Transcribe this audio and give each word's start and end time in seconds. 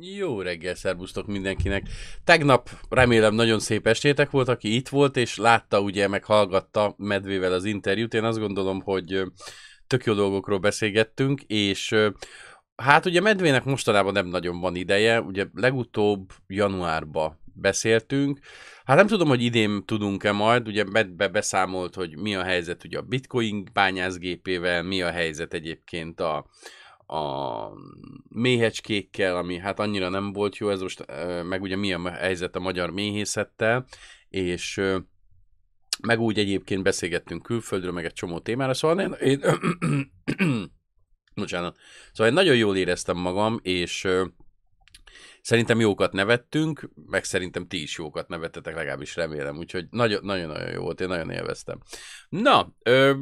Jó 0.00 0.40
reggel, 0.40 0.74
szervusztok 0.74 1.26
mindenkinek. 1.26 1.86
Tegnap 2.24 2.70
remélem 2.88 3.34
nagyon 3.34 3.58
szép 3.58 3.86
estétek 3.86 4.30
volt, 4.30 4.48
aki 4.48 4.74
itt 4.74 4.88
volt, 4.88 5.16
és 5.16 5.36
látta, 5.36 5.80
ugye, 5.80 6.08
meg 6.08 6.24
hallgatta 6.24 6.94
Medvével 6.98 7.52
az 7.52 7.64
interjút. 7.64 8.14
Én 8.14 8.24
azt 8.24 8.38
gondolom, 8.38 8.80
hogy 8.80 9.22
tök 9.86 10.04
jó 10.04 10.14
dolgokról 10.14 10.58
beszélgettünk, 10.58 11.42
és 11.42 11.94
hát 12.76 13.06
ugye 13.06 13.20
Medvének 13.20 13.64
mostanában 13.64 14.12
nem 14.12 14.26
nagyon 14.26 14.60
van 14.60 14.74
ideje, 14.74 15.20
ugye 15.20 15.46
legutóbb 15.54 16.30
januárba 16.46 17.38
beszéltünk. 17.54 18.38
Hát 18.84 18.96
nem 18.96 19.06
tudom, 19.06 19.28
hogy 19.28 19.42
idén 19.42 19.84
tudunk-e 19.84 20.32
majd, 20.32 20.68
ugye 20.68 20.84
Medbe 20.84 21.28
beszámolt, 21.28 21.94
hogy 21.94 22.16
mi 22.16 22.34
a 22.34 22.42
helyzet 22.42 22.84
ugye 22.84 22.98
a 22.98 23.02
bitcoin 23.02 23.68
bányászgépével, 23.72 24.82
mi 24.82 25.02
a 25.02 25.10
helyzet 25.10 25.54
egyébként 25.54 26.20
a, 26.20 26.46
a 27.08 27.72
méhecskékkel, 28.28 29.36
ami 29.36 29.58
hát 29.58 29.78
annyira 29.78 30.08
nem 30.08 30.32
volt 30.32 30.56
jó, 30.56 30.70
ez 30.70 30.80
most 30.80 31.04
meg 31.42 31.62
ugye 31.62 31.76
mi 31.76 31.92
a 31.92 32.10
helyzet 32.10 32.56
a 32.56 32.60
magyar 32.60 32.90
méhészettel, 32.90 33.86
és 34.28 34.80
meg 36.02 36.20
úgy 36.20 36.38
egyébként 36.38 36.82
beszélgettünk 36.82 37.42
külföldről, 37.42 37.92
meg 37.92 38.04
egy 38.04 38.12
csomó 38.12 38.38
témára, 38.38 38.74
szóval 38.74 39.00
én, 39.00 39.12
én 39.12 39.40
bocsánat, 41.34 41.76
szóval 42.12 42.26
én 42.26 42.32
nagyon 42.32 42.56
jól 42.56 42.76
éreztem 42.76 43.16
magam, 43.16 43.58
és 43.62 44.08
Szerintem 45.48 45.80
jókat 45.80 46.12
nevettünk, 46.12 46.88
meg 47.06 47.24
szerintem 47.24 47.66
ti 47.66 47.82
is 47.82 47.98
jókat 47.98 48.28
nevettetek, 48.28 48.74
legalábbis 48.74 49.16
remélem, 49.16 49.56
úgyhogy 49.56 49.86
nagyon-nagyon 49.90 50.70
jó 50.72 50.82
volt, 50.82 51.00
én 51.00 51.08
nagyon 51.08 51.30
élveztem. 51.30 51.78
Na, 52.28 52.74
ö, 52.82 53.14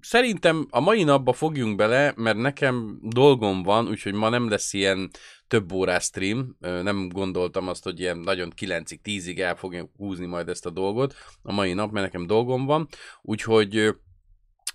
szerintem 0.00 0.66
a 0.70 0.80
mai 0.80 1.02
napba 1.02 1.32
fogjunk 1.32 1.76
bele, 1.76 2.12
mert 2.16 2.36
nekem 2.36 2.98
dolgom 3.02 3.62
van, 3.62 3.88
úgyhogy 3.88 4.14
ma 4.14 4.28
nem 4.28 4.48
lesz 4.48 4.72
ilyen 4.72 5.10
több 5.46 5.72
órás 5.72 6.04
stream, 6.04 6.56
ö, 6.60 6.82
nem 6.82 7.08
gondoltam 7.08 7.68
azt, 7.68 7.84
hogy 7.84 8.00
ilyen 8.00 8.18
nagyon 8.18 8.52
9-ig, 8.56 8.98
10-ig 9.04 9.38
el 9.38 9.56
fogja 9.56 9.90
húzni 9.96 10.26
majd 10.26 10.48
ezt 10.48 10.66
a 10.66 10.70
dolgot 10.70 11.14
a 11.42 11.52
mai 11.52 11.72
nap, 11.72 11.90
mert 11.92 12.04
nekem 12.04 12.26
dolgom 12.26 12.66
van, 12.66 12.88
úgyhogy 13.22 13.94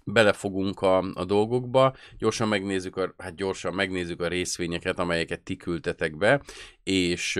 belefogunk 0.05 0.81
a, 0.81 0.97
a 1.13 1.25
dolgokba, 1.25 1.95
gyorsan 2.17 2.47
megnézzük, 2.47 2.95
a, 2.97 3.13
hát 3.17 3.35
gyorsan 3.35 3.73
megnézzük 3.73 4.21
a 4.21 4.27
részvényeket, 4.27 4.99
amelyeket 4.99 5.41
ti 5.41 5.55
küldtetek 5.55 6.17
be, 6.17 6.41
és 6.83 7.39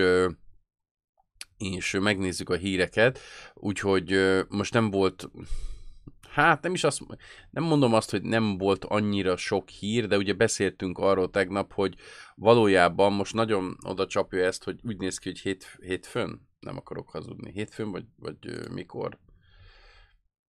és 1.58 1.96
megnézzük 2.00 2.50
a 2.50 2.54
híreket, 2.56 3.18
úgyhogy 3.54 4.20
most 4.48 4.72
nem 4.72 4.90
volt, 4.90 5.30
hát 6.28 6.62
nem 6.62 6.72
is 6.72 6.84
azt, 6.84 7.00
nem 7.50 7.64
mondom 7.64 7.94
azt, 7.94 8.10
hogy 8.10 8.22
nem 8.22 8.58
volt 8.58 8.84
annyira 8.84 9.36
sok 9.36 9.68
hír, 9.68 10.06
de 10.06 10.16
ugye 10.16 10.32
beszéltünk 10.32 10.98
arról 10.98 11.30
tegnap, 11.30 11.72
hogy 11.72 11.94
valójában 12.34 13.12
most 13.12 13.34
nagyon 13.34 13.76
oda 13.86 14.06
csapja 14.06 14.44
ezt, 14.44 14.64
hogy 14.64 14.80
úgy 14.82 14.98
néz 14.98 15.18
ki, 15.18 15.28
hogy 15.28 15.38
hét, 15.38 15.78
hétfőn, 15.80 16.48
nem 16.60 16.76
akarok 16.76 17.10
hazudni, 17.10 17.52
hétfőn, 17.52 17.90
vagy, 17.90 18.04
vagy 18.16 18.36
mikor, 18.70 19.18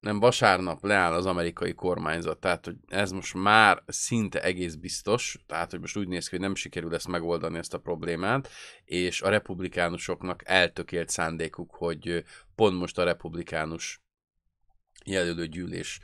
nem 0.05 0.19
vasárnap 0.19 0.83
leáll 0.83 1.13
az 1.13 1.25
amerikai 1.25 1.73
kormányzat, 1.73 2.39
tehát 2.39 2.65
hogy 2.65 2.75
ez 2.87 3.11
most 3.11 3.33
már 3.33 3.83
szinte 3.87 4.43
egész 4.43 4.75
biztos, 4.75 5.37
tehát 5.47 5.71
hogy 5.71 5.79
most 5.79 5.97
úgy 5.97 6.07
néz 6.07 6.27
ki, 6.27 6.35
hogy 6.35 6.45
nem 6.45 6.55
sikerül 6.55 6.93
ezt 6.93 7.07
megoldani 7.07 7.57
ezt 7.57 7.73
a 7.73 7.79
problémát, 7.79 8.49
és 8.83 9.21
a 9.21 9.29
republikánusoknak 9.29 10.41
eltökélt 10.45 11.09
szándékuk, 11.09 11.75
hogy 11.75 12.23
pont 12.55 12.77
most 12.77 12.97
a 12.97 13.03
republikánus 13.03 14.01
jelölőgyűlés 15.05 15.99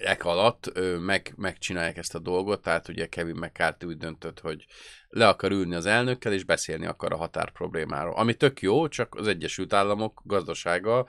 ek 0.00 0.24
alatt 0.24 0.72
meg, 1.00 1.32
megcsinálják 1.36 1.96
ezt 1.96 2.14
a 2.14 2.18
dolgot, 2.18 2.62
tehát 2.62 2.88
ugye 2.88 3.06
Kevin 3.06 3.36
McCarthy 3.36 3.86
úgy 3.86 3.96
döntött, 3.96 4.40
hogy 4.40 4.66
le 5.08 5.28
akar 5.28 5.50
ülni 5.50 5.74
az 5.74 5.86
elnökkel, 5.86 6.32
és 6.32 6.44
beszélni 6.44 6.86
akar 6.86 7.12
a 7.12 7.16
határ 7.16 7.52
problémáról. 7.52 8.14
Ami 8.14 8.34
tök 8.34 8.62
jó, 8.62 8.88
csak 8.88 9.14
az 9.14 9.26
Egyesült 9.26 9.72
Államok 9.72 10.20
gazdasága, 10.24 11.06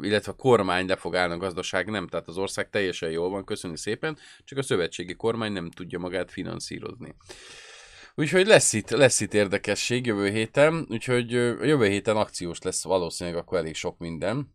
illetve 0.00 0.32
a 0.32 0.36
kormány 0.36 0.86
le 0.86 0.96
fog 0.96 1.16
állni 1.16 1.34
a 1.34 1.38
gazdaság, 1.38 1.90
nem, 1.90 2.06
tehát 2.06 2.28
az 2.28 2.36
ország 2.36 2.70
teljesen 2.70 3.10
jól 3.10 3.30
van, 3.30 3.44
köszönni 3.44 3.76
szépen, 3.76 4.18
csak 4.44 4.58
a 4.58 4.62
szövetségi 4.62 5.14
kormány 5.14 5.52
nem 5.52 5.70
tudja 5.70 5.98
magát 5.98 6.30
finanszírozni. 6.30 7.14
Úgyhogy 8.14 8.46
lesz 8.46 8.72
itt, 8.72 8.90
lesz 8.90 9.20
itt 9.20 9.34
érdekesség 9.34 10.06
jövő 10.06 10.30
héten, 10.30 10.86
úgyhogy 10.90 11.30
jövő 11.30 11.86
héten 11.86 12.16
akciós 12.16 12.58
lesz 12.62 12.84
valószínűleg 12.84 13.38
akkor 13.38 13.58
elég 13.58 13.74
sok 13.74 13.98
minden 13.98 14.53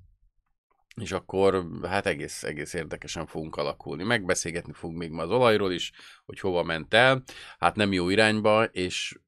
és 0.96 1.12
akkor 1.12 1.66
hát 1.84 2.06
egész, 2.06 2.44
egész 2.44 2.74
érdekesen 2.74 3.26
fogunk 3.26 3.56
alakulni. 3.56 4.04
Megbeszélgetni 4.04 4.74
fogunk 4.74 5.00
még 5.00 5.12
ma 5.12 5.22
az 5.22 5.30
olajról 5.30 5.72
is, 5.72 5.92
hogy 6.26 6.40
hova 6.40 6.64
ment 6.64 6.94
el. 6.94 7.24
Hát 7.60 7.76
nem 7.76 7.94
jó 7.94 8.10
irányba, 8.10 8.64
és 8.64 9.20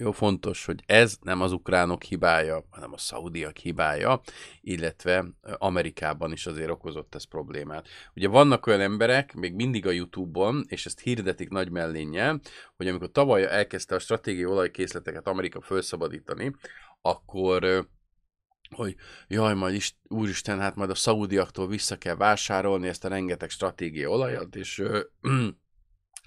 jó 0.00 0.12
fontos, 0.12 0.64
hogy 0.64 0.82
ez 0.86 1.16
nem 1.22 1.40
az 1.40 1.52
ukránok 1.52 2.02
hibája, 2.02 2.64
hanem 2.70 2.92
a 2.92 2.98
szaudiak 2.98 3.56
hibája, 3.56 4.20
illetve 4.60 5.24
Amerikában 5.58 6.32
is 6.32 6.46
azért 6.46 6.70
okozott 6.70 7.14
ez 7.14 7.24
problémát. 7.24 7.88
Ugye 8.14 8.28
vannak 8.28 8.66
olyan 8.66 8.80
emberek, 8.80 9.34
még 9.34 9.54
mindig 9.54 9.86
a 9.86 9.90
Youtube-on, 9.90 10.64
és 10.68 10.86
ezt 10.86 11.00
hirdetik 11.00 11.48
nagy 11.48 11.70
mellénnyel, 11.70 12.40
hogy 12.76 12.88
amikor 12.88 13.10
tavaly 13.10 13.44
elkezdte 13.44 13.94
a 13.94 13.98
stratégiai 13.98 14.44
olajkészleteket 14.44 15.26
Amerika 15.26 15.60
felszabadítani, 15.60 16.54
akkor 17.02 17.88
hogy 18.74 18.96
jaj, 19.28 19.54
majd 19.54 19.74
is, 19.74 19.96
úristen, 20.08 20.60
hát 20.60 20.74
majd 20.74 20.90
a 20.90 20.94
szaudiaktól 20.94 21.68
vissza 21.68 21.96
kell 21.96 22.14
vásárolni 22.14 22.88
ezt 22.88 23.04
a 23.04 23.08
rengeteg 23.08 23.50
stratégiai 23.50 24.06
olajat, 24.06 24.56
és 24.56 24.78
ö, 24.78 25.00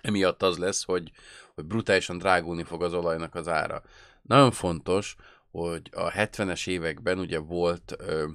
emiatt 0.02 0.44
az 0.44 0.58
lesz, 0.58 0.84
hogy, 0.84 1.12
hogy 1.54 1.66
brutálisan 1.66 2.18
drágulni 2.18 2.64
fog 2.64 2.84
az 2.84 2.94
olajnak 2.94 3.36
az 3.36 3.48
ára. 3.48 3.84
Nagyon 4.22 4.52
fontos, 4.52 5.16
hogy 5.52 5.90
a 5.92 6.12
70-es 6.12 6.68
években 6.68 7.20
ugye 7.20 7.38
volt 7.40 7.96
ö, 7.98 8.30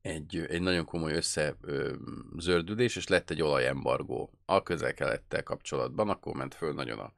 egy, 0.00 0.36
egy 0.48 0.60
nagyon 0.60 0.84
komoly 0.84 1.12
összezördülés, 1.12 2.96
és 2.96 3.08
lett 3.08 3.30
egy 3.30 3.42
olajembargó 3.42 4.38
a 4.44 4.62
közel-kelettel 4.62 5.42
kapcsolatban, 5.42 6.08
akkor 6.08 6.34
ment 6.34 6.54
föl 6.54 6.74
nagyon 6.74 6.98
a, 6.98 7.12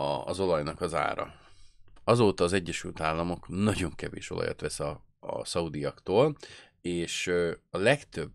a, 0.00 0.24
az 0.24 0.40
olajnak 0.40 0.80
az 0.80 0.94
ára. 0.94 1.34
Azóta 2.10 2.44
az 2.44 2.52
Egyesült 2.52 3.00
Államok 3.00 3.48
nagyon 3.48 3.94
kevés 3.94 4.30
olajat 4.30 4.60
vesz 4.60 4.80
a, 4.80 5.04
a 5.20 5.44
szaudiaktól, 5.44 6.36
és 6.80 7.26
a 7.70 7.78
legtöbb 7.78 8.32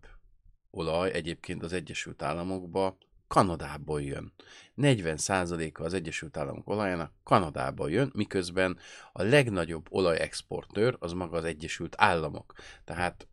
olaj 0.71 1.11
egyébként 1.11 1.63
az 1.63 1.73
Egyesült 1.73 2.21
Államokba 2.21 2.97
Kanadából 3.27 4.01
jön. 4.01 4.33
40%-a 4.77 5.83
az 5.83 5.93
Egyesült 5.93 6.37
Államok 6.37 6.69
olajának 6.69 7.11
Kanadából 7.23 7.91
jön, 7.91 8.11
miközben 8.13 8.77
a 9.13 9.23
legnagyobb 9.23 9.85
olajexportőr 9.89 10.95
az 10.99 11.11
maga 11.11 11.37
az 11.37 11.43
Egyesült 11.43 11.95
Államok. 11.97 12.53
Tehát 12.83 13.27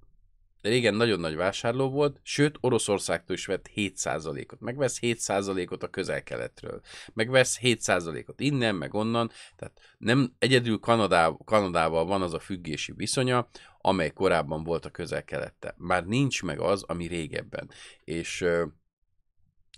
régen 0.62 0.94
nagyon 0.94 1.20
nagy 1.20 1.36
vásárló 1.36 1.90
volt, 1.90 2.20
sőt 2.22 2.56
Oroszországtól 2.60 3.36
is 3.36 3.46
vett 3.46 3.70
7%-ot. 3.74 4.60
Megvesz 4.60 4.98
7%-ot 5.00 5.82
a 5.82 5.88
közel-keletről. 5.88 6.80
Megvesz 7.14 7.58
7%-ot 7.62 8.40
innen, 8.40 8.74
meg 8.74 8.94
onnan. 8.94 9.30
Tehát 9.56 9.80
nem 9.98 10.34
egyedül 10.38 10.78
Kanadá, 10.78 11.36
Kanadával 11.44 12.04
van 12.04 12.22
az 12.22 12.32
a 12.32 12.38
függési 12.38 12.92
viszonya, 12.96 13.48
amely 13.80 14.10
korábban 14.10 14.64
volt 14.64 14.84
a 14.84 14.90
közel-kelette. 14.90 15.74
Már 15.78 16.06
nincs 16.06 16.42
meg 16.42 16.60
az, 16.60 16.82
ami 16.82 17.06
régebben. 17.06 17.70
És 18.04 18.44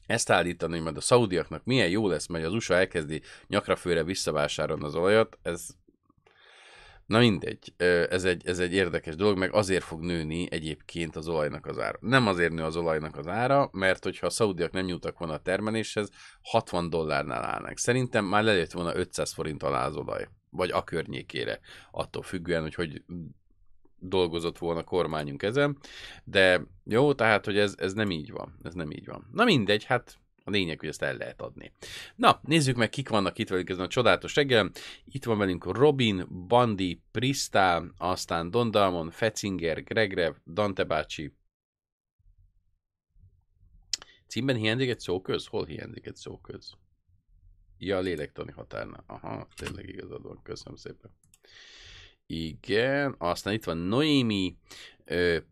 ezt 0.07 0.31
állítani, 0.31 0.73
hogy 0.73 0.83
majd 0.83 0.97
a 0.97 1.01
szaudiaknak 1.01 1.65
milyen 1.65 1.89
jó 1.89 2.09
lesz, 2.09 2.27
mert 2.27 2.45
az 2.45 2.53
USA 2.53 2.75
elkezdi 2.75 3.23
nyakrafőre 3.47 4.05
visszavásárolni 4.05 4.85
az 4.85 4.95
olajat, 4.95 5.39
ez 5.43 5.67
Na 7.07 7.19
mindegy, 7.19 7.73
ez 8.09 8.25
egy, 8.25 8.47
ez 8.47 8.59
egy 8.59 8.73
érdekes 8.73 9.17
dolog, 9.17 9.39
meg 9.39 9.55
azért 9.55 9.85
fog 9.85 10.01
nőni 10.01 10.47
egyébként 10.51 11.17
az 11.17 11.29
olajnak 11.29 11.67
az 11.67 11.79
ára. 11.79 11.99
Nem 12.01 12.27
azért 12.27 12.53
nő 12.53 12.63
az 12.63 12.77
olajnak 12.77 13.17
az 13.17 13.27
ára, 13.27 13.69
mert 13.73 14.05
hogyha 14.05 14.27
a 14.27 14.31
szaudiak 14.31 14.73
nem 14.73 14.85
nyújtak 14.85 15.19
volna 15.19 15.35
a 15.35 15.43
termeléshez, 15.43 16.11
60 16.43 16.91
dollárnál 16.91 17.45
állnak. 17.45 17.79
Szerintem 17.79 18.25
már 18.25 18.43
lejött 18.43 18.73
volna 18.73 18.97
500 18.97 19.33
forint 19.33 19.63
alá 19.63 19.87
az 19.87 19.97
olaj, 19.97 20.29
vagy 20.51 20.71
a 20.71 20.85
környékére, 20.85 21.61
attól 21.91 22.23
függően, 22.23 22.63
hogy 22.63 22.75
hogy 22.75 23.03
dolgozott 23.99 24.59
volna 24.59 24.81
a 24.81 24.85
kormányunk 24.85 25.43
ezen, 25.43 25.79
de 26.25 26.67
jó, 26.85 27.13
tehát, 27.15 27.45
hogy 27.45 27.59
ez, 27.59 27.75
ez 27.79 27.93
nem 27.93 28.11
így 28.11 28.31
van, 28.31 28.59
ez 28.63 28.75
nem 28.75 28.91
így 28.91 29.07
van. 29.07 29.29
Na 29.33 29.45
mindegy, 29.45 29.85
hát 29.85 30.19
a 30.45 30.51
lényeg, 30.51 30.79
hogy 30.79 30.89
ezt 30.89 31.03
el 31.03 31.17
lehet 31.17 31.41
adni. 31.41 31.73
Na, 32.17 32.41
nézzük 32.43 32.77
meg, 32.77 32.89
kik 32.89 33.09
vannak 33.09 33.39
itt 33.39 33.49
velünk 33.49 33.71
ezen 33.71 33.85
a 33.85 33.89
csodálatos 33.89 34.35
reggel. 34.35 34.71
Itt 35.05 35.25
van 35.25 35.39
velünk 35.39 35.65
Robin, 35.65 36.47
Bandi, 36.47 37.03
Prista, 37.11 37.85
aztán 37.99 38.51
Don 38.51 38.71
Dalmon, 38.71 39.11
Fetzinger, 39.11 39.85
Gregrev, 39.85 40.35
Dante 40.47 40.85
bácsi. 40.85 41.37
Címben 44.27 44.57
hiányzik 44.57 44.89
egy 44.89 45.01
szóköz? 45.01 45.47
Hol 45.47 45.65
hiányzik 45.65 46.07
egy 46.07 46.17
szóköz? 46.17 46.73
Ja, 47.79 47.97
a 47.97 48.01
lélektani 48.01 48.53
határnál. 48.53 49.05
Aha, 49.07 49.49
tényleg 49.57 49.89
igazad 49.89 50.23
van. 50.23 50.43
Köszönöm 50.43 50.77
szépen. 50.77 51.11
Igen, 52.27 53.15
aztán 53.19 53.55
itt 53.55 53.65
van 53.65 53.77
Noémi, 53.77 54.57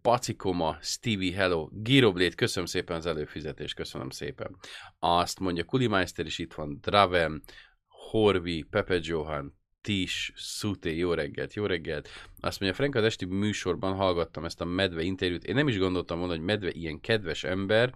Pacikoma, 0.02 0.76
Stevie 0.80 1.34
Hello, 1.34 1.69
Giroblade, 1.72 2.34
köszönöm 2.34 2.66
szépen 2.66 2.96
az 2.96 3.06
előfizetést, 3.06 3.74
köszönöm 3.74 4.10
szépen. 4.10 4.56
Azt 4.98 5.40
mondja 5.40 5.64
Kulimeister 5.64 6.26
is 6.26 6.38
itt 6.38 6.52
van, 6.52 6.78
Draven, 6.80 7.42
Horvi, 7.86 8.62
Pepe 8.70 8.98
Johan, 9.02 9.60
Tis, 9.80 10.32
Szuté, 10.36 10.96
jó 10.96 11.12
reggelt, 11.12 11.54
jó 11.54 11.66
reggelt. 11.66 12.08
Azt 12.40 12.60
mondja, 12.60 12.78
Frank, 12.78 12.94
az 12.94 13.04
esti 13.04 13.25
műsorban 13.25 13.94
hallgattam 13.94 14.44
ezt 14.44 14.60
a 14.60 14.64
medve 14.64 15.02
interjút. 15.02 15.44
Én 15.44 15.54
nem 15.54 15.68
is 15.68 15.78
gondoltam 15.78 16.18
volna, 16.18 16.34
hogy 16.34 16.44
medve 16.44 16.70
ilyen 16.70 17.00
kedves 17.00 17.44
ember. 17.44 17.94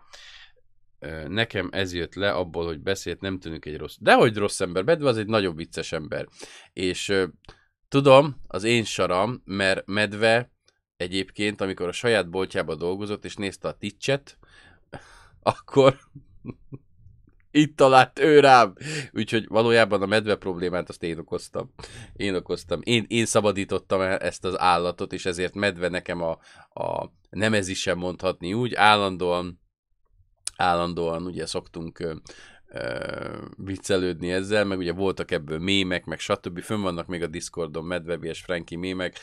Nekem 1.27 1.69
ez 1.73 1.95
jött 1.95 2.15
le 2.15 2.33
abból, 2.33 2.65
hogy 2.65 2.81
beszélt, 2.81 3.21
nem 3.21 3.39
tűnik 3.39 3.65
egy 3.65 3.77
rossz. 3.77 3.97
Dehogy 4.01 4.37
rossz 4.37 4.61
ember, 4.61 4.85
medve 4.85 5.09
az 5.09 5.17
egy 5.17 5.27
nagyon 5.27 5.57
vicces 5.57 5.93
ember. 5.93 6.27
És 6.73 7.13
tudom, 8.03 8.37
az 8.47 8.65
én 8.65 8.85
saram, 8.85 9.43
mert 9.45 9.87
medve 9.87 10.51
egyébként, 10.97 11.61
amikor 11.61 11.89
a 11.89 11.93
saját 11.93 12.31
boltjába 12.31 12.75
dolgozott, 12.75 13.25
és 13.25 13.35
nézte 13.37 13.69
a 13.69 13.73
ticset, 13.73 14.39
akkor 15.43 15.99
itt 17.63 17.77
talált 17.77 18.19
ő 18.19 18.41
rám. 18.41 18.75
Úgyhogy 19.13 19.47
valójában 19.49 20.03
a 20.03 20.07
medve 20.07 20.37
problémát 20.37 20.89
azt 20.89 21.03
én 21.03 21.19
okoztam. 21.19 21.73
Én 22.13 22.35
okoztam. 22.35 22.81
Én, 22.83 23.05
én 23.09 23.27
szabadítottam 23.27 24.01
ezt 24.01 24.45
az 24.45 24.59
állatot, 24.59 25.13
és 25.13 25.27
ezért 25.27 25.55
medve 25.55 25.89
nekem 25.89 26.23
a, 26.23 26.39
a 26.81 27.13
nemezi 27.31 27.75
sem 27.75 27.99
mondhatni 27.99 28.53
úgy. 28.53 28.75
Állandóan, 28.75 29.61
állandóan 30.57 31.27
ugye 31.27 31.47
szoktunk 31.47 32.19
viccelődni 33.57 34.33
ezzel, 34.33 34.65
meg 34.65 34.79
ugye 34.79 34.93
voltak 34.93 35.31
ebből 35.31 35.59
mémek, 35.59 36.05
meg 36.05 36.19
stb. 36.19 36.61
Fönn 36.61 36.83
vannak 36.83 37.07
még 37.07 37.23
a 37.23 37.27
Discordon 37.27 37.85
medve 37.85 38.15
és 38.15 38.41
Franki 38.41 38.77
mémek, 38.77 39.19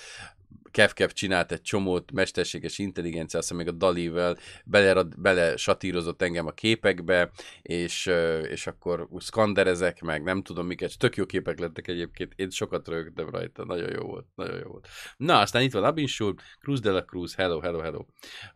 Kevkev 0.73 1.09
csinált 1.09 1.51
egy 1.51 1.61
csomót, 1.61 2.11
mesterséges 2.11 2.77
intelligencia, 2.77 3.39
azt 3.39 3.53
még 3.53 3.67
a 3.67 3.71
Dalivel 3.71 4.37
bele, 4.65 5.03
bele 5.17 5.57
satírozott 5.57 6.21
engem 6.21 6.47
a 6.47 6.51
képekbe, 6.51 7.31
és, 7.61 8.05
és 8.49 8.67
akkor 8.67 9.07
szkanderezek 9.17 10.01
meg, 10.01 10.23
nem 10.23 10.41
tudom 10.41 10.65
miket, 10.65 10.97
tök 10.97 11.15
jó 11.15 11.25
képek 11.25 11.59
lettek 11.59 11.87
egyébként, 11.87 12.33
én 12.35 12.49
sokat 12.49 12.87
rögtem 12.87 13.29
rajta, 13.29 13.65
nagyon 13.65 13.89
jó 13.91 14.01
volt, 14.01 14.25
nagyon 14.35 14.57
jó 14.57 14.67
volt. 14.67 14.87
Na, 15.17 15.39
aztán 15.39 15.61
itt 15.61 15.73
van 15.73 15.83
Abinsul, 15.83 16.35
Cruz 16.59 16.79
de 16.79 16.91
la 16.91 17.03
Cruz, 17.03 17.35
hello, 17.35 17.59
hello, 17.59 17.79
hello. 17.79 18.05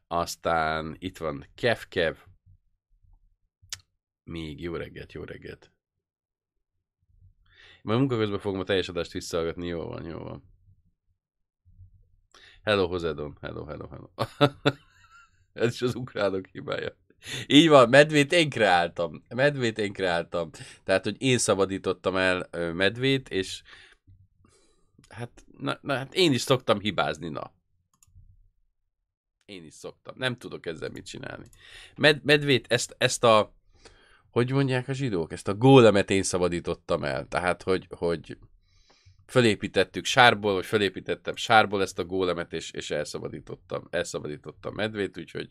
Aztán 0.07 0.95
itt 0.99 1.17
van 1.17 1.45
Kevkev, 1.55 2.15
még 4.27 4.61
jó 4.61 4.75
reggelt, 4.75 5.13
jó 5.13 5.23
reggelt. 5.23 5.71
Majd 7.81 7.99
munka 7.99 8.17
közben 8.17 8.39
fogom 8.39 8.59
a 8.59 8.63
teljes 8.63 8.89
adást 8.89 9.11
visszahallgatni, 9.11 9.67
jó 9.67 9.87
van, 9.87 10.05
jó 10.05 10.17
van. 10.17 10.43
Hello, 12.63 12.87
Hozedon. 12.87 13.37
Hello, 13.41 13.65
hello, 13.65 13.87
hello. 13.87 14.09
Ez 15.53 15.73
is 15.73 15.81
az 15.81 15.95
ukránok 15.95 16.45
hibája. 16.47 16.95
Így 17.47 17.67
van, 17.67 17.89
medvét 17.89 18.31
én 18.31 18.49
kreáltam. 18.49 19.23
Medvét 19.35 19.77
én 19.77 19.93
kreáltam. 19.93 20.49
Tehát, 20.83 21.03
hogy 21.03 21.21
én 21.21 21.37
szabadítottam 21.37 22.15
el 22.15 22.49
medvét, 22.73 23.29
és 23.29 23.61
hát, 25.09 25.45
na, 25.57 25.77
na, 25.81 25.95
hát 25.95 26.13
én 26.13 26.33
is 26.33 26.41
szoktam 26.41 26.79
hibázni, 26.79 27.29
na. 27.29 27.53
Én 29.45 29.63
is 29.63 29.73
szoktam. 29.73 30.15
Nem 30.17 30.37
tudok 30.37 30.65
ezzel 30.65 30.89
mit 30.89 31.05
csinálni. 31.05 31.45
Med, 31.95 32.23
medvét, 32.23 32.65
ezt, 32.69 32.95
ezt 32.97 33.23
a, 33.23 33.56
hogy 34.37 34.51
mondják 34.51 34.87
a 34.87 34.93
zsidók, 34.93 35.31
ezt 35.31 35.47
a 35.47 35.55
gólemet 35.55 36.09
én 36.09 36.23
szabadítottam 36.23 37.03
el. 37.03 37.27
Tehát, 37.27 37.63
hogy, 37.63 37.87
hogy 37.89 38.37
fölépítettük 39.27 40.05
sárból, 40.05 40.53
vagy 40.53 40.65
fölépítettem 40.65 41.35
sárból 41.35 41.81
ezt 41.81 41.99
a 41.99 42.05
gólemet, 42.05 42.53
és, 42.53 42.71
és 42.71 42.91
elszabadítottam, 42.91 43.87
elszabadítottam 43.89 44.73
medvét, 44.73 45.17
úgyhogy 45.17 45.49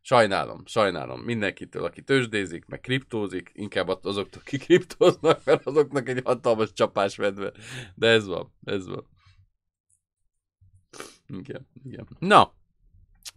sajnálom, 0.00 0.62
sajnálom 0.66 1.20
mindenkitől, 1.20 1.84
aki 1.84 2.02
tőzsdézik, 2.02 2.66
meg 2.66 2.80
kriptózik, 2.80 3.50
inkább 3.54 3.88
azoktól, 3.88 4.42
akik 4.44 4.64
kriptóznak, 4.64 5.44
mert 5.44 5.66
azoknak 5.66 6.08
egy 6.08 6.20
hatalmas 6.24 6.72
csapás 6.72 7.16
medve. 7.16 7.52
De 7.94 8.08
ez 8.08 8.26
van, 8.26 8.52
ez 8.64 8.86
van. 8.86 9.06
Igen, 11.26 11.68
igen. 11.84 12.08
Na, 12.18 12.54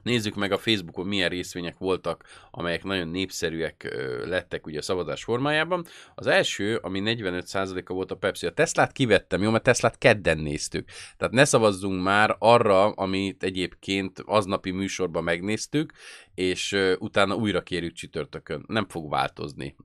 Nézzük 0.02 0.36
meg 0.36 0.52
a 0.52 0.58
Facebookon 0.58 1.06
milyen 1.06 1.30
részvények 1.30 1.78
voltak, 1.78 2.24
amelyek 2.52 2.84
nagyon 2.84 3.08
népszerűek 3.08 3.96
lettek 4.26 4.66
ugye 4.66 4.78
a 4.78 4.82
szavazás 4.82 5.24
formájában. 5.24 5.86
Az 6.16 6.28
első, 6.28 6.76
ami 6.76 7.02
45%-a 7.06 7.94
volt 7.94 8.12
a 8.12 8.16
Pepsi. 8.16 8.46
A 8.46 8.52
Teslát 8.52 8.92
kivettem, 8.92 9.42
jó, 9.42 9.52
mert 9.52 9.64
Teslát 9.64 9.98
kedden 9.98 10.38
néztük. 10.38 10.90
Tehát 11.18 11.34
ne 11.34 11.46
szavazzunk 11.46 12.04
már 12.04 12.36
arra, 12.40 12.90
amit 12.90 13.44
egyébként 13.44 14.20
aznapi 14.26 14.72
műsorban 14.72 15.24
megnéztük, 15.24 15.92
és 16.36 16.78
utána 17.00 17.36
újra 17.36 17.62
kérjük 17.62 17.94
csütörtökön. 17.94 18.66
Nem 18.68 18.88
fog 18.88 19.10
változni 19.10 19.76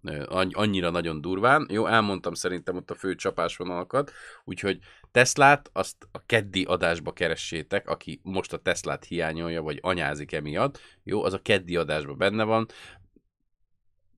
annyira 0.51 0.91
nagyon 0.91 1.21
durván. 1.21 1.67
Jó, 1.71 1.87
elmondtam 1.87 2.35
szerintem 2.35 2.77
ott 2.77 2.91
a 2.91 2.95
fő 2.95 3.15
csapásvonalakat, 3.15 4.13
úgyhogy 4.45 4.79
Teslát 5.11 5.71
azt 5.73 6.09
a 6.13 6.27
keddi 6.27 6.65
adásba 6.65 7.13
keressétek, 7.13 7.89
aki 7.89 8.21
most 8.23 8.53
a 8.53 8.59
Teslát 8.59 9.05
hiányolja, 9.05 9.63
vagy 9.63 9.79
anyázik 9.83 10.33
emiatt. 10.33 10.81
Jó, 11.03 11.25
az 11.25 11.33
a 11.33 11.43
keddi 11.43 11.77
adásban 11.77 12.19
benne 12.19 12.45
van. 12.45 12.67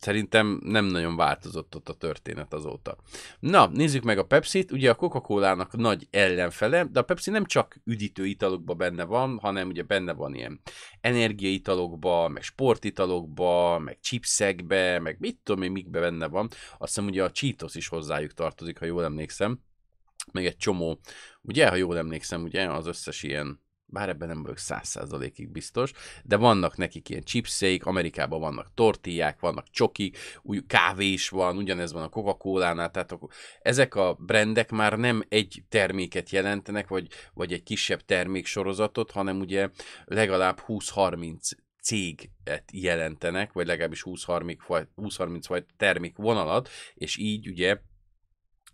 Szerintem 0.01 0.61
nem 0.65 0.85
nagyon 0.85 1.17
változott 1.17 1.77
ott 1.77 1.89
a 1.89 1.95
történet 1.95 2.53
azóta. 2.53 2.97
Na, 3.39 3.67
nézzük 3.67 4.03
meg 4.03 4.19
a 4.19 4.25
Pepsi-t. 4.25 4.71
Ugye 4.71 4.91
a 4.91 4.95
Coca-Cola-nak 4.95 5.77
nagy 5.77 6.07
ellenfele, 6.11 6.85
de 6.85 6.99
a 6.99 7.03
Pepsi 7.03 7.31
nem 7.31 7.45
csak 7.45 7.81
üdítő 7.85 8.27
italokban 8.27 8.77
benne 8.77 9.05
van, 9.05 9.39
hanem 9.39 9.69
ugye 9.69 9.83
benne 9.83 10.13
van 10.13 10.35
ilyen 10.35 10.61
energiaitalokba, 11.01 12.29
meg 12.29 12.43
sportitalokba, 12.43 13.79
meg 13.79 13.99
chipsekbe, 14.01 14.99
meg 14.99 15.17
mit 15.19 15.39
tudom 15.43 15.63
én, 15.63 15.73
mikbe 15.73 16.01
benne 16.01 16.29
van. 16.29 16.49
Azt 16.79 16.95
hiszem 16.95 17.07
ugye 17.07 17.25
a 17.25 17.31
Cheetos 17.31 17.75
is 17.75 17.89
hozzájuk 17.89 18.33
tartozik, 18.33 18.79
ha 18.79 18.85
jól 18.85 19.05
emlékszem. 19.05 19.61
Meg 20.33 20.47
egy 20.47 20.57
csomó, 20.57 21.01
ugye, 21.43 21.69
ha 21.69 21.75
jól 21.75 21.99
emlékszem, 21.99 22.43
ugye 22.43 22.71
az 22.71 22.87
összes 22.87 23.23
ilyen 23.23 23.61
bár 23.91 24.09
ebben 24.09 24.29
nem 24.29 24.43
vagyok 24.43 24.59
száz 24.59 24.89
százalékig 24.89 25.51
biztos, 25.51 25.93
de 26.25 26.37
vannak 26.37 26.77
nekik 26.77 27.09
ilyen 27.09 27.23
chipseik, 27.23 27.87
Amerikában 27.87 28.41
vannak 28.41 28.75
tortillák, 28.75 29.41
vannak 29.41 29.71
csoki, 29.71 30.13
új 30.43 30.61
kávé 30.67 31.07
is 31.07 31.29
van, 31.29 31.57
ugyanez 31.57 31.93
van 31.93 32.03
a 32.03 32.09
Coca-Cola-nál, 32.09 32.91
tehát 32.91 33.13
akkor 33.13 33.29
ezek 33.63 33.95
a 33.95 34.15
brendek 34.15 34.71
már 34.71 34.99
nem 34.99 35.25
egy 35.29 35.63
terméket 35.69 36.31
jelentenek, 36.31 36.89
vagy, 36.89 37.07
vagy 37.35 37.53
egy 37.53 37.63
kisebb 37.63 38.01
terméksorozatot, 38.01 39.11
hanem 39.11 39.39
ugye 39.39 39.69
legalább 40.05 40.63
20-30 40.67 41.53
céget 41.83 42.71
jelentenek, 42.73 43.53
vagy 43.53 43.67
legalábbis 43.67 44.03
20-30 44.05 45.45
vagy 45.47 45.65
termékvonalat, 45.77 46.69
és 46.95 47.17
így 47.17 47.49
ugye 47.49 47.81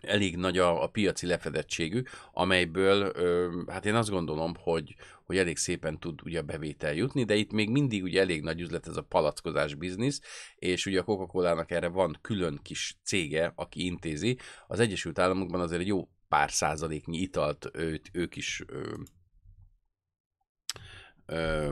elég 0.01 0.37
nagy 0.37 0.59
a, 0.59 0.83
a 0.83 0.87
piaci 0.87 1.27
lefedettségük, 1.27 2.09
amelyből 2.33 3.13
ö, 3.15 3.61
hát 3.67 3.87
én 3.87 3.95
azt 3.95 4.11
gondolom, 4.11 4.55
hogy, 4.59 4.95
hogy 5.25 5.37
elég 5.39 5.57
szépen 5.57 5.99
tud 5.99 6.21
ugye 6.25 6.43
bevétel 6.43 6.95
jutni, 6.95 7.25
de 7.25 7.35
itt 7.35 7.53
még 7.53 7.71
mindig 7.71 8.03
ugye 8.03 8.21
elég 8.21 8.43
nagy 8.43 8.61
üzlet 8.61 8.87
ez 8.87 8.97
a 8.97 9.03
palackozás 9.03 9.75
biznisz, 9.75 10.21
és 10.57 10.87
ugye 10.87 11.01
a 11.01 11.05
Coca-Cola-nak 11.05 11.71
erre 11.71 11.89
van 11.89 12.19
külön 12.21 12.61
kis 12.63 12.99
cége, 13.05 13.53
aki 13.55 13.85
intézi. 13.85 14.39
Az 14.67 14.81
Egyesült 14.81 15.19
Államokban 15.19 15.61
azért 15.61 15.81
egy 15.81 15.87
jó 15.87 16.09
pár 16.29 16.51
százaléknyi 16.51 17.19
italt 17.19 17.71
őt, 17.73 18.09
ők 18.13 18.37
is 18.37 18.63
ö, 18.67 18.95
ö, 21.27 21.71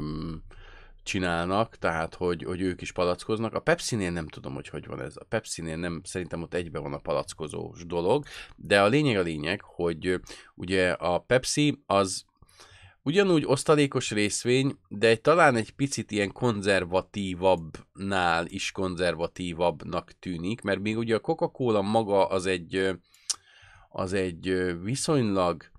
csinálnak, 1.05 1.77
tehát 1.77 2.15
hogy, 2.15 2.43
hogy 2.43 2.61
ők 2.61 2.81
is 2.81 2.93
palackoznak. 2.93 3.55
A 3.55 3.61
Pepsi-nél 3.61 4.11
nem 4.11 4.29
tudom, 4.29 4.55
hogy 4.55 4.69
hogy 4.69 4.87
van 4.87 5.01
ez. 5.01 5.17
A 5.17 5.25
Pepsi-nél 5.25 5.77
nem, 5.77 6.01
szerintem 6.05 6.43
ott 6.43 6.55
egybe 6.55 6.79
van 6.79 6.93
a 6.93 6.99
palackozós 6.99 7.87
dolog, 7.87 8.25
de 8.57 8.83
a 8.83 8.87
lényeg 8.87 9.17
a 9.17 9.23
lényeg, 9.23 9.61
hogy 9.63 10.21
ugye 10.55 10.91
a 10.91 11.19
Pepsi 11.19 11.83
az 11.87 12.25
ugyanúgy 13.03 13.45
osztalékos 13.47 14.11
részvény, 14.11 14.79
de 14.89 15.17
talán 15.17 15.57
egy 15.57 15.71
picit 15.71 16.11
ilyen 16.11 16.33
konzervatívabbnál 16.33 18.47
is 18.47 18.73
konzervatívabbnak 18.73 20.13
tűnik, 20.19 20.61
mert 20.61 20.81
még 20.81 20.99
ugye 20.99 21.15
a 21.15 21.21
Coca-Cola 21.21 21.83
maga 21.83 22.27
az 22.27 22.47
egy, 22.47 22.91
az 23.89 24.13
egy 24.13 24.75
viszonylag, 24.83 25.71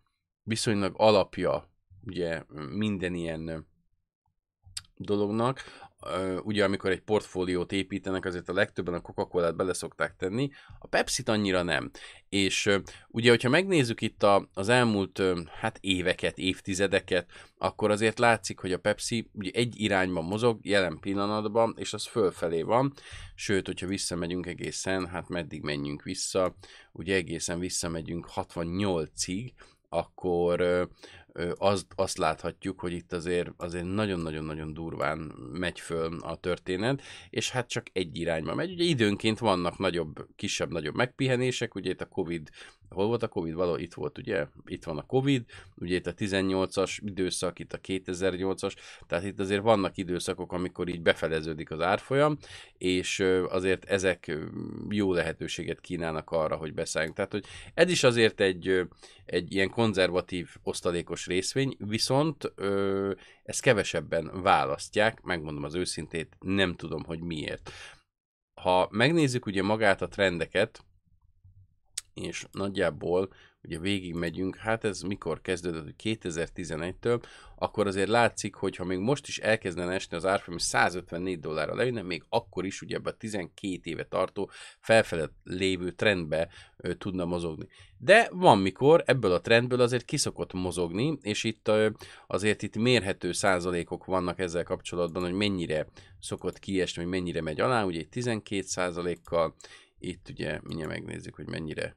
viszonylag 0.44 0.94
alapja 0.98 1.74
ugye 2.06 2.44
minden 2.70 3.14
ilyen 3.14 3.68
dolognak. 4.98 5.64
Ugye, 6.44 6.64
amikor 6.64 6.92
egy 6.92 7.02
portfóliót 7.02 7.72
építenek, 7.72 8.26
azért 8.26 8.50
a 8.50 8.54
legtöbben 8.54 8.94
a 8.94 9.02
Coca-Colát 9.02 9.56
bele 9.56 9.74
szokták 9.74 10.16
tenni, 10.16 10.50
a 10.80 10.88
Pepsi-t 10.88 11.30
annyira 11.30 11.62
nem. 11.62 11.92
És 12.30 12.70
ugye, 13.08 13.30
hogyha 13.30 13.50
megnézzük 13.50 14.02
itt 14.02 14.24
a, 14.24 14.50
az 14.54 14.70
elmúlt 14.70 15.22
hát 15.60 15.78
éveket, 15.82 16.38
évtizedeket, 16.38 17.30
akkor 17.58 17.92
azért 17.92 18.20
látszik, 18.20 18.60
hogy 18.60 18.74
a 18.74 18.80
Pepsi 18.80 19.30
ugye 19.34 19.52
egy 19.54 19.80
irányban 19.80 20.24
mozog 20.24 20.60
jelen 20.66 21.00
pillanatban, 21.00 21.74
és 21.78 21.94
az 21.94 22.06
fölfelé 22.06 22.62
van. 22.62 22.94
Sőt, 23.36 23.66
hogyha 23.66 23.88
visszamegyünk 23.88 24.46
egészen, 24.46 25.08
hát 25.08 25.30
meddig 25.30 25.62
menjünk 25.62 26.04
vissza, 26.04 26.56
ugye 26.92 27.16
egészen 27.16 27.60
visszamegyünk 27.60 28.28
68-ig, 28.36 29.52
akkor 29.90 30.88
azt, 31.56 31.86
azt 31.96 32.18
láthatjuk, 32.18 32.80
hogy 32.80 32.92
itt 32.92 33.14
azért, 33.14 33.52
azért 33.58 33.94
nagyon-nagyon-nagyon 33.94 34.74
durván 34.74 35.20
megy 35.52 35.80
föl 35.80 36.20
a 36.22 36.36
történet, 36.36 37.02
és 37.30 37.52
hát 37.52 37.70
csak 37.70 37.86
egy 37.94 38.18
irányba 38.18 38.56
megy. 38.56 38.72
Ugye 38.72 38.84
időnként 38.84 39.40
vannak 39.40 39.78
nagyobb, 39.78 40.28
kisebb-nagyobb 40.36 40.96
megpihenések, 40.96 41.76
ugye 41.76 41.90
itt 41.90 42.02
a 42.02 42.06
Covid, 42.06 42.50
hol 42.90 43.08
volt 43.08 43.24
a 43.24 43.28
Covid? 43.28 43.54
Való 43.54 43.76
itt 43.76 43.94
volt, 43.94 44.18
ugye? 44.18 44.48
Itt 44.66 44.84
van 44.84 44.98
a 44.98 45.06
Covid, 45.06 45.46
ugye 45.76 45.96
itt 45.96 46.08
a 46.08 46.14
18-as 46.14 46.98
időszak, 47.02 47.60
itt 47.60 47.74
a 47.74 47.80
2008-as, 47.80 48.76
tehát 49.08 49.26
itt 49.26 49.40
azért 49.40 49.62
vannak 49.62 49.98
időszakok, 49.98 50.52
amikor 50.52 50.88
így 50.88 51.02
befeleződik 51.02 51.72
az 51.72 51.82
árfolyam, 51.82 52.38
és 52.78 53.20
azért 53.50 53.86
ezek 53.86 54.38
jó 54.90 55.14
lehetőséget 55.14 55.82
kínálnak 55.82 56.32
arra, 56.32 56.56
hogy 56.56 56.74
beszálljunk. 56.74 57.16
Tehát, 57.16 57.32
hogy 57.32 57.46
ez 57.74 57.90
is 57.90 58.04
azért 58.04 58.40
egy, 58.40 58.82
egy 59.26 59.54
ilyen 59.54 59.70
konzervatív 59.70 60.50
osztalékos 60.64 61.26
részvény, 61.26 61.76
viszont 61.78 62.52
ö, 62.56 63.12
ezt 63.44 63.62
kevesebben 63.62 64.42
választják, 64.42 65.22
megmondom 65.22 65.64
az 65.64 65.76
őszintét, 65.76 66.36
nem 66.40 66.76
tudom, 66.76 67.04
hogy 67.04 67.20
miért. 67.20 67.72
Ha 68.62 68.88
megnézzük 68.92 69.46
ugye 69.46 69.64
magát 69.64 70.02
a 70.02 70.08
trendeket, 70.08 70.84
és 72.16 72.46
nagyjából 72.52 73.30
ugye 73.64 73.80
végig 73.80 74.14
megyünk, 74.14 74.56
hát 74.56 74.84
ez 74.84 75.02
mikor 75.02 75.42
kezdődött, 75.42 75.84
hogy 75.84 75.96
2011-től, 76.04 77.24
akkor 77.56 77.88
azért 77.88 78.10
látszik, 78.10 78.56
hogy 78.56 78.76
ha 78.76 78.84
még 78.84 78.98
most 78.98 79.28
is 79.28 79.38
elkezdene 79.38 79.94
esni 79.94 80.18
az 80.18 80.26
árfolyam, 80.26 80.60
154 80.60 81.40
dollárra 81.40 81.76
lejönne, 81.76 82.02
még 82.02 82.24
akkor 82.30 82.66
is 82.66 82.82
ugye 82.82 82.96
ebbe 82.96 83.10
a 83.10 83.18
12 83.18 83.80
éve 83.84 84.04
tartó 84.04 84.50
felfelé 84.80 85.24
lévő 85.44 85.92
trendbe 85.92 86.50
ö, 86.78 86.94
tudna 86.94 87.26
mozogni. 87.26 87.68
De 87.98 88.30
van 88.32 88.58
mikor 88.58 89.04
ebből 89.06 89.32
a 89.32 89.42
trendből 89.42 89.82
azért 89.82 90.06
kiszokott 90.06 90.54
mozogni, 90.54 91.18
és 91.22 91.44
itt 91.44 91.72
azért 92.28 92.62
itt 92.62 92.78
mérhető 92.78 93.32
százalékok 93.32 94.06
vannak 94.06 94.40
ezzel 94.40 94.64
kapcsolatban, 94.64 95.24
hogy 95.24 95.34
mennyire 95.34 95.88
szokott 96.20 96.60
kiesni, 96.60 97.02
hogy 97.02 97.12
mennyire 97.12 97.42
megy 97.42 97.62
alá, 97.62 97.84
ugye 97.84 98.04
12 98.10 98.62
százalékkal, 98.62 99.56
itt 100.00 100.30
ugye 100.30 100.60
mindjárt 100.64 100.92
megnézzük, 100.92 101.36
hogy 101.36 101.48
mennyire 101.48 101.96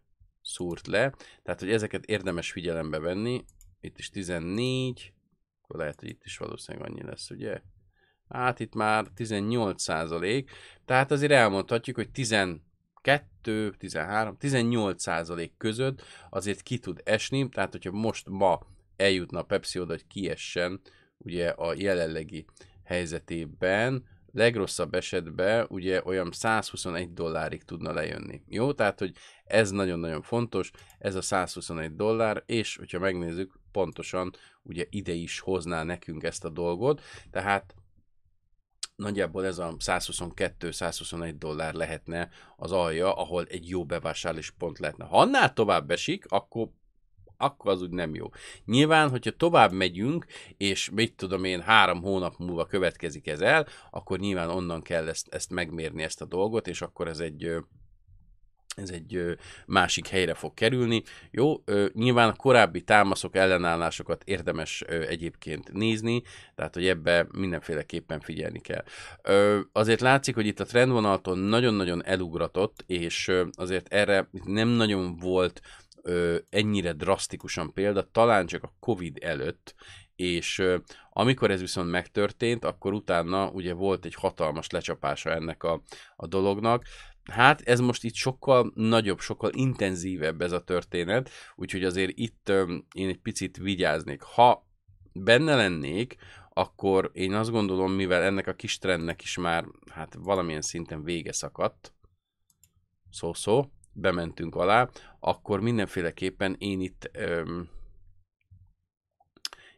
szúrt 0.48 0.86
le. 0.86 1.14
Tehát, 1.42 1.60
hogy 1.60 1.70
ezeket 1.70 2.04
érdemes 2.04 2.52
figyelembe 2.52 2.98
venni. 2.98 3.44
Itt 3.80 3.98
is 3.98 4.10
14, 4.10 5.12
akkor 5.62 5.80
lehet, 5.80 6.00
hogy 6.00 6.08
itt 6.08 6.24
is 6.24 6.36
valószínűleg 6.36 6.90
annyi 6.90 7.02
lesz, 7.02 7.30
ugye? 7.30 7.60
Hát 8.28 8.60
itt 8.60 8.74
már 8.74 9.06
18 9.14 9.82
százalék, 9.82 10.50
tehát 10.84 11.10
azért 11.10 11.32
elmondhatjuk, 11.32 11.96
hogy 11.96 12.10
12, 12.10 13.70
13, 13.78 14.36
18 14.36 15.02
százalék 15.02 15.52
között 15.56 16.02
azért 16.30 16.62
ki 16.62 16.78
tud 16.78 17.00
esni, 17.04 17.48
tehát 17.48 17.72
hogyha 17.72 17.90
most 17.90 18.28
ma 18.28 18.60
eljutna 18.96 19.38
a 19.38 19.44
Pepsi 19.44 19.80
oda, 19.80 19.92
hogy 19.92 20.06
kiessen 20.06 20.80
ugye 21.18 21.48
a 21.48 21.74
jelenlegi 21.74 22.44
helyzetében, 22.84 24.04
legrosszabb 24.32 24.94
esetben 24.94 25.66
ugye 25.68 26.02
olyan 26.04 26.32
121 26.32 27.12
dollárig 27.12 27.64
tudna 27.64 27.92
lejönni. 27.92 28.42
Jó? 28.46 28.72
Tehát, 28.72 28.98
hogy 28.98 29.12
ez 29.44 29.70
nagyon-nagyon 29.70 30.22
fontos, 30.22 30.70
ez 30.98 31.14
a 31.14 31.22
121 31.22 31.94
dollár, 31.94 32.42
és 32.46 32.76
hogyha 32.76 32.98
megnézzük, 32.98 33.58
pontosan 33.72 34.30
ugye 34.62 34.84
ide 34.90 35.12
is 35.12 35.40
hozná 35.40 35.82
nekünk 35.82 36.22
ezt 36.22 36.44
a 36.44 36.50
dolgot, 36.50 37.02
tehát 37.30 37.74
nagyjából 38.96 39.46
ez 39.46 39.58
a 39.58 39.74
122-121 39.78 41.34
dollár 41.38 41.74
lehetne 41.74 42.28
az 42.56 42.72
alja, 42.72 43.14
ahol 43.14 43.44
egy 43.44 43.68
jó 43.68 43.84
bevásárlási 43.84 44.50
pont 44.58 44.78
lehetne. 44.78 45.04
Ha 45.04 45.18
annál 45.18 45.52
tovább 45.52 45.90
esik, 45.90 46.24
akkor 46.28 46.68
akkor 47.38 47.70
az 47.70 47.82
úgy 47.82 47.90
nem 47.90 48.14
jó. 48.14 48.26
Nyilván, 48.64 49.10
hogyha 49.10 49.30
tovább 49.30 49.72
megyünk, 49.72 50.26
és 50.56 50.90
mit 50.90 51.14
tudom 51.14 51.44
én, 51.44 51.60
három 51.60 52.02
hónap 52.02 52.34
múlva 52.38 52.66
következik 52.66 53.26
ez 53.26 53.40
el, 53.40 53.66
akkor 53.90 54.18
nyilván 54.18 54.50
onnan 54.50 54.82
kell 54.82 55.08
ezt, 55.08 55.26
ezt 55.30 55.50
megmérni, 55.50 56.02
ezt 56.02 56.20
a 56.20 56.24
dolgot, 56.24 56.68
és 56.68 56.82
akkor 56.82 57.08
ez 57.08 57.18
egy 57.18 57.56
ez 58.76 58.90
egy 58.90 59.38
másik 59.66 60.06
helyre 60.06 60.34
fog 60.34 60.54
kerülni. 60.54 61.02
Jó, 61.30 61.62
nyilván 61.92 62.36
korábbi 62.36 62.82
támaszok, 62.82 63.36
ellenállásokat 63.36 64.22
érdemes 64.24 64.80
egyébként 64.80 65.72
nézni, 65.72 66.22
tehát 66.54 66.74
hogy 66.74 66.86
ebbe 66.86 67.26
mindenféleképpen 67.32 68.20
figyelni 68.20 68.60
kell. 68.60 68.84
Azért 69.72 70.00
látszik, 70.00 70.34
hogy 70.34 70.46
itt 70.46 70.60
a 70.60 70.64
trendvonaltól 70.64 71.36
nagyon-nagyon 71.36 72.04
elugratott, 72.04 72.84
és 72.86 73.32
azért 73.52 73.92
erre 73.92 74.28
nem 74.44 74.68
nagyon 74.68 75.16
volt 75.16 75.60
ennyire 76.48 76.92
drasztikusan 76.92 77.72
példa, 77.72 78.10
talán 78.10 78.46
csak 78.46 78.62
a 78.62 78.74
Covid 78.80 79.18
előtt, 79.20 79.74
és 80.16 80.62
amikor 81.10 81.50
ez 81.50 81.60
viszont 81.60 81.90
megtörtént, 81.90 82.64
akkor 82.64 82.92
utána 82.92 83.50
ugye 83.50 83.72
volt 83.72 84.04
egy 84.04 84.14
hatalmas 84.14 84.70
lecsapása 84.70 85.30
ennek 85.30 85.62
a, 85.62 85.82
a 86.16 86.26
dolognak, 86.26 86.84
Hát 87.30 87.60
ez 87.60 87.80
most 87.80 88.04
itt 88.04 88.14
sokkal 88.14 88.72
nagyobb, 88.74 89.20
sokkal 89.20 89.50
intenzívebb 89.52 90.40
ez 90.40 90.52
a 90.52 90.64
történet, 90.64 91.30
úgyhogy 91.56 91.84
azért 91.84 92.12
itt 92.14 92.48
öm, 92.48 92.86
én 92.94 93.08
egy 93.08 93.18
picit 93.18 93.56
vigyáznék. 93.56 94.22
Ha 94.22 94.66
benne 95.12 95.56
lennék, 95.56 96.16
akkor 96.48 97.10
én 97.12 97.34
azt 97.34 97.50
gondolom, 97.50 97.92
mivel 97.92 98.22
ennek 98.22 98.46
a 98.46 98.54
kis 98.54 98.78
trendnek 98.78 99.22
is 99.22 99.36
már 99.36 99.64
hát 99.90 100.14
valamilyen 100.18 100.60
szinten 100.60 101.02
vége 101.02 101.32
szakadt, 101.32 101.94
szó-szó, 103.10 103.64
bementünk 104.00 104.54
alá, 104.54 104.88
akkor 105.20 105.60
mindenféleképpen 105.60 106.56
én 106.58 106.80
itt 106.80 107.10
öm, 107.12 107.68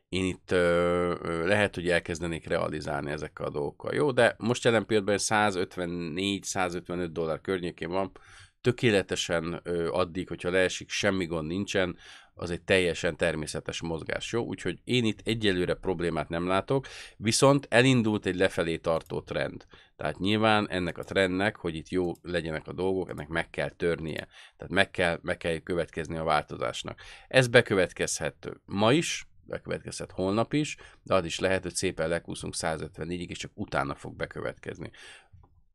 én 0.09 0.25
itt 0.25 0.51
ö, 0.51 1.47
lehet, 1.47 1.75
hogy 1.75 1.89
elkezdenék 1.89 2.47
realizálni 2.47 3.11
ezekkel 3.11 3.47
a 3.47 3.51
dolgokkal. 3.51 3.95
Jó, 3.95 4.11
de 4.11 4.35
most 4.39 4.65
jelen 4.65 4.87
pillanatban 4.87 5.17
154-155 5.21 7.09
dollár 7.13 7.41
környékén 7.41 7.91
van, 7.91 8.13
tökéletesen 8.61 9.61
ö, 9.63 9.89
addig, 9.89 10.29
hogyha 10.29 10.51
leesik, 10.51 10.91
semmi 10.91 11.27
gond 11.27 11.47
nincsen, 11.47 11.97
az 12.41 12.51
egy 12.51 12.63
teljesen 12.63 13.17
természetes 13.17 13.81
mozgás, 13.81 14.33
jó? 14.33 14.45
Úgyhogy 14.45 14.81
én 14.85 15.05
itt 15.05 15.21
egyelőre 15.25 15.75
problémát 15.75 16.29
nem 16.29 16.47
látok, 16.47 16.87
viszont 17.17 17.67
elindult 17.71 18.27
egy 18.27 18.37
lefelé 18.37 18.77
tartó 18.77 19.21
trend. 19.21 19.67
Tehát 19.97 20.19
nyilván 20.19 20.69
ennek 20.69 20.99
a 20.99 21.05
trendnek, 21.05 21.57
hogy 21.57 21.75
itt 21.75 21.89
jó 21.89 22.13
legyenek 22.23 22.67
a 22.67 22.73
dolgok, 22.73 23.11
ennek 23.11 23.29
meg 23.29 23.51
kell 23.51 23.71
törnie. 23.71 24.27
Tehát 24.57 24.73
meg 24.73 24.91
kell, 24.91 25.19
meg 25.23 25.37
kell 25.37 25.59
következni 25.59 26.17
a 26.17 26.25
változásnak. 26.25 27.01
Ez 27.29 27.49
bekövetkezhet 27.49 28.51
ma 28.65 28.93
is, 28.93 29.29
bekövetkezhet 29.51 30.11
holnap 30.11 30.53
is, 30.53 30.77
de 31.03 31.15
az 31.15 31.25
is 31.25 31.39
lehet, 31.39 31.63
hogy 31.63 31.75
szépen 31.75 32.09
lekúszunk 32.09 32.55
154-ig, 32.57 33.29
és 33.29 33.39
csak 33.39 33.51
utána 33.55 33.95
fog 33.95 34.17
bekövetkezni. 34.17 34.91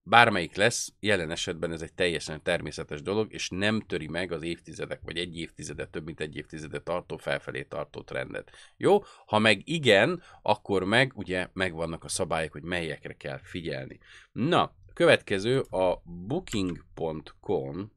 Bármelyik 0.08 0.56
lesz, 0.56 0.94
jelen 1.00 1.32
esetben 1.32 1.72
ez 1.72 1.82
egy 1.82 1.94
teljesen 1.94 2.44
természetes 2.44 3.02
dolog, 3.02 3.34
és 3.34 3.50
nem 3.50 3.82
töri 3.82 4.08
meg 4.08 4.32
az 4.32 4.44
évtizedek, 4.44 5.00
vagy 5.04 5.18
egy 5.18 5.38
évtizedet, 5.38 5.90
több 5.90 6.06
mint 6.06 6.20
egy 6.20 6.36
évtizedet 6.36 6.84
tartó, 6.84 7.18
felfelé 7.18 7.64
tartó 7.64 8.02
trendet. 8.02 8.52
Jó? 8.78 9.04
Ha 9.26 9.40
meg 9.40 9.62
igen, 9.64 10.22
akkor 10.42 10.84
meg 10.84 11.12
ugye 11.16 11.48
megvannak 11.54 12.04
a 12.04 12.08
szabályok, 12.08 12.52
hogy 12.52 12.64
melyekre 12.64 13.14
kell 13.14 13.40
figyelni. 13.44 14.00
Na, 14.32 14.76
következő 14.94 15.60
a 15.60 16.02
booking.com 16.04 17.92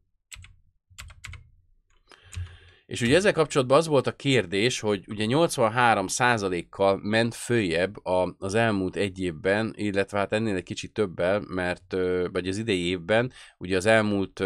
és 2.88 3.00
ugye 3.00 3.16
ezzel 3.16 3.32
kapcsolatban 3.32 3.78
az 3.78 3.86
volt 3.86 4.06
a 4.06 4.16
kérdés, 4.16 4.80
hogy 4.80 5.04
ugye 5.08 5.24
83%-kal 5.28 6.96
ment 7.02 7.34
följebb 7.34 8.04
a, 8.04 8.34
az 8.38 8.54
elmúlt 8.54 8.96
egy 8.96 9.20
évben, 9.20 9.72
illetve 9.76 10.18
hát 10.18 10.32
ennél 10.32 10.54
egy 10.54 10.62
kicsit 10.62 10.92
többel, 10.92 11.40
mert, 11.40 11.92
vagy 12.32 12.48
az 12.48 12.56
idei 12.56 12.86
évben, 12.86 13.32
ugye 13.58 13.76
az 13.76 13.86
elmúlt 13.86 14.44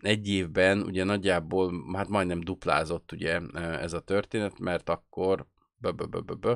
egy 0.00 0.28
évben 0.28 0.82
ugye 0.82 1.04
nagyjából, 1.04 1.92
hát 1.92 2.08
majdnem 2.08 2.40
duplázott 2.40 3.12
ugye 3.12 3.40
ez 3.54 3.92
a 3.92 4.00
történet, 4.00 4.58
mert 4.58 4.88
akkor, 4.88 5.46
bö, 5.78 6.54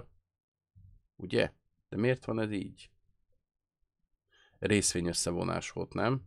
ugye? 1.17 1.53
De 1.89 1.97
miért 1.97 2.25
van 2.25 2.41
ez 2.41 2.51
így? 2.51 2.91
Részvény 4.59 5.07
összevonás 5.07 5.71
volt, 5.71 5.95
nem? 5.95 6.23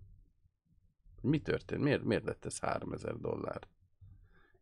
Mi 1.22 1.39
történt? 1.39 1.81
Miért, 1.81 2.03
miért 2.03 2.25
lett 2.25 2.45
ez 2.45 2.60
3000 2.60 3.17
dollár? 3.17 3.74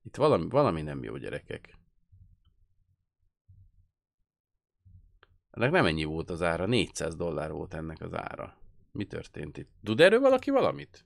Itt 0.04 0.16
valami, 0.16 0.50
valami 0.50 0.82
nem 0.82 1.04
jó, 1.04 1.18
gyerekek. 1.18 1.78
Ennek 5.50 5.72
nem 5.72 5.86
ennyi 5.86 6.04
volt 6.04 6.30
az 6.30 6.42
ára, 6.42 6.66
400 6.66 7.16
dollár 7.16 7.52
volt 7.52 7.74
ennek 7.74 8.02
az 8.02 8.14
ára. 8.14 8.58
Mi 8.92 9.06
történt 9.06 9.58
itt? 9.58 9.70
Tud 9.84 10.00
erről 10.00 10.20
valaki 10.20 10.50
valamit? 10.50 11.06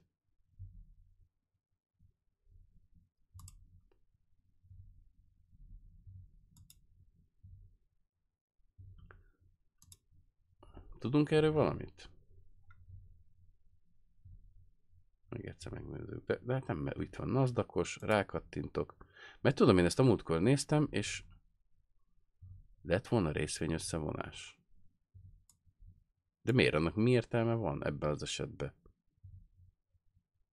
Tudunk 10.98 11.30
erről 11.30 11.52
valamit? 11.52 12.10
Még 15.28 15.44
egyszer 15.44 15.72
megnézzük. 15.72 16.24
De, 16.26 16.38
de 16.42 16.52
hát 16.52 16.66
nem, 16.66 16.78
mert 16.78 17.02
itt 17.02 17.16
van 17.16 17.28
nazdakos, 17.28 17.98
rákattintok. 18.00 18.96
Mert 19.40 19.56
tudom, 19.56 19.78
én 19.78 19.84
ezt 19.84 19.98
a 19.98 20.02
múltkor 20.02 20.40
néztem, 20.40 20.86
és 20.90 21.22
Lett 22.88 23.08
volna 23.08 23.30
részvény 23.30 23.72
összevonás. 23.72 24.58
De 26.42 26.52
miért? 26.52 26.74
Annak 26.74 26.94
mi 26.94 27.10
értelme 27.10 27.54
van 27.54 27.84
ebben 27.84 28.10
az 28.10 28.22
esetben? 28.22 28.74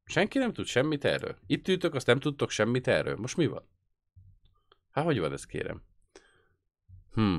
Senki 0.03 0.37
nem 0.37 0.53
tud 0.53 0.65
semmit 0.65 1.03
erről. 1.03 1.37
Itt 1.45 1.67
ültök, 1.67 1.93
azt 1.93 2.07
nem 2.07 2.19
tudtok 2.19 2.49
semmit 2.49 2.87
erről. 2.87 3.15
Most 3.15 3.37
mi 3.37 3.47
van? 3.47 3.67
Hát 4.91 5.05
hogy 5.05 5.19
van 5.19 5.31
ez 5.31 5.45
kérem? 5.45 5.83
Hm. 7.11 7.37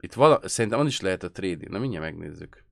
Itt 0.00 0.12
vala... 0.12 0.48
Szerintem 0.48 0.78
van 0.78 0.88
is 0.88 1.00
lehet 1.00 1.22
a 1.22 1.30
trading. 1.30 1.70
Na 1.70 1.78
mindjárt 1.78 2.04
megnézzük. 2.04 2.64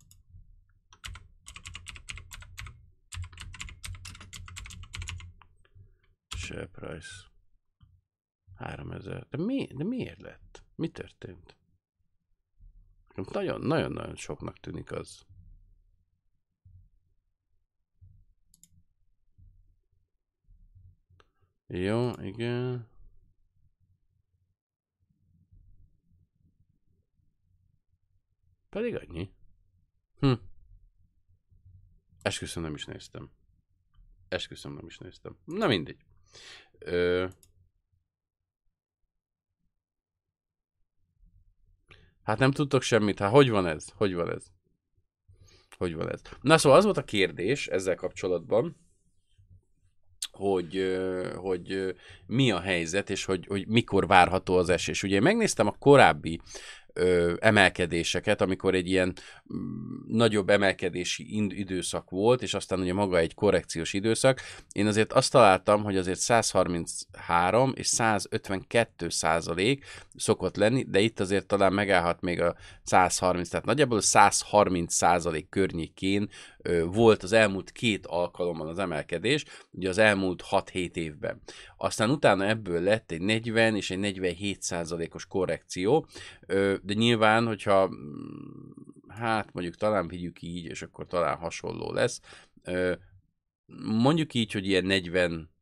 Share 6.57 6.69
price. 6.69 7.31
3000. 8.59 9.27
De, 9.31 9.37
mi, 9.37 9.67
de 9.67 9.85
miért 9.85 10.21
lett? 10.21 10.65
Mi 10.75 10.89
történt? 10.89 11.57
Nagyon-nagyon 13.15 14.17
soknak 14.17 14.59
tűnik 14.61 14.93
az. 14.93 15.27
Jó, 21.67 22.11
igen. 22.11 22.89
Pedig 28.69 28.95
annyi. 28.95 29.33
Hm. 30.19 30.33
Esküszöm 32.23 32.63
nem 32.63 32.75
is 32.75 32.85
néztem. 32.85 33.31
Esküszöm 34.29 34.73
nem 34.73 34.87
is 34.87 34.99
néztem. 34.99 35.39
Na 35.45 35.67
mindegy. 35.67 36.06
Ö... 36.79 37.27
Hát 42.23 42.39
nem 42.39 42.51
tudtok 42.51 42.83
semmit, 42.83 43.19
hát 43.19 43.31
hogy 43.31 43.51
van 43.51 43.67
ez? 43.67 43.87
Hogy 43.95 44.15
van 44.15 44.31
ez? 44.31 44.45
Hogy 45.77 45.95
van 45.95 46.13
ez? 46.13 46.21
Na 46.41 46.59
szóval 46.59 46.79
az 46.79 46.85
volt 46.85 46.97
a 46.97 47.05
kérdés 47.05 47.67
ezzel 47.67 47.95
kapcsolatban, 47.95 48.77
hogy, 50.31 50.99
hogy 51.35 51.95
mi 52.27 52.51
a 52.51 52.61
helyzet, 52.61 53.11
és 53.11 53.25
hogy, 53.25 53.47
hogy 53.47 53.67
mikor 53.67 54.07
várható 54.07 54.57
az 54.57 54.69
esés. 54.69 55.03
Ugye 55.03 55.15
én 55.15 55.23
megnéztem 55.23 55.67
a 55.67 55.77
korábbi 55.79 56.41
ö, 56.97 57.35
emelkedéseket, 57.39 58.41
amikor 58.41 58.75
egy 58.75 58.89
ilyen 58.89 59.15
nagyobb 60.09 60.51
emelkedési 60.51 61.27
időszak 61.49 62.11
volt, 62.11 62.43
és 62.43 62.55
aztán 62.55 62.81
ugye 62.81 62.93
maga 62.93 63.19
egy 63.19 63.35
korrekciós 63.35 63.93
időszak, 63.93 64.41
én 64.73 64.87
azért 64.87 65.13
azt 65.13 65.31
találtam, 65.31 65.83
hogy 65.83 65.97
azért 65.97 66.19
133 66.19 67.73
és 67.75 67.87
152 67.87 69.09
százalék 69.09 69.85
szokott 70.17 70.57
lenni, 70.57 70.85
de 70.89 71.01
itt 71.01 71.21
azért 71.21 71.47
talán 71.47 71.73
megállhat 71.73 72.21
még 72.21 72.41
a 72.41 72.55
130, 72.83 73.49
tehát 73.49 73.67
nagyjából 73.67 73.99
a 73.99 74.01
130 74.01 74.95
százalék 74.95 75.49
környékén 75.49 76.29
volt 76.87 77.23
az 77.23 77.33
elmúlt 77.33 77.73
két 77.73 78.07
alkalommal 78.07 78.69
az 78.69 78.79
emelkedés, 78.79 79.45
ugye 79.71 79.89
az 79.89 79.99
elmúlt 79.99 80.45
6-7 80.51 80.97
évben. 80.97 81.41
Aztán 81.77 82.11
utána 82.11 82.47
ebből 82.47 82.81
lett 82.81 83.11
egy 83.11 83.21
40 83.21 83.77
és 83.77 83.91
egy 83.91 83.99
47 83.99 84.63
százalékos 84.63 85.27
korrekció, 85.27 86.07
de 86.83 86.95
nyilván, 86.95 87.47
hogyha 87.47 87.89
mm, 87.89 87.95
hát 89.09 89.53
mondjuk 89.53 89.77
talán 89.77 90.09
vigyük 90.09 90.43
így, 90.43 90.65
és 90.65 90.83
akkor 90.83 91.07
talán 91.07 91.37
hasonló 91.37 91.93
lesz, 91.93 92.21
mondjuk 93.87 94.35
így, 94.35 94.53
hogy 94.53 94.67
ilyen 94.67 94.85
40 94.85 95.55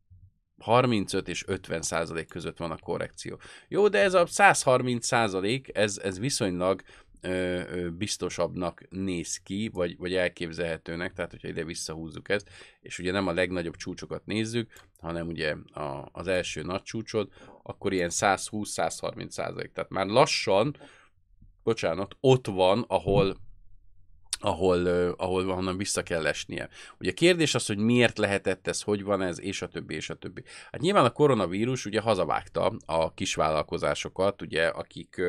35 0.59 1.29
és 1.29 1.45
50 1.47 1.83
százalék 1.83 2.29
között 2.29 2.57
van 2.57 2.71
a 2.71 2.79
korrekció. 2.79 3.39
Jó, 3.69 3.89
de 3.89 3.99
ez 3.99 4.15
a 4.15 4.27
130 4.27 5.07
százalék, 5.07 5.71
ez, 5.77 5.99
ez 5.99 6.19
viszonylag 6.19 6.83
biztosabbnak 7.99 8.85
néz 8.91 9.37
ki, 9.37 9.71
vagy, 9.73 9.97
vagy 9.97 10.15
elképzelhetőnek, 10.15 11.13
tehát 11.13 11.31
hogyha 11.31 11.49
ide 11.49 11.65
visszahúzzuk 11.65 12.29
ezt, 12.29 12.51
és 12.81 12.99
ugye 12.99 13.13
nem 13.13 13.27
a 13.27 13.33
legnagyobb 13.33 13.77
csúcsokat 13.77 14.27
nézzük, 14.27 14.73
hanem 15.01 15.27
ugye 15.27 15.55
a, 15.73 16.09
az 16.13 16.27
első 16.27 16.63
nagy 16.63 16.83
csúcsod, 16.83 17.29
akkor 17.63 17.93
ilyen 17.93 18.11
120-130 18.13 19.29
százalék. 19.29 19.73
Tehát 19.73 19.91
már 19.91 20.07
lassan 20.07 20.77
bocsánat, 21.63 22.17
ott 22.21 22.47
van, 22.47 22.85
ahol 22.89 23.37
ahol, 24.45 24.87
ahol 25.17 25.45
honnan 25.45 25.77
vissza 25.77 26.03
kell 26.03 26.27
esnie. 26.27 26.69
Ugye 26.99 27.11
a 27.11 27.15
kérdés 27.15 27.55
az, 27.55 27.67
hogy 27.67 27.79
miért 27.79 28.19
lehetett 28.19 28.67
ez, 28.67 28.83
hogy 28.83 29.03
van 29.03 29.23
ez, 29.23 29.41
és 29.41 29.63
a 29.63 29.69
többi, 29.69 29.95
és 29.95 30.11
a 30.11 30.15
többi. 30.15 30.43
Hát 30.73 30.81
nyilván 30.81 31.05
a 31.05 31.11
koronavírus 31.11 31.85
ugye 31.87 32.01
hazavágta 32.01 32.77
a 32.87 33.15
kisvállalkozásokat, 33.15 34.43
ugye, 34.43 34.67
akik 34.67 35.23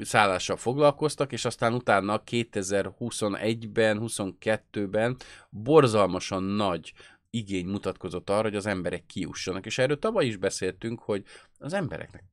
szállással 0.00 0.56
foglalkoztak, 0.56 1.32
és 1.32 1.44
aztán 1.44 1.74
utána 1.74 2.22
2021-ben, 2.30 3.98
22-ben 4.02 5.16
borzalmasan 5.50 6.42
nagy 6.42 6.92
igény 7.30 7.66
mutatkozott 7.66 8.30
arra, 8.30 8.42
hogy 8.42 8.56
az 8.56 8.66
emberek 8.66 9.06
kiussanak. 9.06 9.66
És 9.66 9.78
erről 9.78 9.98
tavaly 9.98 10.26
is 10.26 10.36
beszéltünk, 10.36 11.00
hogy 11.00 11.24
az 11.58 11.72
embereknek 11.72 12.24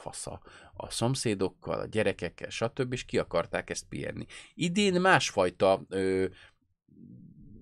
fasza 0.00 0.40
a 0.74 0.90
szomszédokkal, 0.90 1.80
a 1.80 1.86
gyerekekkel, 1.86 2.48
stb. 2.48 2.92
és 2.92 3.04
ki 3.04 3.18
akarták 3.18 3.70
ezt 3.70 3.86
pihenni. 3.88 4.26
Idén 4.54 5.00
másfajta 5.00 5.84
ö, 5.88 6.26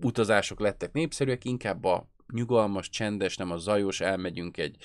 utazások 0.01 0.59
lettek 0.59 0.91
népszerűek, 0.91 1.45
inkább 1.45 1.83
a 1.83 2.09
nyugalmas, 2.33 2.89
csendes, 2.89 3.37
nem 3.37 3.51
a 3.51 3.57
zajos, 3.57 4.01
elmegyünk 4.01 4.57
egy 4.57 4.77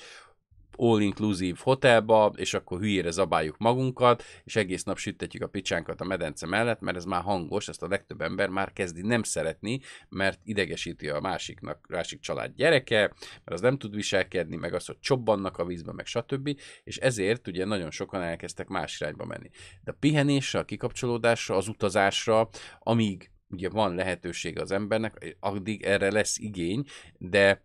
all-inclusive 0.77 1.57
hotelba, 1.61 2.33
és 2.35 2.53
akkor 2.53 2.79
hülyére 2.79 3.11
zabáljuk 3.11 3.57
magunkat, 3.57 4.23
és 4.43 4.55
egész 4.55 4.83
nap 4.83 4.97
sütetjük 4.97 5.43
a 5.43 5.47
picsánkat 5.47 6.01
a 6.01 6.05
medence 6.05 6.45
mellett, 6.45 6.79
mert 6.79 6.97
ez 6.97 7.05
már 7.05 7.21
hangos, 7.21 7.67
ezt 7.67 7.83
a 7.83 7.87
legtöbb 7.87 8.21
ember 8.21 8.49
már 8.49 8.73
kezdi 8.73 9.01
nem 9.01 9.23
szeretni, 9.23 9.79
mert 10.09 10.39
idegesíti 10.43 11.09
a 11.09 11.19
másiknak, 11.19 11.87
másik 11.89 12.19
család 12.19 12.53
gyereke, 12.55 12.99
mert 12.99 13.53
az 13.53 13.61
nem 13.61 13.77
tud 13.77 13.95
viselkedni, 13.95 14.55
meg 14.55 14.73
az, 14.73 14.85
hogy 14.85 14.99
csobbannak 14.99 15.57
a 15.57 15.65
vízbe, 15.65 15.91
meg 15.91 16.05
stb. 16.05 16.59
És 16.83 16.97
ezért 16.97 17.47
ugye 17.47 17.65
nagyon 17.65 17.91
sokan 17.91 18.21
elkezdtek 18.21 18.67
más 18.67 18.99
irányba 18.99 19.25
menni. 19.25 19.49
De 19.83 19.91
a 19.91 19.97
pihenésre, 19.99 20.59
a 20.59 20.65
kikapcsolódásra, 20.65 21.55
az 21.55 21.67
utazásra, 21.67 22.49
amíg 22.79 23.29
ugye 23.49 23.69
van 23.69 23.95
lehetőség 23.95 24.59
az 24.59 24.71
embernek, 24.71 25.35
addig 25.39 25.83
erre 25.83 26.11
lesz 26.11 26.37
igény, 26.37 26.83
de 27.17 27.63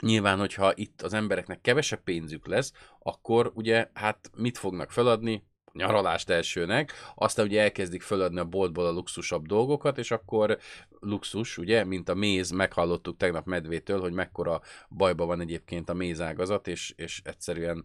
Nyilván, 0.00 0.38
hogyha 0.38 0.72
itt 0.74 1.02
az 1.02 1.12
embereknek 1.12 1.60
kevesebb 1.60 2.02
pénzük 2.02 2.46
lesz, 2.46 2.72
akkor 2.98 3.52
ugye 3.54 3.90
hát 3.94 4.30
mit 4.36 4.58
fognak 4.58 4.90
feladni? 4.90 5.48
nyaralást 5.72 6.30
elsőnek, 6.30 6.92
aztán 7.14 7.46
ugye 7.46 7.60
elkezdik 7.60 8.02
feladni 8.02 8.38
a 8.38 8.44
boltból 8.44 8.86
a 8.86 8.90
luxusabb 8.90 9.46
dolgokat, 9.46 9.98
és 9.98 10.10
akkor 10.10 10.58
luxus, 11.00 11.58
ugye, 11.58 11.84
mint 11.84 12.08
a 12.08 12.14
méz, 12.14 12.50
meghallottuk 12.50 13.16
tegnap 13.16 13.46
Medvétől, 13.46 14.00
hogy 14.00 14.12
mekkora 14.12 14.60
bajba 14.90 15.26
van 15.26 15.40
egyébként 15.40 15.88
a 15.88 15.94
mézágazat, 15.94 16.68
és, 16.68 16.92
és 16.96 17.20
egyszerűen 17.24 17.82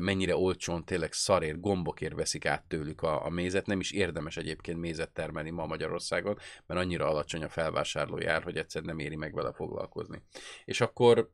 mennyire 0.00 0.36
olcsón, 0.36 0.84
tényleg 0.84 1.12
szarér, 1.12 1.60
gombokért 1.60 2.14
veszik 2.14 2.46
át 2.46 2.64
tőlük 2.68 3.02
a, 3.02 3.24
a 3.24 3.28
mézet, 3.28 3.66
nem 3.66 3.80
is 3.80 3.92
érdemes 3.92 4.36
egyébként 4.36 4.78
mézet 4.78 5.10
termelni 5.10 5.50
ma 5.50 5.66
Magyarországon, 5.66 6.38
mert 6.66 6.80
annyira 6.80 7.08
alacsony 7.08 7.42
a 7.42 7.48
felvásárlójár, 7.48 8.42
hogy 8.42 8.56
egyszer 8.56 8.82
nem 8.82 8.98
éri 8.98 9.16
meg 9.16 9.34
vele 9.34 9.52
foglalkozni. 9.52 10.22
És 10.64 10.80
akkor 10.80 11.30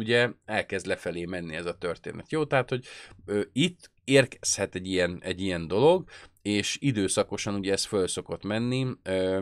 ugye 0.00 0.30
elkezd 0.44 0.86
lefelé 0.86 1.24
menni 1.24 1.54
ez 1.54 1.66
a 1.66 1.78
történet. 1.78 2.32
Jó, 2.32 2.44
tehát, 2.44 2.68
hogy 2.68 2.84
ö, 3.24 3.40
itt 3.52 3.90
érkezhet 4.04 4.74
egy 4.74 4.86
ilyen, 4.86 5.18
egy 5.22 5.40
ilyen 5.40 5.66
dolog, 5.66 6.08
és 6.42 6.76
időszakosan 6.80 7.54
ugye 7.54 7.72
ez 7.72 7.84
föl 7.84 8.08
szokott 8.08 8.42
menni, 8.42 8.86
ö, 9.02 9.40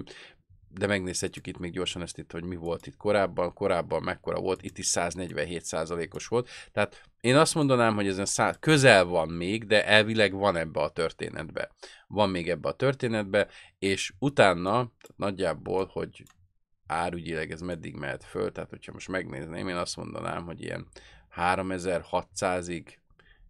de 0.70 0.86
megnézhetjük 0.86 1.46
itt 1.46 1.58
még 1.58 1.72
gyorsan 1.72 2.02
ezt 2.02 2.18
itt, 2.18 2.32
hogy 2.32 2.44
mi 2.44 2.56
volt 2.56 2.86
itt 2.86 2.96
korábban, 2.96 3.52
korábban 3.52 4.02
mekkora 4.02 4.40
volt, 4.40 4.62
itt 4.62 4.78
is 4.78 4.86
147 4.86 6.14
os 6.14 6.26
volt, 6.26 6.48
tehát 6.72 7.02
én 7.20 7.36
azt 7.36 7.54
mondanám, 7.54 7.94
hogy 7.94 8.06
ezen 8.06 8.24
száz, 8.24 8.56
közel 8.60 9.04
van 9.04 9.28
még, 9.28 9.66
de 9.66 9.86
elvileg 9.86 10.32
van 10.32 10.56
ebbe 10.56 10.80
a 10.80 10.88
történetbe. 10.88 11.70
Van 12.06 12.30
még 12.30 12.48
ebbe 12.48 12.68
a 12.68 12.72
történetbe, 12.72 13.48
és 13.78 14.12
utána, 14.18 14.92
nagyjából, 15.16 15.90
hogy 15.92 16.22
árügyileg 16.88 17.50
ez 17.50 17.60
meddig 17.60 17.94
mehet 17.94 18.24
föl, 18.24 18.52
tehát 18.52 18.70
hogyha 18.70 18.92
most 18.92 19.08
megnézném, 19.08 19.68
én 19.68 19.76
azt 19.76 19.96
mondanám, 19.96 20.44
hogy 20.44 20.62
ilyen 20.62 20.86
3600-ig, 21.36 22.86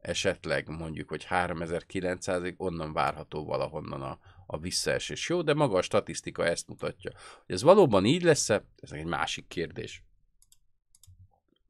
esetleg 0.00 0.68
mondjuk, 0.68 1.08
hogy 1.08 1.26
3900-ig 1.30 2.56
onnan 2.56 2.92
várható 2.92 3.44
valahonnan 3.44 4.02
a, 4.02 4.18
a 4.46 4.58
visszaesés. 4.58 5.28
Jó, 5.28 5.42
de 5.42 5.54
maga 5.54 5.76
a 5.76 5.82
statisztika 5.82 6.44
ezt 6.44 6.68
mutatja. 6.68 7.10
Hogy 7.46 7.54
ez 7.54 7.62
valóban 7.62 8.04
így 8.04 8.22
lesz-e, 8.22 8.64
ez 8.80 8.92
egy 8.92 9.04
másik 9.04 9.46
kérdés. 9.46 10.02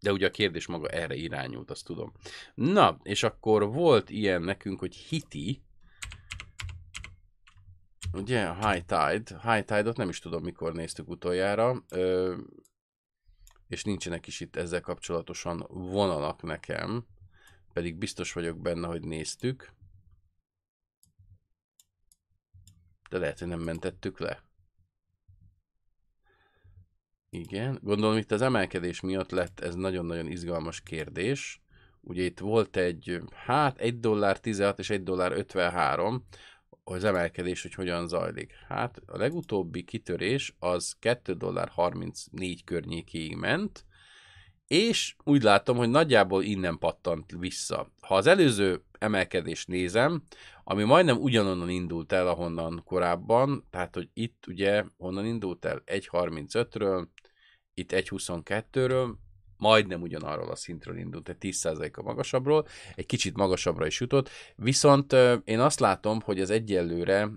De 0.00 0.12
ugye 0.12 0.26
a 0.26 0.30
kérdés 0.30 0.66
maga 0.66 0.88
erre 0.88 1.14
irányult, 1.14 1.70
azt 1.70 1.84
tudom. 1.84 2.12
Na, 2.54 2.98
és 3.02 3.22
akkor 3.22 3.72
volt 3.72 4.10
ilyen 4.10 4.42
nekünk, 4.42 4.78
hogy 4.78 4.94
Hiti, 4.96 5.62
Ugye, 8.12 8.54
High 8.54 8.84
Tide. 8.84 9.40
High 9.42 9.64
Tide-ot 9.64 9.96
nem 9.96 10.08
is 10.08 10.18
tudom, 10.18 10.42
mikor 10.42 10.72
néztük 10.72 11.08
utoljára, 11.08 11.84
ö, 11.90 12.36
és 13.68 13.84
nincsenek 13.84 14.26
is 14.26 14.40
itt 14.40 14.56
ezzel 14.56 14.80
kapcsolatosan 14.80 15.66
vonalak 15.68 16.42
nekem, 16.42 17.06
pedig 17.72 17.96
biztos 17.96 18.32
vagyok 18.32 18.58
benne, 18.58 18.86
hogy 18.86 19.02
néztük. 19.04 19.72
De 23.10 23.18
lehet, 23.18 23.38
hogy 23.38 23.48
nem 23.48 23.60
mentettük 23.60 24.18
le. 24.18 24.42
Igen, 27.30 27.78
gondolom 27.82 28.16
itt 28.16 28.32
az 28.32 28.42
emelkedés 28.42 29.00
miatt 29.00 29.30
lett 29.30 29.60
ez 29.60 29.74
nagyon-nagyon 29.74 30.26
izgalmas 30.26 30.80
kérdés. 30.80 31.62
Ugye 32.00 32.22
itt 32.22 32.38
volt 32.38 32.76
egy, 32.76 33.20
hát 33.32 33.78
1 33.78 34.00
dollár 34.00 34.40
16 34.40 34.78
és 34.78 34.90
1 34.90 35.02
dollár 35.02 35.32
53, 35.32 36.26
az 36.90 37.04
emelkedés, 37.04 37.62
hogy 37.62 37.74
hogyan 37.74 38.08
zajlik. 38.08 38.52
Hát 38.68 39.02
a 39.06 39.16
legutóbbi 39.16 39.84
kitörés 39.84 40.54
az 40.58 40.96
2 40.98 41.32
dollár 41.32 41.68
34 41.68 42.64
környékéig 42.64 43.36
ment, 43.36 43.84
és 44.66 45.16
úgy 45.24 45.42
látom, 45.42 45.76
hogy 45.76 45.88
nagyjából 45.88 46.42
innen 46.42 46.78
pattant 46.78 47.34
vissza. 47.38 47.92
Ha 48.00 48.14
az 48.14 48.26
előző 48.26 48.82
emelkedést 48.98 49.68
nézem, 49.68 50.22
ami 50.64 50.84
majdnem 50.84 51.16
ugyanonnan 51.16 51.68
indult 51.68 52.12
el, 52.12 52.28
ahonnan 52.28 52.82
korábban, 52.84 53.66
tehát, 53.70 53.94
hogy 53.94 54.08
itt 54.12 54.44
ugye 54.46 54.84
honnan 54.96 55.26
indult 55.26 55.64
el? 55.64 55.82
1.35-ről, 55.86 57.06
itt 57.74 57.92
1.22-ről, 57.92 59.14
majdnem 59.58 60.02
ugyanarról 60.02 60.50
a 60.50 60.56
szintről 60.56 60.96
indult, 60.98 61.24
tehát 61.24 61.40
10%-a 61.44 62.02
magasabbról, 62.02 62.66
egy 62.94 63.06
kicsit 63.06 63.36
magasabbra 63.36 63.86
is 63.86 64.00
jutott, 64.00 64.30
viszont 64.56 65.16
én 65.44 65.60
azt 65.60 65.80
látom, 65.80 66.20
hogy 66.20 66.40
ez 66.40 66.50
egyelőre 66.50 67.28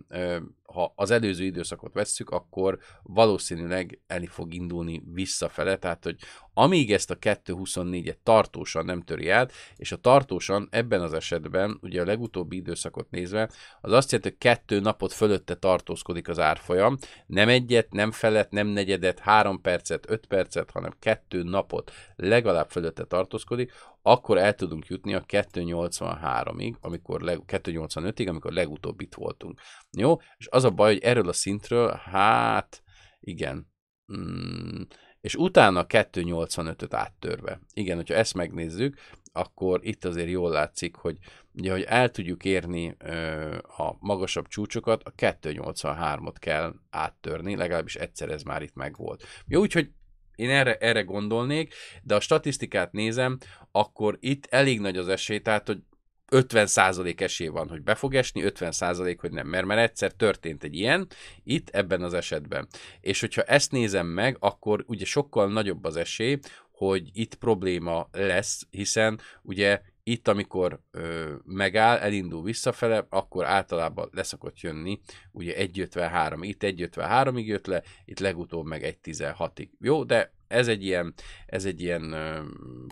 ha 0.74 0.94
az 0.96 1.12
előző 1.12 1.44
időszakot 1.44 1.94
vesszük, 1.94 2.30
akkor 2.30 2.80
valószínűleg 3.04 4.00
el 4.08 4.26
fog 4.26 4.54
indulni 4.54 5.04
visszafele, 5.14 5.78
tehát 5.78 6.04
hogy 6.04 6.18
amíg 6.54 6.94
ezt 6.94 7.12
a 7.12 7.18
2.24-et 7.18 8.18
tartósan 8.24 8.86
nem 8.86 9.02
töri 9.02 9.30
át, 9.30 9.52
és 9.76 9.92
a 9.92 9.96
tartósan 9.96 10.68
ebben 10.72 11.02
az 11.02 11.14
esetben, 11.14 11.78
ugye 11.82 12.02
a 12.02 12.06
legutóbbi 12.06 12.56
időszakot 12.56 13.10
nézve, 13.10 13.50
az 13.82 13.92
azt 13.92 14.12
jelenti, 14.12 14.30
hogy 14.30 14.38
kettő 14.38 14.80
napot 14.80 15.14
fölötte 15.14 15.56
tartózkodik 15.56 16.28
az 16.28 16.40
árfolyam, 16.40 16.98
nem 17.26 17.50
egyet, 17.50 17.92
nem 17.92 18.12
felet, 18.12 18.52
nem 18.52 18.68
negyedet, 18.68 19.20
három 19.20 19.62
percet, 19.62 20.10
öt 20.10 20.26
percet, 20.26 20.72
hanem 20.72 20.94
kettő 21.00 21.44
napot 21.44 21.92
legalább 22.16 22.70
fölötte 22.70 23.04
tartózkodik, 23.04 23.72
akkor 24.02 24.38
el 24.38 24.56
tudunk 24.56 24.88
jutni 24.88 25.14
a 25.14 25.24
283-ig, 25.26 26.80
amikor 26.80 27.22
leg, 27.22 27.42
285-ig, 27.48 28.30
amikor 28.30 28.52
legutóbb 28.52 29.02
itt 29.02 29.14
voltunk. 29.14 29.60
Jó? 29.92 30.18
És 30.38 30.48
az 30.50 30.64
a 30.64 30.70
baj, 30.70 30.94
hogy 30.94 31.04
erről 31.04 31.30
a 31.30 31.34
szintről, 31.34 31.92
hát 31.92 32.84
igen. 33.20 33.70
Mm, 34.18 34.82
és 35.22 35.36
utána 35.36 35.86
285-öt 35.88 36.94
áttörve. 36.94 37.60
Igen, 37.74 37.96
hogyha 37.96 38.14
ezt 38.14 38.34
megnézzük, 38.34 38.98
akkor 39.32 39.80
itt 39.84 40.06
azért 40.06 40.30
jól 40.30 40.52
látszik, 40.52 40.96
hogy 40.96 41.18
ugye, 41.54 41.72
hogy 41.72 41.82
el 41.82 42.10
tudjuk 42.10 42.46
érni 42.46 42.96
ö, 42.98 43.58
a 43.58 43.96
magasabb 44.00 44.48
csúcsokat, 44.48 45.04
a 45.04 45.12
283-ot 45.12 46.36
kell 46.40 46.74
áttörni, 46.90 47.56
legalábbis 47.56 47.96
egyszer 47.96 48.30
ez 48.30 48.44
már 48.44 48.62
itt 48.62 48.76
megvolt. 48.76 49.24
Jó, 49.48 49.60
úgyhogy 49.62 49.92
én 50.42 50.50
erre, 50.50 50.76
erre 50.76 51.02
gondolnék, 51.02 51.74
de 52.04 52.16
a 52.16 52.20
statisztikát 52.20 52.92
nézem, 52.92 53.38
akkor 53.72 54.18
itt 54.20 54.48
elég 54.50 54.80
nagy 54.80 54.98
az 54.98 55.08
esély, 55.08 55.40
tehát 55.40 55.68
hogy 55.68 55.80
50% 56.32 57.22
esély 57.22 57.48
van, 57.48 57.70
hogy 57.70 57.82
be 57.82 57.96
fog 57.96 58.16
esni, 58.16 58.42
50% 58.46 59.18
hogy 59.20 59.32
nem, 59.32 59.48
mert, 59.48 59.66
mert 59.66 59.90
egyszer 59.90 60.12
történt 60.12 60.64
egy 60.64 60.76
ilyen, 60.76 61.08
itt 61.44 61.70
ebben 61.70 62.02
az 62.02 62.14
esetben. 62.14 62.68
És 63.02 63.20
hogyha 63.20 63.42
ezt 63.42 63.72
nézem 63.72 64.08
meg, 64.08 64.38
akkor 64.40 64.84
ugye 64.88 65.06
sokkal 65.06 65.52
nagyobb 65.52 65.84
az 65.84 65.96
esély, 65.96 66.40
hogy 66.72 67.10
itt 67.14 67.36
probléma 67.36 68.08
lesz, 68.12 68.68
hiszen 68.70 69.20
ugye 69.42 69.82
itt, 70.04 70.28
amikor 70.28 70.82
ö, 70.92 71.34
megáll, 71.46 71.98
elindul 71.98 72.44
visszafele, 72.44 73.06
akkor 73.10 73.46
általában 73.46 74.10
leszokott 74.12 74.60
jönni, 74.60 75.00
ugye 75.32 75.54
1.53, 75.58 76.38
itt 76.42 76.64
1.53-ig 76.64 77.46
jött 77.46 77.66
le, 77.66 77.84
itt 78.06 78.20
legutóbb 78.20 78.66
meg 78.66 79.00
1.16-ig. 79.04 79.70
Jó, 79.80 80.04
de 80.04 80.34
ez 80.48 80.68
egy 80.68 80.84
ilyen, 80.84 81.14
ez 81.46 81.66
egy 81.66 81.82
ilyen 81.82 82.12
ö, 82.12 82.44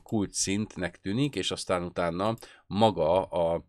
kult 0.04 0.34
szintnek 0.34 1.00
tűnik, 1.02 1.36
és 1.36 1.52
aztán 1.52 1.84
utána 1.84 2.36
maga 2.68 3.24
a 3.26 3.68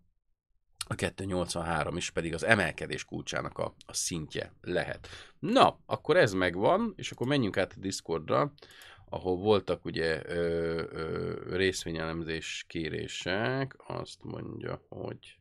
a 0.91 0.95
283 0.95 1.97
is 1.97 2.11
pedig 2.11 2.35
az 2.35 2.45
emelkedés 2.45 3.05
kulcsának 3.05 3.59
a, 3.59 3.75
a 3.87 3.95
szintje 3.95 4.53
lehet. 4.61 5.09
Na, 5.39 5.79
akkor 5.87 6.17
ez 6.17 6.33
megvan, 6.33 6.93
és 6.97 7.11
akkor 7.11 7.27
menjünk 7.27 7.57
át 7.57 7.73
a 7.77 7.81
Discordra 7.81 8.53
ahol 9.11 9.37
voltak 9.37 9.85
ugye 9.85 10.23
ö, 10.27 10.83
ö, 10.91 11.57
részvényelemzés 11.57 12.65
kérések, 12.69 13.75
azt 13.87 14.23
mondja, 14.23 14.85
hogy 14.89 15.39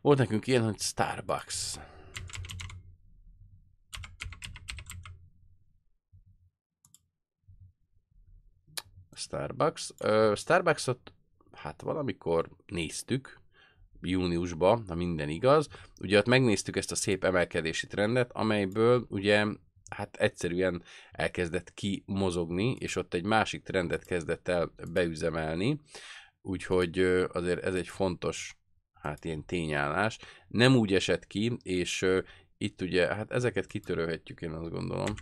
volt 0.00 0.18
nekünk 0.18 0.46
ilyen, 0.46 0.64
hogy 0.64 0.78
Starbucks. 0.78 1.78
Starbucks. 9.12 9.90
Ö, 9.98 10.32
Starbucksot 10.36 11.12
hát 11.52 11.82
valamikor 11.82 12.48
néztük, 12.66 13.40
júniusban, 14.00 14.84
ha 14.88 14.94
minden 14.94 15.28
igaz. 15.28 15.68
Ugye 16.00 16.18
ott 16.18 16.26
megnéztük 16.26 16.76
ezt 16.76 16.92
a 16.92 16.94
szép 16.94 17.24
emelkedési 17.24 17.86
trendet, 17.86 18.32
amelyből 18.32 19.06
ugye 19.08 19.46
hát 19.90 20.16
egyszerűen 20.16 20.82
elkezdett 21.12 21.74
kimozogni, 21.74 22.76
és 22.78 22.96
ott 22.96 23.14
egy 23.14 23.24
másik 23.24 23.62
trendet 23.62 24.04
kezdett 24.04 24.48
el 24.48 24.72
beüzemelni, 24.92 25.80
úgyhogy 26.42 26.98
azért 27.32 27.64
ez 27.64 27.74
egy 27.74 27.88
fontos, 27.88 28.56
hát 28.92 29.24
ilyen 29.24 29.44
tényállás. 29.44 30.18
Nem 30.48 30.76
úgy 30.76 30.94
esett 30.94 31.26
ki, 31.26 31.56
és 31.62 32.06
itt 32.56 32.80
ugye, 32.80 33.14
hát 33.14 33.30
ezeket 33.30 33.66
kitörölhetjük, 33.66 34.40
én 34.40 34.52
azt 34.52 34.70
gondolom. 34.70 35.14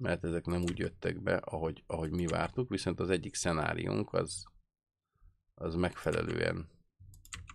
mert 0.00 0.24
ezek 0.24 0.44
nem 0.44 0.62
úgy 0.62 0.78
jöttek 0.78 1.22
be, 1.22 1.36
ahogy, 1.36 1.84
ahogy 1.86 2.10
mi 2.10 2.26
vártuk, 2.26 2.68
viszont 2.68 3.00
az 3.00 3.10
egyik 3.10 3.34
szenáriónk 3.34 4.12
az, 4.12 4.44
az 5.54 5.74
megfelelően 5.74 6.68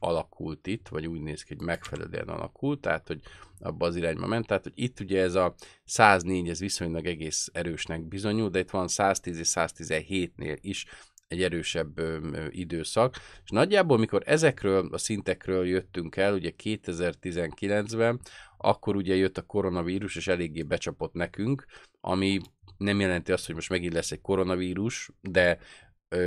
alakult 0.04 0.68
itt, 0.68 0.88
vagy 0.88 1.08
úgy 1.08 1.22
néz 1.22 1.44
ki, 1.44 1.56
hogy 1.56 1.66
megfelelően 1.66 2.28
alakult, 2.28 2.82
tehát 2.82 3.08
hogy 3.08 3.22
abba 3.60 3.86
az 3.86 3.96
irányba 3.96 4.28
ment. 4.28 4.48
Tehát, 4.48 4.63
hogy 4.63 4.74
itt 4.76 5.00
ugye 5.00 5.22
ez 5.22 5.36
a 5.36 5.56
104, 5.84 6.50
ez 6.50 6.60
viszonylag 6.60 7.06
egész 7.06 7.50
erősnek 7.54 8.08
bizonyul, 8.08 8.50
de 8.50 8.60
itt 8.60 8.70
van 8.70 8.88
110 8.88 9.38
és 9.38 9.52
117-nél 9.56 10.58
is 10.62 10.86
egy 11.28 11.44
erősebb 11.44 12.00
ö, 12.00 12.18
ö, 12.32 12.46
időszak. 12.50 13.16
És 13.44 13.50
nagyjából, 13.50 13.98
mikor 13.98 14.22
ezekről 14.26 14.89
a 14.92 14.98
szintekről 14.98 15.68
jöttünk 15.68 16.16
el, 16.16 16.34
ugye 16.34 16.52
2019-ben, 16.63 18.20
akkor 18.58 18.96
ugye 18.96 19.16
jött 19.16 19.38
a 19.38 19.42
koronavírus, 19.46 20.16
és 20.16 20.28
eléggé 20.28 20.63
becsapott 20.63 21.13
nekünk, 21.13 21.66
ami 22.02 22.39
nem 22.78 23.00
jelenti 23.00 23.32
azt, 23.32 23.46
hogy 23.46 23.56
most 23.56 23.70
megint 23.70 23.94
lesz 23.94 24.12
egy 24.12 24.22
koronavírus, 24.22 25.10
de 25.22 25.58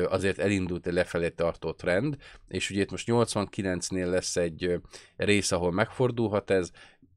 azért 0.09 0.39
elindult 0.39 0.87
egy 0.87 0.93
lefelé 0.93 1.29
tartó 1.29 1.73
trend, 1.73 2.17
és 2.49 2.71
ugye 2.71 2.81
itt 2.81 2.91
most 2.91 3.09
89-nél 3.11 4.11
lesz 4.11 4.37
egy 4.37 4.81
rész, 5.17 5.53
ahol 5.53 5.73
megfordulhat 5.73 6.51
ez, 6.51 6.71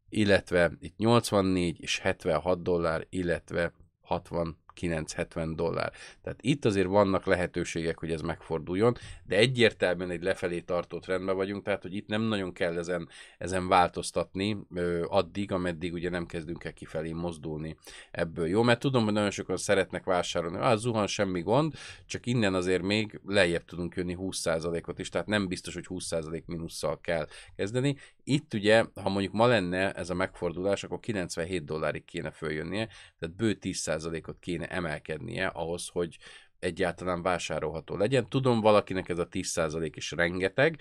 illetve 0.09 0.71
itt 0.79 0.97
84 0.97 1.81
és 1.81 1.99
76 1.99 2.61
dollár, 2.61 3.05
illetve 3.09 3.73
60 4.01 4.58
970 4.79 5.55
dollár. 5.55 5.91
Tehát 6.21 6.39
itt 6.41 6.65
azért 6.65 6.87
vannak 6.87 7.25
lehetőségek, 7.25 7.99
hogy 7.99 8.11
ez 8.11 8.21
megforduljon, 8.21 8.97
de 9.23 9.35
egyértelműen 9.35 10.09
egy 10.09 10.23
lefelé 10.23 10.59
tartó 10.59 10.99
trendben 10.99 11.35
vagyunk, 11.35 11.63
tehát 11.63 11.81
hogy 11.81 11.95
itt 11.95 12.07
nem 12.07 12.21
nagyon 12.21 12.53
kell 12.53 12.77
ezen, 12.77 13.09
ezen 13.37 13.67
változtatni 13.67 14.57
ö, 14.75 15.05
addig, 15.07 15.51
ameddig 15.51 15.93
ugye 15.93 16.09
nem 16.09 16.25
kezdünk 16.25 16.63
el 16.63 16.73
kifelé 16.73 17.11
mozdulni 17.11 17.77
ebből. 18.11 18.47
Jó, 18.47 18.63
mert 18.63 18.79
tudom, 18.79 19.03
hogy 19.03 19.13
nagyon 19.13 19.31
sokan 19.31 19.57
szeretnek 19.57 20.03
vásárolni, 20.03 20.57
ah, 20.57 20.77
zuhan 20.77 21.07
semmi 21.07 21.41
gond, 21.41 21.73
csak 22.05 22.25
innen 22.25 22.53
azért 22.53 22.81
még 22.81 23.19
lejjebb 23.25 23.65
tudunk 23.65 23.95
jönni 23.95 24.15
20%-ot 24.19 24.99
is, 24.99 25.09
tehát 25.09 25.27
nem 25.27 25.47
biztos, 25.47 25.73
hogy 25.73 25.85
20% 25.89 26.45
mínusszal 26.45 26.99
kell 27.01 27.27
kezdeni. 27.55 27.97
Itt 28.29 28.53
ugye, 28.53 28.85
ha 28.93 29.09
mondjuk 29.09 29.33
ma 29.33 29.47
lenne 29.47 29.91
ez 29.91 30.09
a 30.09 30.13
megfordulás, 30.13 30.83
akkor 30.83 30.99
97 30.99 31.65
dollárig 31.65 32.05
kéne 32.05 32.31
följönnie, 32.31 32.87
tehát 33.19 33.35
bő 33.35 33.57
10%-ot 33.61 34.39
kéne 34.39 34.67
emelkednie 34.67 35.47
ahhoz, 35.47 35.87
hogy 35.87 36.17
egyáltalán 36.59 37.21
vásárolható 37.21 37.95
legyen. 37.95 38.29
Tudom, 38.29 38.61
valakinek 38.61 39.09
ez 39.09 39.17
a 39.17 39.27
10% 39.27 39.91
is 39.95 40.11
rengeteg, 40.11 40.79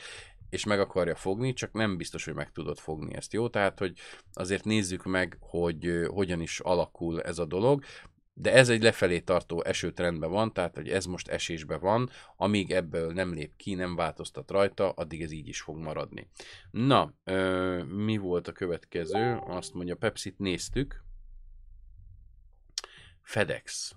és 0.50 0.64
meg 0.64 0.80
akarja 0.80 1.14
fogni, 1.14 1.52
csak 1.52 1.72
nem 1.72 1.96
biztos, 1.96 2.24
hogy 2.24 2.34
meg 2.34 2.52
tudod 2.52 2.78
fogni 2.78 3.14
ezt, 3.14 3.32
jó? 3.32 3.48
Tehát, 3.48 3.78
hogy 3.78 3.98
azért 4.32 4.64
nézzük 4.64 5.04
meg, 5.04 5.36
hogy 5.40 5.90
hogyan 6.06 6.40
is 6.40 6.60
alakul 6.60 7.22
ez 7.22 7.38
a 7.38 7.44
dolog, 7.44 7.84
de 8.40 8.52
ez 8.52 8.68
egy 8.68 8.82
lefelé 8.82 9.20
tartó 9.20 9.64
esőtrendben 9.64 10.30
van, 10.30 10.52
tehát 10.52 10.74
hogy 10.74 10.88
ez 10.88 11.04
most 11.04 11.28
esésben 11.28 11.80
van, 11.80 12.10
amíg 12.36 12.70
ebből 12.70 13.12
nem 13.12 13.34
lép 13.34 13.56
ki, 13.56 13.74
nem 13.74 13.96
változtat 13.96 14.50
rajta, 14.50 14.90
addig 14.90 15.22
ez 15.22 15.30
így 15.30 15.48
is 15.48 15.60
fog 15.60 15.76
maradni. 15.76 16.28
Na, 16.70 17.14
ö, 17.24 17.82
mi 17.84 18.16
volt 18.16 18.48
a 18.48 18.52
következő? 18.52 19.38
Azt 19.46 19.74
mondja, 19.74 19.96
Pepsi-t 19.96 20.38
néztük, 20.38 21.02
FedEx. 23.22 23.94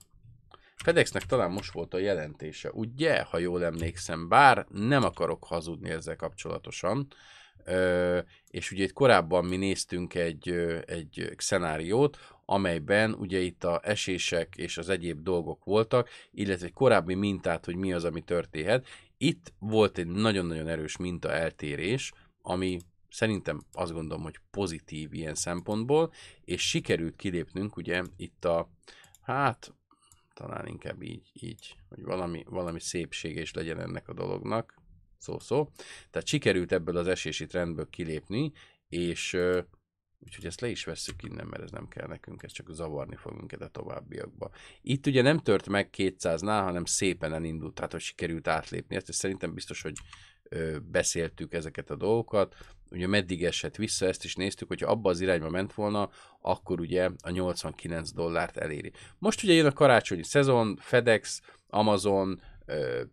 FedExnek 0.76 1.24
talán 1.24 1.52
most 1.52 1.72
volt 1.72 1.94
a 1.94 2.00
jelentése, 2.00 2.72
ugye, 2.72 3.24
ha 3.24 3.38
jól 3.38 3.64
emlékszem, 3.64 4.28
bár 4.28 4.66
nem 4.70 5.04
akarok 5.04 5.44
hazudni 5.44 5.90
ezzel 5.90 6.16
kapcsolatosan, 6.16 7.08
Ö, 7.66 8.20
és 8.48 8.72
ugye 8.72 8.84
itt 8.84 8.94
korábban 8.94 9.46
mi 9.46 9.58
néztünk 9.58 10.16
egy, 10.16 10.50
egy 10.86 11.34
szenáriót, 11.38 12.18
amelyben 12.52 13.14
ugye 13.14 13.40
itt 13.40 13.64
a 13.64 13.80
esések 13.84 14.56
és 14.58 14.78
az 14.78 14.90
egyéb 14.90 15.24
dolgok 15.24 15.64
voltak, 15.64 16.10
illetve 16.32 16.66
egy 16.66 16.74
korábbi 16.74 17.14
mintát, 17.14 17.66
hogy 17.66 17.76
mi 17.76 17.94
az, 17.94 18.04
ami 18.04 18.22
történhet. 18.22 18.88
Itt 19.18 19.54
volt 19.60 19.98
egy 19.98 20.08
nagyon-nagyon 20.08 20.68
erős 20.68 20.98
minta 20.98 21.32
eltérés, 21.32 22.12
ami 22.42 22.80
szerintem 23.10 23.62
azt 23.72 23.92
gondolom, 23.92 24.24
hogy 24.24 24.40
pozitív 24.52 25.14
ilyen 25.14 25.36
szempontból, 25.36 26.14
és 26.44 26.70
sikerült 26.70 27.16
kilépnünk 27.16 27.78
ugye 27.78 28.04
itt 28.18 28.46
a, 28.46 28.70
hát 29.22 29.74
talán 30.34 30.68
inkább 30.68 31.02
így, 31.02 31.30
így, 31.34 31.76
hogy 31.90 32.04
valami, 32.04 32.44
valami 32.48 32.80
szépség 32.80 33.38
is 33.38 33.54
legyen 33.54 33.80
ennek 33.80 34.08
a 34.08 34.14
dolognak, 34.14 34.82
szó-szó. 35.18 35.70
Tehát 36.10 36.28
sikerült 36.28 36.72
ebből 36.72 36.98
az 36.98 37.08
esési 37.08 37.46
trendből 37.46 37.90
kilépni, 37.90 38.52
és 38.90 39.38
úgyhogy 40.26 40.46
ezt 40.46 40.62
le 40.62 40.68
is 40.68 40.84
vesszük 40.84 41.24
innen, 41.24 41.48
mert 41.48 41.64
ez 41.64 41.72
nem 41.72 41.88
kell 41.88 42.08
nekünk, 42.08 42.44
ez 42.44 42.52
csak 42.52 42.74
zavarni 42.74 43.16
fog 43.16 43.34
minket 43.34 43.62
a 43.62 43.68
továbbiakba. 43.68 44.52
Itt 44.82 45.08
ugye 45.08 45.22
nem 45.22 45.38
tört 45.38 45.70
meg 45.70 45.90
200-nál, 45.98 46.62
hanem 46.64 46.86
szépen 46.86 47.34
elindult, 47.34 47.74
tehát 47.74 47.92
hogy 47.92 48.02
sikerült 48.02 48.48
átlépni 48.48 48.96
ezt, 48.96 49.14
szerintem 49.14 49.54
biztos, 49.54 49.82
hogy 49.82 49.94
ö, 50.44 50.78
beszéltük 50.92 51.54
ezeket 51.54 51.90
a 51.90 51.96
dolgokat, 51.96 52.56
ugye 52.92 53.08
meddig 53.08 53.44
esett 53.44 53.76
vissza, 53.76 54.06
ezt 54.06 54.24
is 54.24 54.36
néztük, 54.36 54.68
hogyha 54.68 54.92
abba 54.92 55.10
az 55.10 55.22
irányba 55.22 55.50
ment 55.50 55.74
volna, 55.74 56.10
akkor 56.42 56.80
ugye 56.80 57.10
a 57.22 57.30
89 57.30 58.12
dollárt 58.12 58.58
eléri. 58.58 58.92
Most 59.18 59.44
ugye 59.44 59.54
jön 59.54 59.66
a 59.66 59.72
karácsonyi 59.72 60.24
szezon, 60.24 60.78
FedEx, 60.82 61.42
Amazon, 61.68 62.42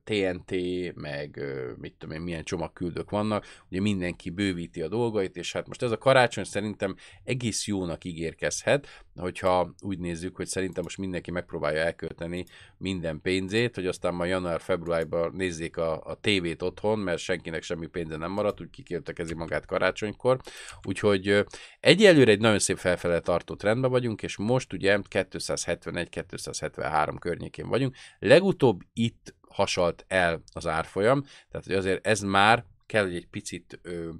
TNT, 0.04 0.54
meg 0.94 1.40
mit 1.78 1.94
tudom 1.98 2.14
én, 2.14 2.20
milyen 2.20 2.44
csomagküldők 2.44 3.10
vannak, 3.10 3.46
ugye 3.70 3.80
mindenki 3.80 4.30
bővíti 4.30 4.82
a 4.82 4.88
dolgait, 4.88 5.36
és 5.36 5.52
hát 5.52 5.66
most 5.66 5.82
ez 5.82 5.90
a 5.90 5.98
karácsony 5.98 6.44
szerintem 6.44 6.94
egész 7.24 7.66
jónak 7.66 8.04
ígérkezhet, 8.04 9.04
hogyha 9.14 9.74
úgy 9.80 9.98
nézzük, 9.98 10.36
hogy 10.36 10.46
szerintem 10.46 10.82
most 10.82 10.98
mindenki 10.98 11.30
megpróbálja 11.30 11.80
elkölteni 11.80 12.44
minden 12.76 13.20
pénzét, 13.20 13.74
hogy 13.74 13.86
aztán 13.86 14.14
ma 14.14 14.24
január-februárban 14.24 15.32
nézzék 15.34 15.76
a, 15.76 16.00
a 16.04 16.14
tévét 16.14 16.62
otthon, 16.62 16.98
mert 16.98 17.18
senkinek 17.18 17.62
semmi 17.62 17.86
pénze 17.86 18.16
nem 18.16 18.30
maradt, 18.30 18.60
úgy 18.60 18.70
kikértekezi 18.70 19.34
magát 19.34 19.66
karácsonykor. 19.66 20.40
Úgyhogy 20.82 21.44
egyelőre 21.80 22.30
egy 22.30 22.40
nagyon 22.40 22.58
szép 22.58 22.76
felfele 22.76 23.20
tartó 23.20 23.54
trendben 23.54 23.90
vagyunk, 23.90 24.22
és 24.22 24.36
most 24.36 24.72
ugye 24.72 24.98
271-273 25.10 27.16
környékén 27.18 27.68
vagyunk. 27.68 27.94
Legutóbb 28.18 28.80
itt 28.92 29.36
hasalt 29.50 30.04
el 30.08 30.42
az 30.52 30.66
árfolyam, 30.66 31.22
tehát 31.22 31.66
hogy 31.66 31.74
azért 31.74 32.06
ez 32.06 32.20
már 32.20 32.64
kell, 32.86 33.04
hogy 33.04 33.14
egy 33.14 33.28
picit 33.28 33.78
ö, 33.82 34.10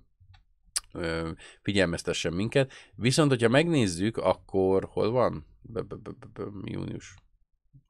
ö, 0.92 1.30
figyelmeztessen 1.62 2.32
minket. 2.32 2.72
Viszont, 2.94 3.30
hogyha 3.30 3.48
megnézzük, 3.48 4.16
akkor 4.16 4.88
hol 4.90 5.10
van? 5.10 5.46
Június, 6.64 7.14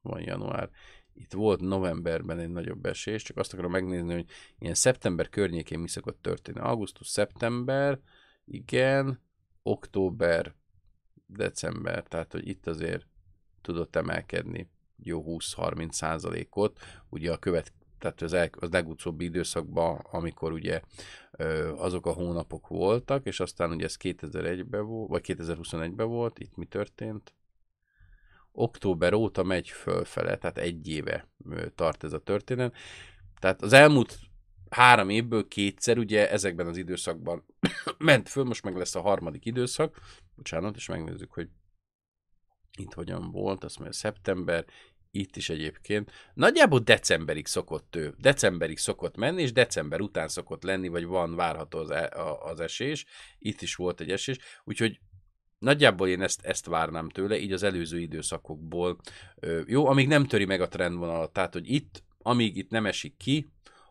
van 0.02 0.20
január. 0.20 0.70
Itt 1.12 1.32
volt 1.32 1.60
novemberben 1.60 2.38
egy 2.38 2.50
nagyobb 2.50 2.86
esés, 2.86 3.22
csak 3.22 3.36
azt 3.36 3.52
akarom 3.52 3.70
megnézni, 3.70 4.12
hogy 4.12 4.26
ilyen 4.58 4.74
szeptember 4.74 5.28
környékén 5.28 5.78
mi 5.78 5.88
szokott 5.88 6.22
történni. 6.22 6.58
Augusztus, 6.58 7.08
szeptember, 7.08 8.00
igen, 8.44 9.22
október, 9.62 10.54
december, 11.26 12.02
tehát 12.02 12.32
hogy 12.32 12.48
itt 12.48 12.66
azért 12.66 13.06
tudott 13.60 13.96
emelkedni 13.96 14.70
jó 15.02 15.24
20-30 15.26 15.92
százalékot, 15.92 16.78
ugye 17.08 17.32
a 17.32 17.38
követ, 17.38 17.72
tehát 17.98 18.22
az, 18.22 18.32
el, 18.32 18.50
az 18.52 18.70
legutóbbi 18.70 19.24
időszakban, 19.24 19.96
amikor 20.10 20.52
ugye 20.52 20.80
azok 21.76 22.06
a 22.06 22.12
hónapok 22.12 22.68
voltak, 22.68 23.26
és 23.26 23.40
aztán 23.40 23.70
ugye 23.70 23.84
ez 23.84 23.96
2001-ben 24.00 24.86
volt, 24.86 25.08
vagy 25.08 25.24
2021-ben 25.26 26.08
volt, 26.08 26.38
itt 26.38 26.56
mi 26.56 26.64
történt? 26.64 27.34
Október 28.52 29.14
óta 29.14 29.42
megy 29.42 29.68
fölfele, 29.68 30.36
tehát 30.36 30.58
egy 30.58 30.88
éve 30.88 31.28
tart 31.74 32.04
ez 32.04 32.12
a 32.12 32.18
történet. 32.18 32.74
Tehát 33.40 33.62
az 33.62 33.72
elmúlt 33.72 34.18
három 34.70 35.08
évből 35.08 35.48
kétszer 35.48 35.98
ugye 35.98 36.30
ezekben 36.30 36.66
az 36.66 36.76
időszakban 36.76 37.44
ment 37.98 38.28
föl, 38.28 38.44
most 38.44 38.64
meg 38.64 38.76
lesz 38.76 38.94
a 38.94 39.00
harmadik 39.00 39.44
időszak, 39.44 39.96
bocsánat, 40.36 40.76
és 40.76 40.88
megnézzük, 40.88 41.32
hogy 41.32 41.48
itt 42.78 42.92
hogyan 42.92 43.30
volt, 43.30 43.64
azt 43.64 43.78
mondja 43.78 43.98
szeptember, 43.98 44.64
itt 45.10 45.36
is 45.36 45.48
egyébként. 45.48 46.12
Nagyjából 46.34 46.78
decemberig 46.78 47.46
szokott 47.46 47.96
ő, 47.96 48.14
decemberig 48.18 48.78
szokott 48.78 49.16
menni, 49.16 49.42
és 49.42 49.52
december 49.52 50.00
után 50.00 50.28
szokott 50.28 50.62
lenni, 50.62 50.88
vagy 50.88 51.04
van 51.04 51.34
várható 51.34 51.78
az, 51.78 51.90
e, 51.90 52.10
az 52.40 52.60
esés. 52.60 53.04
Itt 53.38 53.62
is 53.62 53.74
volt 53.74 54.00
egy 54.00 54.10
esés, 54.10 54.38
úgyhogy 54.64 55.00
Nagyjából 55.58 56.08
én 56.08 56.22
ezt, 56.22 56.44
ezt 56.44 56.66
várnám 56.66 57.08
tőle, 57.08 57.38
így 57.38 57.52
az 57.52 57.62
előző 57.62 58.00
időszakokból. 58.00 58.98
Jó, 59.66 59.86
amíg 59.86 60.08
nem 60.08 60.24
töri 60.24 60.44
meg 60.44 60.60
a 60.60 60.68
trendvonalat, 60.68 61.32
tehát, 61.32 61.52
hogy 61.52 61.70
itt, 61.70 62.02
amíg 62.18 62.56
itt 62.56 62.70
nem 62.70 62.86
esik 62.86 63.16
ki, 63.16 63.48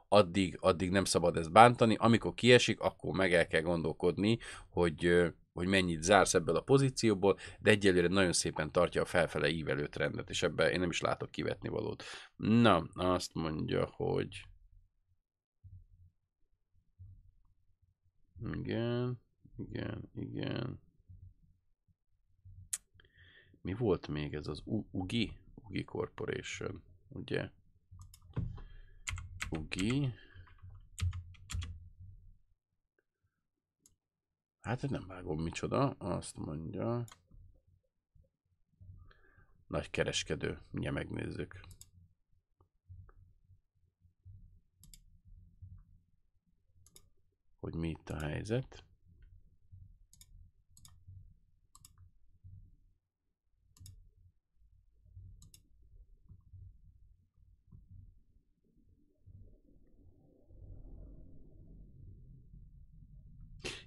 addig, 0.08 0.58
addig 0.60 0.90
nem 0.90 1.06
szabad 1.06 1.38
ezt 1.38 1.52
bántani. 1.52 1.96
Amikor 2.00 2.34
kiesik, 2.34 2.80
akkor 2.80 3.16
meg 3.16 3.34
el 3.34 3.48
kell 3.48 3.62
gondolkodni, 3.62 4.38
hogy 4.70 5.24
hogy 5.58 5.68
mennyit 5.68 6.02
zársz 6.02 6.34
ebből 6.34 6.56
a 6.56 6.62
pozícióból, 6.62 7.38
de 7.60 7.70
egyelőre 7.70 8.08
nagyon 8.08 8.34
szépen 8.34 8.72
tartja 8.72 9.02
a 9.02 9.06
felfele 9.06 9.50
ívelő 9.50 9.88
trendet, 9.88 10.30
és 10.30 10.44
ebben 10.44 10.72
én 10.72 10.80
nem 10.80 10.90
is 10.90 11.02
látok 11.02 11.32
kivetni 11.32 11.70
valót. 11.70 12.04
Na, 12.36 12.78
azt 12.94 13.34
mondja, 13.34 13.86
hogy 13.86 14.46
igen, 18.54 19.22
igen, 19.56 20.10
igen. 20.14 20.82
Mi 23.62 23.74
volt 23.74 24.08
még 24.08 24.34
ez 24.34 24.48
az 24.48 24.62
UGI? 24.92 25.32
UGI 25.56 25.84
Corporation, 25.84 26.84
ugye? 27.10 27.50
UGI. 29.50 30.14
Hát 34.68 34.90
nem 34.90 35.08
vágom 35.08 35.42
micsoda, 35.42 35.90
azt 35.90 36.38
mondja. 36.38 37.04
Nagy 39.68 39.90
kereskedő, 39.90 40.62
mindjárt 40.72 40.96
megnézzük. 40.96 41.60
Hogy 47.60 47.76
mi 47.76 47.90
itt 47.90 48.10
a 48.10 48.20
helyzet. 48.20 48.87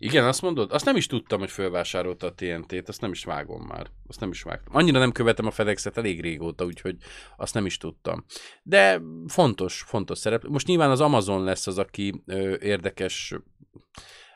Igen, 0.02 0.24
azt 0.24 0.42
mondod? 0.42 0.72
Azt 0.72 0.84
nem 0.84 0.96
is 0.96 1.06
tudtam, 1.06 1.38
hogy 1.38 1.50
fölvásárolta 1.50 2.26
a 2.26 2.34
TNT-t, 2.34 2.88
azt 2.88 3.00
nem 3.00 3.10
is 3.10 3.24
vágom 3.24 3.62
már. 3.62 3.86
Azt 4.08 4.20
nem 4.20 4.30
is 4.30 4.42
vágtam. 4.42 4.76
Annyira 4.76 4.98
nem 4.98 5.12
követem 5.12 5.46
a 5.46 5.50
FedEx-et 5.50 5.96
elég 5.96 6.20
régóta, 6.20 6.64
úgyhogy 6.64 6.96
azt 7.36 7.54
nem 7.54 7.66
is 7.66 7.76
tudtam. 7.76 8.24
De 8.62 9.00
fontos, 9.26 9.82
fontos 9.86 10.18
szerep. 10.18 10.44
Most 10.48 10.66
nyilván 10.66 10.90
az 10.90 11.00
Amazon 11.00 11.44
lesz 11.44 11.66
az, 11.66 11.78
aki 11.78 12.22
ö, 12.26 12.56
érdekes 12.60 13.34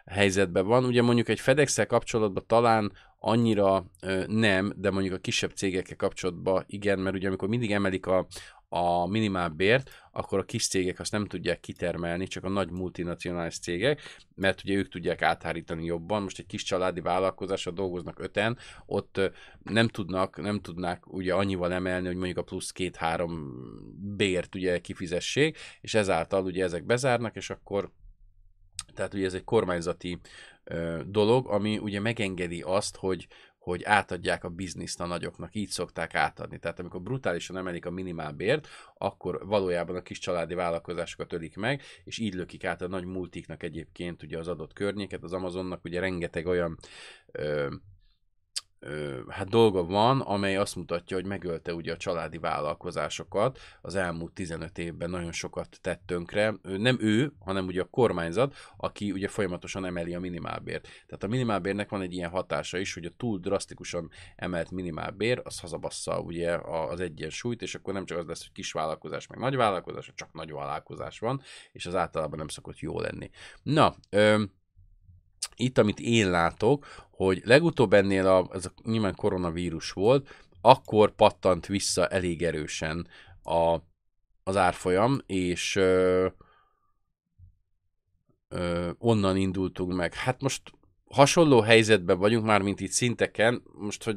helyzetben 0.07 0.67
van. 0.67 0.85
Ugye 0.85 1.03
mondjuk 1.03 1.29
egy 1.29 1.41
fedex 1.41 1.87
kapcsolatban 1.87 2.45
talán 2.47 2.93
annyira 3.27 3.85
nem, 4.27 4.73
de 4.77 4.91
mondjuk 4.91 5.15
a 5.15 5.19
kisebb 5.19 5.51
cégekkel 5.51 5.97
kapcsolatban 5.97 6.65
igen, 6.67 6.99
mert 6.99 7.17
ugye 7.17 7.29
amikor 7.29 7.49
mindig 7.49 7.73
emelik 7.73 8.07
a, 8.07 8.27
a 8.69 9.07
minimálbért, 9.07 9.91
akkor 10.13 10.39
a 10.39 10.45
kis 10.45 10.69
cégek 10.69 11.01
azt 11.01 11.13
nem 11.13 11.27
tudják 11.27 11.61
kitermelni, 11.61 12.27
csak 12.27 12.45
a 12.45 12.49
nagy 12.49 12.71
multinacionális 12.71 13.59
cégek, 13.59 14.01
mert 14.35 14.63
ugye 14.65 14.75
ők 14.75 14.89
tudják 14.89 15.23
áthárítani 15.23 15.85
jobban. 15.85 16.23
Most 16.23 16.39
egy 16.39 16.47
kis 16.47 16.63
családi 16.63 17.01
vállalkozásra 17.01 17.71
dolgoznak 17.71 18.19
öten, 18.19 18.59
ott 18.87 19.21
nem 19.63 19.89
tudnak, 19.89 20.41
nem 20.41 20.61
tudnák 20.61 21.13
ugye 21.13 21.35
annyival 21.35 21.73
emelni, 21.73 22.07
hogy 22.07 22.17
mondjuk 22.17 22.39
a 22.39 22.43
plusz 22.43 22.71
két-három 22.71 23.55
bért 24.17 24.55
ugye 24.55 24.79
kifizessék, 24.79 25.59
és 25.81 25.95
ezáltal 25.95 26.45
ugye 26.45 26.65
ezek 26.65 26.85
bezárnak, 26.85 27.37
és 27.37 27.51
akkor 27.51 27.91
tehát 28.95 29.15
ugye 29.15 29.25
ez 29.25 29.35
egy 29.35 29.45
kormányzati 29.45 30.19
dolog, 31.07 31.47
ami 31.47 31.79
ugye 31.79 32.01
megengedi 32.01 32.63
azt, 32.63 32.97
hogy, 32.97 33.27
hogy 33.59 33.85
átadják 33.85 34.45
a 34.45 34.49
bizniszt 34.49 35.01
a 35.01 35.07
nagyoknak, 35.07 35.55
így 35.55 35.69
szokták 35.69 36.15
átadni. 36.15 36.59
Tehát 36.59 36.79
amikor 36.79 37.01
brutálisan 37.01 37.57
emelik 37.57 37.87
a 37.87 37.91
minimálbért, 37.91 38.69
akkor 38.99 39.47
valójában 39.47 39.97
a 39.97 40.03
kis 40.03 40.19
családi 40.19 40.55
vállalkozásokat 40.55 41.33
ölik 41.33 41.57
meg, 41.57 41.83
és 42.05 42.19
így 42.19 42.35
lökik 42.35 42.65
át 42.65 42.83
a 42.83 42.89
nagy 42.89 43.05
multiknak 43.05 43.63
egyébként 43.63 44.23
ugye 44.23 44.39
az 44.39 44.49
adott 44.49 44.73
környéket, 44.73 45.23
az 45.23 45.33
Amazonnak 45.33 45.85
ugye 45.85 46.01
rengeteg 46.01 46.47
olyan 46.47 46.79
hát 49.29 49.49
dolga 49.49 49.85
van, 49.85 50.21
amely 50.21 50.57
azt 50.57 50.77
mutatja, 50.77 51.17
hogy 51.17 51.27
megölte 51.27 51.75
ugye 51.75 51.93
a 51.93 51.97
családi 51.97 52.39
vállalkozásokat, 52.39 53.59
az 53.81 53.95
elmúlt 53.95 54.33
15 54.33 54.79
évben 54.79 55.11
nagyon 55.11 55.33
sokat 55.33 55.79
tett 55.81 56.03
tönkre. 56.07 56.55
Nem 56.63 56.97
ő, 57.01 57.33
hanem 57.39 57.67
ugye 57.67 57.81
a 57.81 57.89
kormányzat, 57.91 58.55
aki 58.77 59.13
ugye 59.13 59.29
folyamatosan 59.29 59.85
emeli 59.85 60.15
a 60.15 60.21
minimálbért. 60.21 60.83
Tehát 60.83 61.23
a 61.23 61.27
minimálbérnek 61.27 61.89
van 61.89 62.03
egy 62.03 62.13
ilyen 62.13 62.31
hatása 62.31 62.79
is, 62.79 62.95
hogy 62.95 63.05
a 63.05 63.15
túl 63.17 63.39
drasztikusan 63.39 64.11
emelt 64.37 64.71
minimálbér, 64.71 65.41
az 65.45 65.61
hazabassza 65.61 66.21
ugye 66.21 66.59
az 66.89 67.01
egyensúlyt, 67.01 67.63
és 67.63 67.75
akkor 67.75 67.93
nem 67.95 68.05
csak 68.05 68.19
az 68.19 68.27
lesz, 68.27 68.43
hogy 68.43 68.53
kis 68.53 68.73
vállalkozás, 68.73 69.27
meg 69.27 69.39
nagy 69.39 69.57
vállalkozás, 69.57 70.13
csak 70.15 70.33
nagy 70.33 70.53
vállalkozás 70.53 71.19
van, 71.19 71.41
és 71.73 71.87
az 71.87 71.95
általában 71.95 72.39
nem 72.39 72.49
szokott 72.49 72.79
jó 72.79 73.01
lenni. 73.01 73.31
Na, 73.63 73.95
ö, 74.11 74.43
itt, 75.57 75.79
amit 75.79 76.01
én 76.01 76.31
látok, 76.31 76.87
hogy 77.11 77.43
legutóbb 77.45 77.93
ennél 77.93 78.27
a, 78.27 78.49
ez 78.53 78.67
a 78.67 78.73
nyilván 78.85 79.15
koronavírus 79.15 79.93
volt, 79.93 80.29
akkor 80.61 81.15
pattant 81.15 81.67
vissza 81.67 82.07
elég 82.07 82.43
erősen 82.43 83.09
a, 83.43 83.79
az 84.43 84.57
árfolyam, 84.57 85.21
és 85.27 85.77
ö, 85.77 86.27
ö, 88.49 88.91
onnan 88.99 89.37
indultunk 89.37 89.93
meg. 89.93 90.15
Hát 90.15 90.43
most 90.43 90.63
hasonló 91.15 91.61
helyzetben 91.61 92.19
vagyunk 92.19 92.45
már, 92.45 92.63
mint 92.63 92.81
itt 92.81 92.91
szinteken, 92.91 93.63
most, 93.73 94.05
hogy 94.05 94.17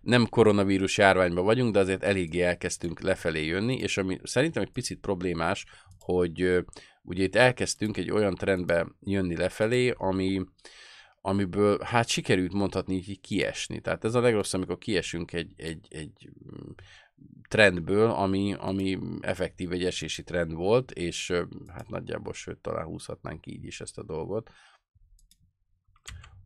nem 0.00 0.28
koronavírus 0.28 0.98
járványban 0.98 1.44
vagyunk, 1.44 1.72
de 1.72 1.78
azért 1.78 2.02
eléggé 2.02 2.40
elkezdtünk 2.40 3.00
lefelé 3.00 3.44
jönni, 3.44 3.76
és 3.76 3.96
ami 3.96 4.20
szerintem 4.22 4.62
egy 4.62 4.70
picit 4.70 5.00
problémás, 5.00 5.64
hogy 5.98 6.64
ugye 7.02 7.22
itt 7.22 7.34
elkezdtünk 7.34 7.96
egy 7.96 8.10
olyan 8.10 8.34
trendbe 8.34 8.86
jönni 9.00 9.36
lefelé, 9.36 9.90
ami, 9.90 10.44
amiből 11.20 11.78
hát 11.82 12.08
sikerült 12.08 12.52
mondhatni 12.52 13.04
hogy 13.04 13.20
kiesni. 13.20 13.80
Tehát 13.80 14.04
ez 14.04 14.14
a 14.14 14.20
legrosszabb, 14.20 14.60
amikor 14.60 14.78
kiesünk 14.78 15.32
egy, 15.32 15.52
egy, 15.56 15.86
egy 15.90 16.30
mm, 16.44 16.70
trendből, 17.48 18.10
ami, 18.10 18.54
ami 18.58 18.98
effektív 19.20 19.72
egy 19.72 19.84
esési 19.84 20.22
trend 20.22 20.52
volt, 20.52 20.90
és 20.90 21.32
hát 21.66 21.88
nagyjából, 21.88 22.32
sőt, 22.32 22.58
talán 22.58 22.84
húzhatnánk 22.84 23.46
így 23.46 23.64
is 23.64 23.80
ezt 23.80 23.98
a 23.98 24.02
dolgot, 24.04 24.50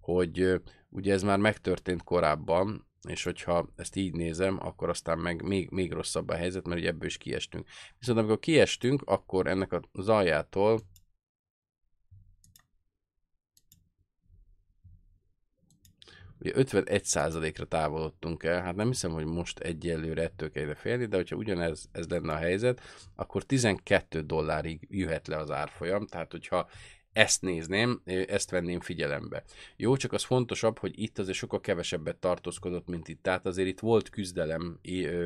hogy 0.00 0.60
ugye 0.88 1.12
ez 1.12 1.22
már 1.22 1.38
megtörtént 1.38 2.02
korábban, 2.02 2.85
és 3.08 3.22
hogyha 3.22 3.68
ezt 3.76 3.96
így 3.96 4.14
nézem, 4.14 4.58
akkor 4.60 4.88
aztán 4.88 5.18
meg 5.18 5.42
még, 5.42 5.70
még 5.70 5.92
rosszabb 5.92 6.28
a 6.28 6.34
helyzet, 6.34 6.66
mert 6.66 6.80
ugye 6.80 6.88
ebből 6.88 7.08
is 7.08 7.16
kiestünk. 7.16 7.66
Viszont 7.98 8.18
amikor 8.18 8.38
kiestünk, 8.38 9.02
akkor 9.04 9.46
ennek 9.46 9.72
a 9.72 9.80
zaljától 9.92 10.80
ugye 16.38 16.52
51%-ra 16.54 17.64
távolodtunk 17.64 18.42
el, 18.42 18.62
hát 18.62 18.76
nem 18.76 18.86
hiszem, 18.86 19.10
hogy 19.10 19.24
most 19.24 19.58
egyelőre 19.58 20.22
ettől 20.22 20.50
kell 20.50 20.74
félni, 20.74 21.06
de 21.06 21.16
hogyha 21.16 21.36
ugyanez 21.36 21.88
ez 21.92 22.08
lenne 22.08 22.32
a 22.32 22.36
helyzet, 22.36 22.80
akkor 23.14 23.42
12 23.44 24.20
dollárig 24.20 24.86
jöhet 24.90 25.26
le 25.26 25.36
az 25.36 25.50
árfolyam, 25.50 26.06
tehát 26.06 26.30
hogyha 26.30 26.68
ezt 27.16 27.42
nézném, 27.42 28.00
ezt 28.04 28.50
venném 28.50 28.80
figyelembe. 28.80 29.44
Jó, 29.76 29.96
csak 29.96 30.12
az 30.12 30.24
fontosabb, 30.24 30.78
hogy 30.78 30.98
itt 31.00 31.18
azért 31.18 31.36
sokkal 31.36 31.60
kevesebbet 31.60 32.16
tartózkodott, 32.16 32.86
mint 32.86 33.08
itt. 33.08 33.22
Tehát 33.22 33.46
azért 33.46 33.68
itt 33.68 33.80
volt 33.80 34.08
küzdelem 34.08 34.78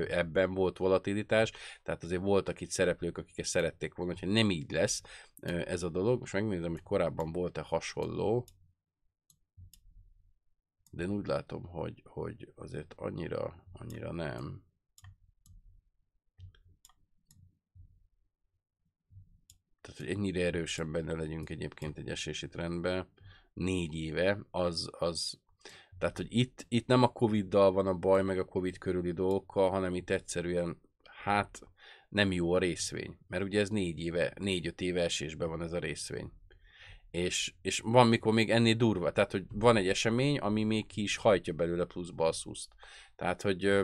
ebben, 0.08 0.54
volt 0.54 0.78
volatilitás, 0.78 1.52
tehát 1.82 2.02
azért 2.02 2.22
voltak 2.22 2.60
itt 2.60 2.70
szereplők, 2.70 3.18
akik 3.18 3.38
ezt 3.38 3.50
szerették 3.50 3.94
volna, 3.94 4.14
hogy 4.20 4.28
nem 4.28 4.50
így 4.50 4.70
lesz 4.70 5.02
ez 5.64 5.82
a 5.82 5.88
dolog. 5.88 6.20
Most 6.20 6.32
megnézem, 6.32 6.70
hogy 6.70 6.82
korábban 6.82 7.32
volt-e 7.32 7.60
hasonló, 7.60 8.46
de 10.90 11.02
én 11.02 11.10
úgy 11.10 11.26
látom, 11.26 11.64
hogy, 11.64 12.02
hogy 12.04 12.52
azért 12.54 12.94
annyira, 12.96 13.64
annyira 13.72 14.12
nem. 14.12 14.62
Tehát, 19.80 19.98
hogy 19.98 20.08
ennyire 20.08 20.44
erősen 20.44 20.92
benne 20.92 21.12
legyünk 21.12 21.50
egyébként 21.50 21.98
egy 21.98 22.08
esési 22.08 22.48
trendbe, 22.48 23.06
négy 23.52 23.94
éve, 23.94 24.38
az, 24.50 24.90
az 24.98 25.38
tehát, 26.00 26.16
hogy 26.16 26.26
itt, 26.30 26.66
itt 26.68 26.86
nem 26.86 27.02
a 27.02 27.12
Covid-dal 27.12 27.72
van 27.72 27.86
a 27.86 27.94
baj, 27.94 28.22
meg 28.22 28.38
a 28.38 28.44
Covid 28.44 28.78
körüli 28.78 29.12
dolgokkal, 29.12 29.70
hanem 29.70 29.94
itt 29.94 30.10
egyszerűen, 30.10 30.80
hát 31.22 31.60
nem 32.08 32.32
jó 32.32 32.52
a 32.52 32.58
részvény. 32.58 33.18
Mert 33.28 33.44
ugye 33.44 33.60
ez 33.60 33.68
négy 33.68 33.98
éve, 33.98 34.32
négy-öt 34.38 34.80
éve 34.80 35.02
esésben 35.02 35.48
van 35.48 35.62
ez 35.62 35.72
a 35.72 35.78
részvény. 35.78 36.32
És, 37.10 37.54
és 37.62 37.80
van, 37.80 38.06
mikor 38.06 38.32
még 38.32 38.50
ennél 38.50 38.74
durva. 38.74 39.12
Tehát, 39.12 39.30
hogy 39.30 39.44
van 39.48 39.76
egy 39.76 39.88
esemény, 39.88 40.38
ami 40.38 40.64
még 40.64 40.86
ki 40.86 41.02
is 41.02 41.16
hajtja 41.16 41.52
belőle 41.52 41.84
plusz 41.84 42.10
balszuszt. 42.10 42.72
Tehát, 43.16 43.42
hogy 43.42 43.82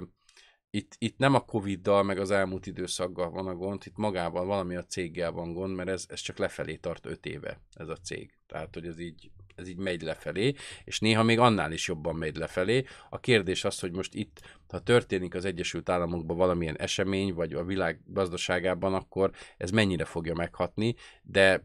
itt, 0.71 0.95
itt 0.99 1.19
nem 1.19 1.35
a 1.35 1.45
Covid-dal, 1.45 2.03
meg 2.03 2.19
az 2.19 2.31
elmúlt 2.31 2.67
időszakgal 2.67 3.31
van 3.31 3.47
a 3.47 3.55
gond, 3.55 3.83
itt 3.87 3.97
magában 3.97 4.47
valami 4.47 4.77
a 4.77 4.85
céggel 4.85 5.33
van 5.33 5.53
gond, 5.53 5.75
mert 5.75 5.89
ez, 5.89 6.05
ez 6.09 6.21
csak 6.21 6.39
lefelé 6.39 6.77
tart 6.77 7.07
öt 7.07 7.27
éve, 7.27 7.61
ez 7.73 7.89
a 7.89 7.97
cég. 7.97 8.33
Tehát, 8.47 8.75
hogy 8.75 8.87
ez 8.87 8.99
így, 8.99 9.31
ez 9.55 9.69
így 9.69 9.77
megy 9.77 10.03
lefelé, 10.03 10.55
és 10.85 11.01
néha 11.01 11.23
még 11.23 11.39
annál 11.39 11.73
is 11.73 11.89
jobban 11.89 12.17
megy 12.17 12.37
lefelé. 12.37 12.85
A 13.11 13.21
kérdés 13.21 13.65
az, 13.65 13.81
hogy 13.81 13.93
most 13.93 14.15
itt, 14.15 14.41
ha 14.69 14.79
történik 14.79 15.35
az 15.35 15.45
Egyesült 15.45 15.89
Államokban 15.89 16.37
valamilyen 16.37 16.79
esemény, 16.79 17.35
vagy 17.35 17.53
a 17.53 17.65
világ 17.65 18.01
gazdaságában, 18.07 18.95
akkor 18.95 19.31
ez 19.57 19.71
mennyire 19.71 20.05
fogja 20.05 20.35
meghatni, 20.35 20.95
de 21.23 21.65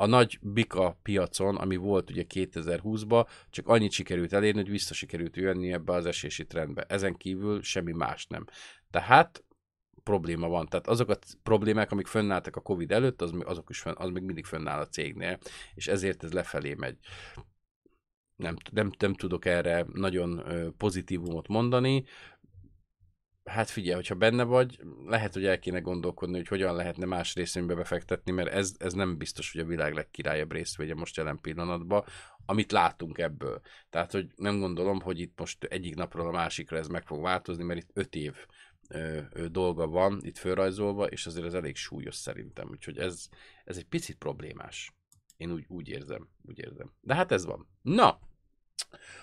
a 0.00 0.06
nagy 0.06 0.38
bika 0.42 0.98
piacon, 1.02 1.56
ami 1.56 1.76
volt 1.76 2.10
ugye 2.10 2.24
2020-ban, 2.34 3.28
csak 3.50 3.68
annyit 3.68 3.92
sikerült 3.92 4.32
elérni, 4.32 4.60
hogy 4.60 4.70
vissza 4.70 4.94
sikerült 4.94 5.36
jönni 5.36 5.72
ebbe 5.72 5.92
az 5.92 6.06
esési 6.06 6.46
trendbe. 6.46 6.84
Ezen 6.88 7.16
kívül 7.16 7.62
semmi 7.62 7.92
más 7.92 8.26
nem. 8.26 8.44
Tehát 8.90 9.44
probléma 10.02 10.48
van. 10.48 10.66
Tehát 10.66 10.86
azok 10.86 11.08
a 11.08 11.18
problémák, 11.42 11.92
amik 11.92 12.06
fönnálltak 12.06 12.56
a 12.56 12.60
Covid 12.60 12.92
előtt, 12.92 13.22
az, 13.22 13.32
azok 13.44 13.70
is 13.70 13.78
fönn, 13.78 13.94
az 13.96 14.10
még 14.10 14.22
mindig 14.22 14.44
fönnáll 14.44 14.80
a 14.80 14.88
cégnél, 14.88 15.38
és 15.74 15.86
ezért 15.86 16.24
ez 16.24 16.32
lefelé 16.32 16.74
megy. 16.74 16.98
Nem, 18.36 18.56
nem, 18.72 18.90
nem 18.98 19.14
tudok 19.14 19.44
erre 19.44 19.86
nagyon 19.92 20.42
pozitívumot 20.76 21.48
mondani. 21.48 22.04
Hát 23.44 23.70
figyelj, 23.70 23.94
hogyha 23.94 24.14
benne 24.14 24.42
vagy, 24.42 24.80
lehet, 25.06 25.32
hogy 25.32 25.44
el 25.44 25.58
kéne 25.58 25.78
gondolkodni, 25.78 26.36
hogy 26.36 26.48
hogyan 26.48 26.74
lehetne 26.74 27.06
más 27.06 27.34
részvénybe 27.34 27.74
befektetni, 27.74 28.32
mert 28.32 28.52
ez, 28.52 28.74
ez 28.78 28.92
nem 28.92 29.16
biztos, 29.16 29.52
hogy 29.52 29.60
a 29.60 29.66
világ 29.66 29.94
legkirályabb 29.94 30.52
részvénye 30.52 30.94
most 30.94 31.16
jelen 31.16 31.38
pillanatban, 31.40 32.04
amit 32.46 32.72
látunk 32.72 33.18
ebből. 33.18 33.60
Tehát, 33.90 34.12
hogy 34.12 34.26
nem 34.36 34.58
gondolom, 34.58 35.00
hogy 35.00 35.20
itt 35.20 35.38
most 35.38 35.64
egyik 35.64 35.94
napról 35.94 36.26
a 36.26 36.30
másikra 36.30 36.76
ez 36.76 36.88
meg 36.88 37.06
fog 37.06 37.22
változni, 37.22 37.64
mert 37.64 37.80
itt 37.80 37.90
öt 37.92 38.14
év 38.14 38.34
ö, 38.88 39.20
ö, 39.32 39.48
dolga 39.48 39.86
van 39.86 40.20
itt 40.22 40.38
fölrajzolva, 40.38 41.06
és 41.06 41.26
azért 41.26 41.46
ez 41.46 41.54
elég 41.54 41.76
súlyos 41.76 42.14
szerintem, 42.14 42.68
úgyhogy 42.70 42.98
ez, 42.98 43.28
ez 43.64 43.76
egy 43.76 43.86
picit 43.86 44.16
problémás. 44.16 44.94
Én 45.36 45.52
úgy, 45.52 45.64
úgy 45.68 45.88
érzem, 45.88 46.28
úgy 46.42 46.58
érzem. 46.58 46.92
De 47.00 47.14
hát 47.14 47.32
ez 47.32 47.44
van. 47.44 47.68
Na, 47.82 48.20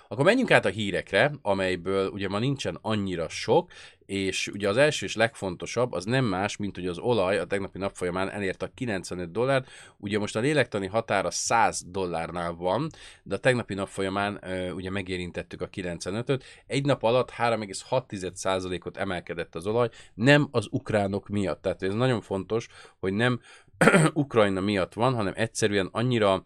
akkor 0.08 0.26
menjünk 0.26 0.52
át 0.52 0.66
a 0.66 0.70
hírekre, 0.70 1.32
amelyből 1.42 2.10
ugye 2.10 2.28
ma 2.28 2.40
nincsen 2.40 2.78
annyira 2.82 3.30
sok, 3.30 3.72
és 4.06 4.48
ugye 4.48 4.70
az 4.70 4.78
első 4.78 5.06
és 5.06 5.16
legfontosabb 5.16 5.92
az 5.92 6.06
nem 6.06 6.26
más, 6.26 6.58
mint 6.58 6.76
hogy 6.76 6.88
az 6.88 6.98
olaj 6.98 7.38
a 7.38 7.46
tegnapi 7.46 7.78
nap 7.78 7.96
folyamán 7.96 8.30
elérte 8.30 8.66
a 8.66 8.72
95 8.74 9.32
dollárt, 9.32 9.70
ugye 9.98 10.20
most 10.20 10.36
a 10.36 10.40
lélektani 10.40 10.88
határa 10.88 11.32
100 11.32 11.84
dollárnál 11.88 12.54
van, 12.54 12.90
de 13.24 13.36
a 13.36 13.38
tegnapi 13.38 13.74
nap 13.74 13.88
folyamán 13.88 14.44
ugye 14.76 14.90
megérintettük 14.90 15.62
a 15.62 15.70
95-öt, 15.70 16.44
egy 16.68 16.86
nap 16.86 17.04
alatt 17.04 17.32
3,6%-ot 17.32 18.98
emelkedett 18.98 19.56
az 19.56 19.68
olaj, 19.68 19.90
nem 20.14 20.48
az 20.52 20.68
ukránok 20.70 21.28
miatt, 21.28 21.62
tehát 21.62 21.84
ez 21.84 21.94
nagyon 21.94 22.22
fontos, 22.22 22.68
hogy 23.00 23.14
nem 23.14 23.40
Ukrajna 24.14 24.62
miatt 24.62 24.94
van, 24.94 25.16
hanem 25.16 25.34
egyszerűen 25.36 25.90
annyira 25.92 26.44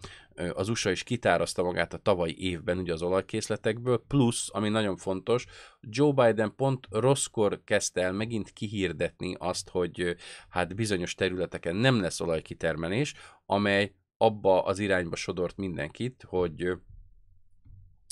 az 0.54 0.70
USA 0.70 0.92
is 0.92 1.04
kitárazta 1.04 1.64
magát 1.64 1.94
a 1.94 1.98
tavalyi 1.98 2.50
évben 2.50 2.78
ugye 2.78 2.94
az 2.94 3.02
olajkészletekből, 3.02 4.04
plusz, 4.08 4.50
ami 4.52 4.70
nagyon 4.70 4.98
fontos, 4.98 5.46
Joe 5.82 6.12
Biden 6.12 6.56
pont 6.56 6.88
rosszkor 6.90 7.62
kezdte 7.64 8.02
el 8.02 8.12
megint 8.12 8.52
kihirdetni 8.52 9.36
azt, 9.40 9.70
hogy 9.70 10.16
hát 10.50 10.76
bizonyos 10.76 11.16
területeken 11.16 11.76
nem 11.76 12.02
lesz 12.02 12.20
olajkitermelés, 12.20 13.14
amely 13.46 13.96
abba 14.18 14.64
az 14.64 14.80
irányba 14.80 15.16
sodort 15.16 15.58
mindenkit, 15.58 16.26
hogy 16.28 16.74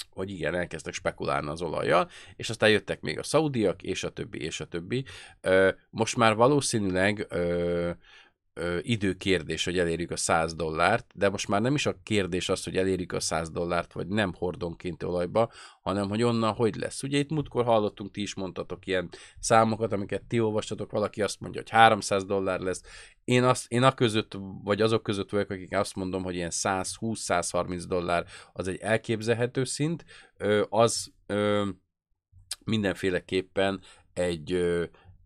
hogy 0.10 0.30
igen, 0.30 0.56
elkezdtek 0.56 0.94
spekulálni 0.94 1.48
az 1.48 1.62
olajjal, 1.62 2.10
és 2.36 2.50
aztán 2.50 2.70
jöttek 2.70 3.02
még 3.02 3.20
a 3.20 3.24
szaudiak, 3.24 3.82
és 3.82 4.04
a 4.04 4.10
többi, 4.10 4.42
és 4.42 4.60
a 4.60 4.66
többi. 4.66 5.06
Most 5.90 6.16
már 6.16 6.36
valószínűleg 6.36 7.28
ö, 8.60 8.78
időkérdés, 8.82 9.66
hogy 9.66 9.80
elérjük 9.80 10.12
a 10.12 10.18
100 10.18 10.56
dollárt, 10.56 11.12
de 11.16 11.30
most 11.30 11.48
már 11.48 11.62
nem 11.62 11.76
is 11.76 11.86
a 11.86 12.00
kérdés 12.04 12.50
az, 12.50 12.64
hogy 12.64 12.78
elérjük 12.78 13.12
a 13.12 13.20
100 13.20 13.52
dollárt, 13.52 13.94
vagy 13.94 14.08
nem 14.08 14.34
hordonként 14.34 15.04
olajba, 15.04 15.52
hanem 15.82 16.10
hogy 16.10 16.24
onnan 16.24 16.54
hogy 16.54 16.76
lesz. 16.76 17.04
Ugye 17.04 17.18
itt 17.18 17.30
múltkor 17.30 17.66
hallottunk, 17.66 18.12
ti 18.12 18.22
is 18.22 18.34
mondtatok 18.34 18.86
ilyen 18.86 19.10
számokat, 19.40 19.94
amiket 19.94 20.24
ti 20.24 20.40
olvastatok, 20.40 20.92
valaki 20.92 21.22
azt 21.22 21.40
mondja, 21.40 21.62
hogy 21.62 21.70
300 21.70 22.26
dollár 22.26 22.60
lesz. 22.60 22.82
Én, 23.24 23.44
azt, 23.44 23.72
én 23.72 23.84
a 23.84 23.94
között, 23.94 24.38
vagy 24.64 24.82
azok 24.82 25.04
között 25.04 25.30
vagyok, 25.30 25.50
akik 25.50 25.76
azt 25.76 25.96
mondom, 25.96 26.24
hogy 26.24 26.36
ilyen 26.36 26.52
120-130 26.54 27.84
dollár 27.88 28.26
az 28.54 28.68
egy 28.68 28.78
elképzelhető 28.78 29.64
szint, 29.64 30.06
az 30.70 31.12
ö, 31.26 31.68
mindenféleképpen 32.64 33.82
egy 34.14 34.52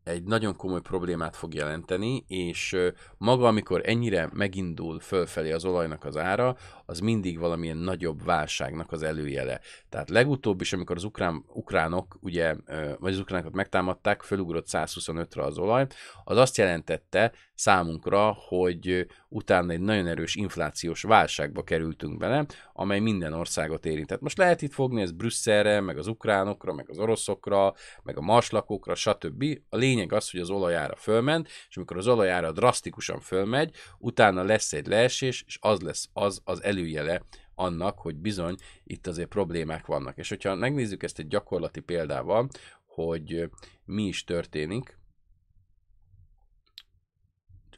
egy 0.03 0.23
nagyon 0.23 0.55
komoly 0.55 0.81
problémát 0.81 1.35
fog 1.35 1.53
jelenteni, 1.53 2.23
és 2.27 2.77
maga, 3.17 3.47
amikor 3.47 3.81
ennyire 3.85 4.29
megindul 4.33 4.99
fölfelé 4.99 5.51
az 5.51 5.65
olajnak 5.65 6.05
az 6.05 6.17
ára, 6.17 6.55
az 6.93 6.99
mindig 6.99 7.39
valamilyen 7.39 7.77
nagyobb 7.77 8.23
válságnak 8.23 8.91
az 8.91 9.03
előjele. 9.03 9.59
Tehát 9.89 10.09
legutóbb 10.09 10.61
is, 10.61 10.73
amikor 10.73 10.95
az 10.95 11.03
ukrán, 11.03 11.43
ukránok, 11.47 12.17
ugye, 12.21 12.55
vagy 12.99 13.13
az 13.13 13.19
ukránokat 13.19 13.53
megtámadták, 13.53 14.21
fölugrott 14.21 14.67
125-re 14.71 15.43
az 15.43 15.57
olaj, 15.57 15.87
az 16.23 16.37
azt 16.37 16.57
jelentette 16.57 17.31
számunkra, 17.55 18.37
hogy 18.47 19.07
utána 19.29 19.71
egy 19.71 19.79
nagyon 19.79 20.07
erős 20.07 20.35
inflációs 20.35 21.01
válságba 21.01 21.63
kerültünk 21.63 22.17
bele, 22.17 22.45
amely 22.73 22.99
minden 22.99 23.33
országot 23.33 23.85
érintett. 23.85 24.21
Most 24.21 24.37
lehet 24.37 24.61
itt 24.61 24.73
fogni 24.73 25.01
ez 25.01 25.11
Brüsszelre, 25.11 25.81
meg 25.81 25.97
az 25.97 26.07
ukránokra, 26.07 26.73
meg 26.73 26.89
az 26.89 26.99
oroszokra, 26.99 27.73
meg 28.03 28.17
a 28.17 28.21
marslakókra, 28.21 28.95
stb. 28.95 29.43
A 29.69 29.77
lényeg 29.77 30.13
az, 30.13 30.31
hogy 30.31 30.39
az 30.39 30.49
olajára 30.49 30.95
fölment, 30.95 31.47
és 31.69 31.77
amikor 31.77 31.97
az 31.97 32.07
olajára 32.07 32.51
drasztikusan 32.51 33.19
fölmegy, 33.19 33.75
utána 33.97 34.43
lesz 34.43 34.73
egy 34.73 34.87
leesés, 34.87 35.43
és 35.47 35.57
az 35.61 35.81
lesz 35.81 36.09
az 36.13 36.41
az 36.43 36.63
előjele 36.83 37.25
annak, 37.55 37.99
hogy 37.99 38.15
bizony 38.15 38.55
itt 38.83 39.07
azért 39.07 39.29
problémák 39.29 39.85
vannak. 39.85 40.17
És 40.17 40.29
hogyha 40.29 40.55
megnézzük 40.55 41.03
ezt 41.03 41.19
egy 41.19 41.27
gyakorlati 41.27 41.79
példával, 41.79 42.49
hogy 42.85 43.49
mi 43.85 44.03
is 44.03 44.23
történik, 44.23 44.97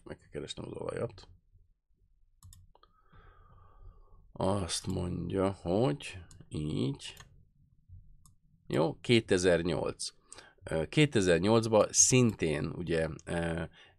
meg 0.03 0.17
kell 0.17 0.29
keresnem 0.29 0.65
az 0.65 0.73
olajat. 0.73 1.27
Azt 4.31 4.87
mondja, 4.87 5.49
hogy 5.51 6.17
így. 6.49 7.15
Jó, 8.67 8.97
2008. 9.01 10.07
2008-ban 10.65 11.87
szintén 11.91 12.65
ugye 12.65 13.07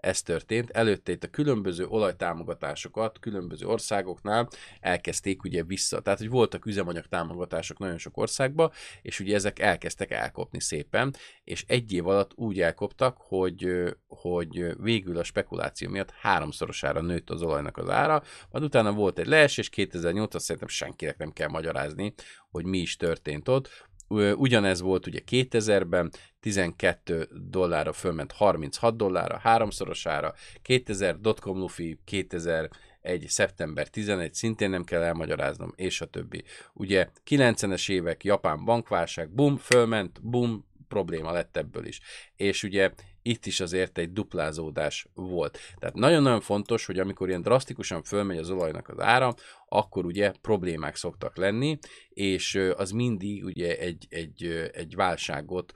ez 0.06 0.22
történt. 0.22 0.70
Előtte 0.70 1.12
itt 1.12 1.24
a 1.24 1.30
különböző 1.30 1.86
olajtámogatásokat 1.86 3.18
különböző 3.18 3.66
országoknál 3.66 4.48
elkezdték 4.80 5.42
ugye 5.42 5.62
vissza. 5.62 6.00
Tehát, 6.00 6.18
hogy 6.18 6.28
voltak 6.28 6.66
üzemanyag 6.66 7.06
támogatások 7.06 7.78
nagyon 7.78 7.98
sok 7.98 8.16
országban, 8.16 8.70
és 9.02 9.20
ugye 9.20 9.34
ezek 9.34 9.58
elkezdtek 9.58 10.10
elkopni 10.10 10.60
szépen, 10.60 11.14
és 11.44 11.64
egy 11.66 11.92
év 11.92 12.06
alatt 12.06 12.30
úgy 12.34 12.60
elkoptak, 12.60 13.16
hogy, 13.18 13.68
hogy 14.06 14.80
végül 14.80 15.18
a 15.18 15.24
spekuláció 15.24 15.90
miatt 15.90 16.10
háromszorosára 16.10 17.00
nőtt 17.00 17.30
az 17.30 17.42
olajnak 17.42 17.76
az 17.76 17.88
ára, 17.88 18.22
majd 18.50 18.64
utána 18.64 18.92
volt 18.92 19.18
egy 19.18 19.26
leesés, 19.26 19.68
2008 19.68 20.42
szerintem 20.42 20.68
senkinek 20.68 21.18
nem 21.18 21.32
kell 21.32 21.48
magyarázni, 21.48 22.14
hogy 22.50 22.64
mi 22.64 22.78
is 22.78 22.96
történt 22.96 23.48
ott. 23.48 23.86
Ugyanez 24.08 24.80
volt 24.80 25.06
ugye 25.06 25.20
2000-ben, 25.30 26.10
12 26.40 27.28
dollárra 27.50 27.92
fölment 27.92 28.32
36 28.32 28.96
dollárra, 28.96 29.38
háromszorosára, 29.38 30.34
2000 30.62 31.20
dotcom 31.20 31.58
lufi, 31.58 31.98
2000 32.04 32.70
egy 33.00 33.24
szeptember 33.28 33.88
11, 33.88 34.34
szintén 34.34 34.70
nem 34.70 34.84
kell 34.84 35.02
elmagyaráznom, 35.02 35.72
és 35.76 36.00
a 36.00 36.06
többi. 36.06 36.44
Ugye 36.72 37.08
90-es 37.30 37.90
évek 37.90 38.24
japán 38.24 38.64
bankválság, 38.64 39.30
bum, 39.30 39.56
fölment, 39.56 40.22
bum, 40.22 40.66
probléma 40.88 41.32
lett 41.32 41.56
ebből 41.56 41.86
is. 41.86 42.00
És 42.36 42.62
ugye 42.62 42.90
itt 43.26 43.46
is 43.46 43.60
azért 43.60 43.98
egy 43.98 44.12
duplázódás 44.12 45.06
volt. 45.14 45.58
Tehát 45.78 45.94
nagyon-nagyon 45.94 46.40
fontos, 46.40 46.86
hogy 46.86 46.98
amikor 46.98 47.28
ilyen 47.28 47.42
drasztikusan 47.42 48.02
fölmegy 48.02 48.38
az 48.38 48.50
olajnak 48.50 48.88
az 48.88 49.00
ára, 49.00 49.34
akkor 49.68 50.04
ugye 50.04 50.32
problémák 50.40 50.96
szoktak 50.96 51.36
lenni, 51.36 51.78
és 52.08 52.54
az 52.76 52.90
mindig 52.90 53.44
ugye 53.44 53.78
egy, 53.78 54.06
egy, 54.08 54.70
egy 54.72 54.94
válságot, 54.94 55.72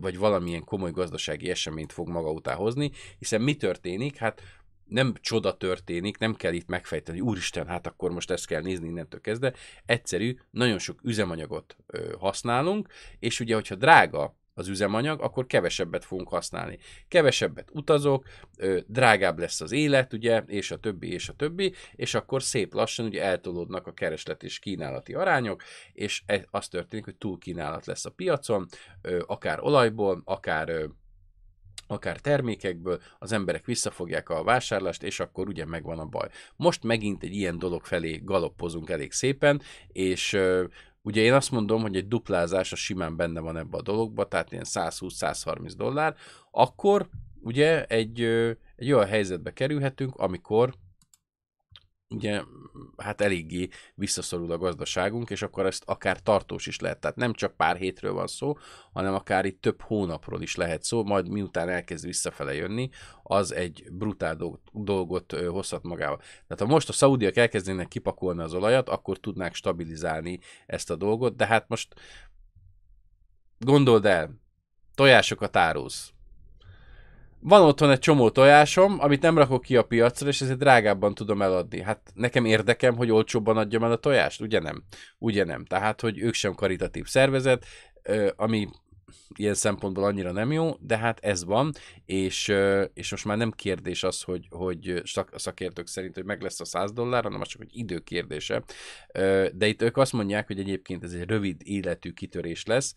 vagy 0.00 0.18
valamilyen 0.18 0.64
komoly 0.64 0.90
gazdasági 0.90 1.50
eseményt 1.50 1.92
fog 1.92 2.08
maga 2.08 2.30
után 2.30 2.56
hozni, 2.56 2.90
hiszen 3.18 3.40
mi 3.40 3.56
történik? 3.56 4.16
Hát 4.16 4.42
nem 4.84 5.14
csoda 5.20 5.56
történik, 5.56 6.18
nem 6.18 6.34
kell 6.34 6.52
itt 6.52 6.68
megfejteni, 6.68 7.20
úristen, 7.20 7.66
hát 7.66 7.86
akkor 7.86 8.10
most 8.10 8.30
ezt 8.30 8.46
kell 8.46 8.62
nézni 8.62 8.88
innentől 8.88 9.20
kezdve. 9.20 9.54
Egyszerű, 9.86 10.36
nagyon 10.50 10.78
sok 10.78 11.00
üzemanyagot 11.02 11.76
használunk, 12.18 12.88
és 13.18 13.40
ugye, 13.40 13.54
hogyha 13.54 13.74
drága 13.74 14.36
az 14.54 14.68
üzemanyag, 14.68 15.20
akkor 15.20 15.46
kevesebbet 15.46 16.04
fogunk 16.04 16.28
használni. 16.28 16.78
Kevesebbet 17.08 17.68
utazok, 17.72 18.26
drágább 18.86 19.38
lesz 19.38 19.60
az 19.60 19.72
élet, 19.72 20.12
ugye, 20.12 20.42
és 20.46 20.70
a 20.70 20.76
többi, 20.76 21.12
és 21.12 21.28
a 21.28 21.32
többi, 21.32 21.74
és 21.92 22.14
akkor 22.14 22.42
szép 22.42 22.74
lassan 22.74 23.06
ugye 23.06 23.22
eltolódnak 23.22 23.86
a 23.86 23.92
kereslet 23.92 24.42
és 24.42 24.58
kínálati 24.58 25.14
arányok, 25.14 25.62
és 25.92 26.22
e, 26.26 26.46
az 26.50 26.68
történik, 26.68 27.04
hogy 27.04 27.16
túl 27.16 27.38
kínálat 27.38 27.86
lesz 27.86 28.04
a 28.04 28.10
piacon, 28.10 28.66
akár 29.26 29.60
olajból, 29.60 30.22
akár 30.24 30.88
akár 31.86 32.20
termékekből, 32.20 33.00
az 33.18 33.32
emberek 33.32 33.64
visszafogják 33.64 34.28
a 34.28 34.44
vásárlást, 34.44 35.02
és 35.02 35.20
akkor 35.20 35.48
ugye 35.48 35.64
megvan 35.64 35.98
a 35.98 36.04
baj. 36.04 36.28
Most 36.56 36.82
megint 36.82 37.22
egy 37.22 37.34
ilyen 37.34 37.58
dolog 37.58 37.84
felé 37.84 38.20
galoppozunk 38.24 38.90
elég 38.90 39.12
szépen, 39.12 39.62
és 39.88 40.38
Ugye 41.06 41.22
én 41.22 41.32
azt 41.32 41.50
mondom, 41.50 41.82
hogy 41.82 41.96
egy 41.96 42.08
duplázás 42.08 42.72
a 42.72 42.76
simán 42.76 43.16
benne 43.16 43.40
van 43.40 43.56
ebbe 43.56 43.76
a 43.76 43.82
dologba, 43.82 44.28
tehát 44.28 44.52
ilyen 44.52 44.64
120-130 44.66 45.72
dollár, 45.76 46.14
akkor 46.50 47.08
ugye 47.40 47.84
egy, 47.84 48.20
egy 48.76 48.92
olyan 48.92 49.06
helyzetbe 49.06 49.52
kerülhetünk, 49.52 50.16
amikor 50.16 50.74
ugye 52.08 52.42
hát 52.96 53.20
eléggé 53.20 53.68
visszaszorul 53.94 54.52
a 54.52 54.58
gazdaságunk, 54.58 55.30
és 55.30 55.42
akkor 55.42 55.66
ezt 55.66 55.82
akár 55.86 56.20
tartós 56.20 56.66
is 56.66 56.80
lehet. 56.80 57.00
Tehát 57.00 57.16
nem 57.16 57.32
csak 57.32 57.56
pár 57.56 57.76
hétről 57.76 58.12
van 58.12 58.26
szó, 58.26 58.56
hanem 58.92 59.14
akár 59.14 59.44
itt 59.44 59.60
több 59.60 59.80
hónapról 59.80 60.42
is 60.42 60.56
lehet 60.56 60.82
szó, 60.82 61.04
majd 61.04 61.28
miután 61.28 61.68
elkezd 61.68 62.04
visszafele 62.04 62.54
jönni, 62.54 62.88
az 63.22 63.52
egy 63.52 63.86
brutál 63.90 64.36
dolgot 64.72 65.32
hozhat 65.32 65.82
magával. 65.82 66.16
Tehát 66.18 66.58
ha 66.58 66.66
most 66.66 66.88
a 66.88 66.92
szaudiak 66.92 67.36
elkezdenek 67.36 67.88
kipakolni 67.88 68.42
az 68.42 68.54
olajat, 68.54 68.88
akkor 68.88 69.18
tudnák 69.18 69.54
stabilizálni 69.54 70.38
ezt 70.66 70.90
a 70.90 70.96
dolgot, 70.96 71.36
de 71.36 71.46
hát 71.46 71.68
most 71.68 71.94
gondold 73.58 74.06
el, 74.06 74.42
tojásokat 74.94 75.56
árulsz, 75.56 76.13
van 77.44 77.62
otthon 77.62 77.90
egy 77.90 77.98
csomó 77.98 78.30
tojásom, 78.30 78.96
amit 79.00 79.22
nem 79.22 79.38
rakok 79.38 79.62
ki 79.62 79.76
a 79.76 79.82
piacra, 79.82 80.28
és 80.28 80.40
ezért 80.40 80.58
drágábban 80.58 81.14
tudom 81.14 81.42
eladni. 81.42 81.82
Hát 81.82 82.12
nekem 82.14 82.44
érdekem, 82.44 82.96
hogy 82.96 83.10
olcsóbban 83.10 83.56
adjam 83.56 83.84
el 83.84 83.92
a 83.92 83.96
tojást, 83.96 84.40
ugye 84.40 84.60
nem? 84.60 84.84
Ugye 85.18 85.44
nem. 85.44 85.64
Tehát, 85.64 86.00
hogy 86.00 86.18
ők 86.18 86.34
sem 86.34 86.54
karitatív 86.54 87.06
szervezet, 87.06 87.64
ami 88.36 88.68
ilyen 89.36 89.54
szempontból 89.54 90.04
annyira 90.04 90.32
nem 90.32 90.52
jó, 90.52 90.76
de 90.80 90.98
hát 90.98 91.20
ez 91.20 91.44
van, 91.44 91.72
és, 92.04 92.52
és 92.94 93.10
most 93.10 93.24
már 93.24 93.36
nem 93.36 93.50
kérdés 93.50 94.02
az, 94.02 94.22
hogy, 94.22 94.46
hogy 94.50 95.02
szakértők 95.34 95.86
szerint, 95.86 96.14
hogy 96.14 96.24
meg 96.24 96.42
lesz 96.42 96.60
a 96.60 96.64
100 96.64 96.92
dollár, 96.92 97.22
hanem 97.22 97.40
az 97.40 97.48
csak 97.48 97.62
egy 97.62 97.76
idő 97.76 97.98
kérdése. 97.98 98.62
De 99.52 99.66
itt 99.66 99.82
ők 99.82 99.96
azt 99.96 100.12
mondják, 100.12 100.46
hogy 100.46 100.58
egyébként 100.58 101.04
ez 101.04 101.12
egy 101.12 101.28
rövid 101.28 101.60
életű 101.64 102.10
kitörés 102.12 102.64
lesz, 102.64 102.94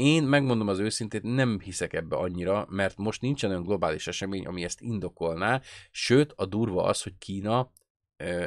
én 0.00 0.22
megmondom 0.22 0.68
az 0.68 0.78
őszintét, 0.78 1.22
nem 1.22 1.60
hiszek 1.60 1.92
ebbe 1.92 2.16
annyira, 2.16 2.66
mert 2.70 2.96
most 2.96 3.20
nincsen 3.20 3.50
olyan 3.50 3.62
globális 3.62 4.06
esemény, 4.06 4.46
ami 4.46 4.64
ezt 4.64 4.80
indokolná, 4.80 5.60
sőt, 5.90 6.32
a 6.36 6.46
durva 6.46 6.82
az, 6.82 7.02
hogy 7.02 7.18
Kína 7.18 7.72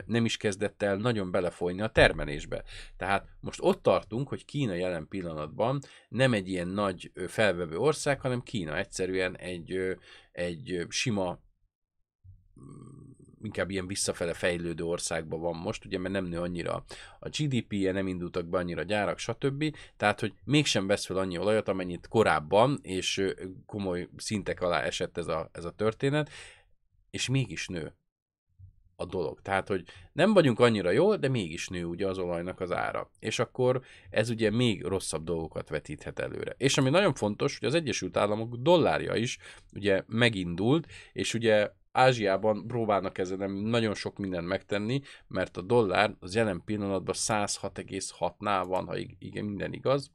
nem 0.06 0.26
is 0.26 0.38
kezdett 0.38 0.82
el 0.82 0.96
nagyon 0.96 1.32
belefolyni 1.32 1.82
a 1.82 1.88
termelésbe. 1.88 2.64
Tehát 2.98 3.28
most 3.40 3.60
ott 3.62 3.82
tartunk, 3.82 4.28
hogy 4.28 4.46
Kína 4.46 4.74
jelen 4.74 5.08
pillanatban 5.08 5.80
nem 6.10 6.34
egy 6.34 6.48
ilyen 6.50 6.68
nagy 6.68 7.12
felvevő 7.28 7.78
ország, 7.78 8.22
hanem 8.22 8.42
Kína 8.42 8.78
egyszerűen 8.78 9.38
egy, 9.38 9.98
egy 10.32 10.86
sima 10.90 11.40
inkább 13.44 13.70
ilyen 13.70 13.88
visszafele 13.88 14.34
fejlődő 14.34 14.84
országban 14.84 15.40
van 15.40 15.56
most, 15.56 15.86
ugye, 15.86 15.98
mert 15.98 16.14
nem 16.14 16.26
nő 16.26 16.40
annyira 16.40 16.84
a 17.20 17.30
GDP-je, 17.30 17.92
nem 17.92 18.08
indultak 18.08 18.46
be 18.46 18.58
annyira 18.58 18.84
gyárak, 18.84 19.18
stb. 19.18 19.76
Tehát, 19.98 20.20
hogy 20.20 20.34
mégsem 20.44 20.88
vesz 20.88 21.06
fel 21.06 21.18
annyi 21.18 21.38
olajat, 21.38 21.68
amennyit 21.68 22.08
korábban, 22.08 22.80
és 22.82 23.26
komoly 23.66 24.10
szintek 24.18 24.62
alá 24.62 24.82
esett 24.82 25.18
ez 25.18 25.28
a, 25.28 25.50
ez 25.52 25.66
a 25.66 25.72
történet, 25.72 26.30
és 27.10 27.30
mégis 27.30 27.68
nő 27.68 27.94
a 28.96 29.06
dolog. 29.06 29.42
Tehát, 29.42 29.68
hogy 29.68 29.84
nem 30.14 30.34
vagyunk 30.34 30.60
annyira 30.60 30.92
jól, 30.92 31.18
de 31.18 31.28
mégis 31.28 31.68
nő 31.68 31.86
ugye 31.86 32.08
az 32.08 32.18
olajnak 32.18 32.60
az 32.60 32.72
ára. 32.72 33.12
És 33.20 33.40
akkor 33.40 33.82
ez 34.10 34.30
ugye 34.30 34.50
még 34.50 34.84
rosszabb 34.84 35.24
dolgokat 35.24 35.70
vetíthet 35.70 36.20
előre. 36.20 36.56
És 36.58 36.78
ami 36.78 36.90
nagyon 36.90 37.14
fontos, 37.14 37.58
hogy 37.60 37.68
az 37.68 37.74
Egyesült 37.74 38.18
Államok 38.18 38.56
dollárja 38.56 39.16
is 39.16 39.38
ugye 39.74 40.04
megindult, 40.08 40.88
és 41.14 41.34
ugye 41.34 41.72
Ázsiában 41.94 42.68
próbálnak 42.68 43.18
ezen 43.18 43.52
nagyon 43.52 43.94
sok 43.94 44.18
mindent 44.18 44.48
megtenni, 44.48 45.02
mert 45.28 45.58
a 45.58 45.62
dollár 45.62 46.16
az 46.20 46.36
jelen 46.36 46.62
pillanatban 46.66 47.16
106,6-nál 47.18 48.64
van, 48.68 48.86
ha 48.86 48.98
igen, 49.20 49.46
minden 49.46 49.74
igaz, 49.74 50.12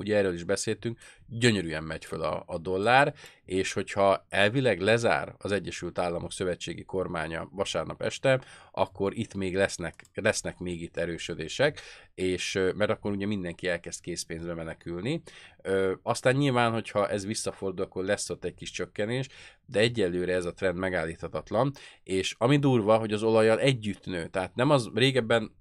ugye 0.00 0.16
erről 0.16 0.34
is 0.34 0.44
beszéltünk, 0.44 0.98
gyönyörűen 1.26 1.82
megy 1.82 2.04
föl 2.04 2.22
a, 2.22 2.42
a 2.46 2.58
dollár, 2.58 3.14
és 3.44 3.72
hogyha 3.72 4.26
elvileg 4.28 4.80
lezár 4.80 5.34
az 5.38 5.52
Egyesült 5.52 5.98
Államok 5.98 6.32
szövetségi 6.32 6.84
kormánya 6.84 7.48
vasárnap 7.52 8.02
este, 8.02 8.40
akkor 8.72 9.16
itt 9.16 9.34
még 9.34 9.56
lesznek, 9.56 10.04
lesznek 10.14 10.58
még 10.58 10.82
itt 10.82 10.96
erősödések, 10.96 11.80
és 12.14 12.58
mert 12.76 12.90
akkor 12.90 13.10
ugye 13.10 13.26
mindenki 13.26 13.68
elkezd 13.68 14.00
készpénzbe 14.00 14.54
menekülni. 14.54 15.22
Ö, 15.62 15.92
aztán 16.02 16.36
nyilván, 16.36 16.72
hogyha 16.72 17.08
ez 17.08 17.26
visszafordul, 17.26 17.84
akkor 17.84 18.04
lesz 18.04 18.30
ott 18.30 18.44
egy 18.44 18.54
kis 18.54 18.70
csökkenés, 18.70 19.26
de 19.66 19.78
egyelőre 19.78 20.34
ez 20.34 20.44
a 20.44 20.52
trend 20.52 20.78
megállíthatatlan, 20.78 21.72
és 22.02 22.34
ami 22.38 22.58
durva, 22.58 22.96
hogy 22.96 23.12
az 23.12 23.22
olajjal 23.22 23.60
együtt 23.60 24.06
nő, 24.06 24.26
tehát 24.26 24.54
nem 24.54 24.70
az 24.70 24.90
régebben 24.94 25.58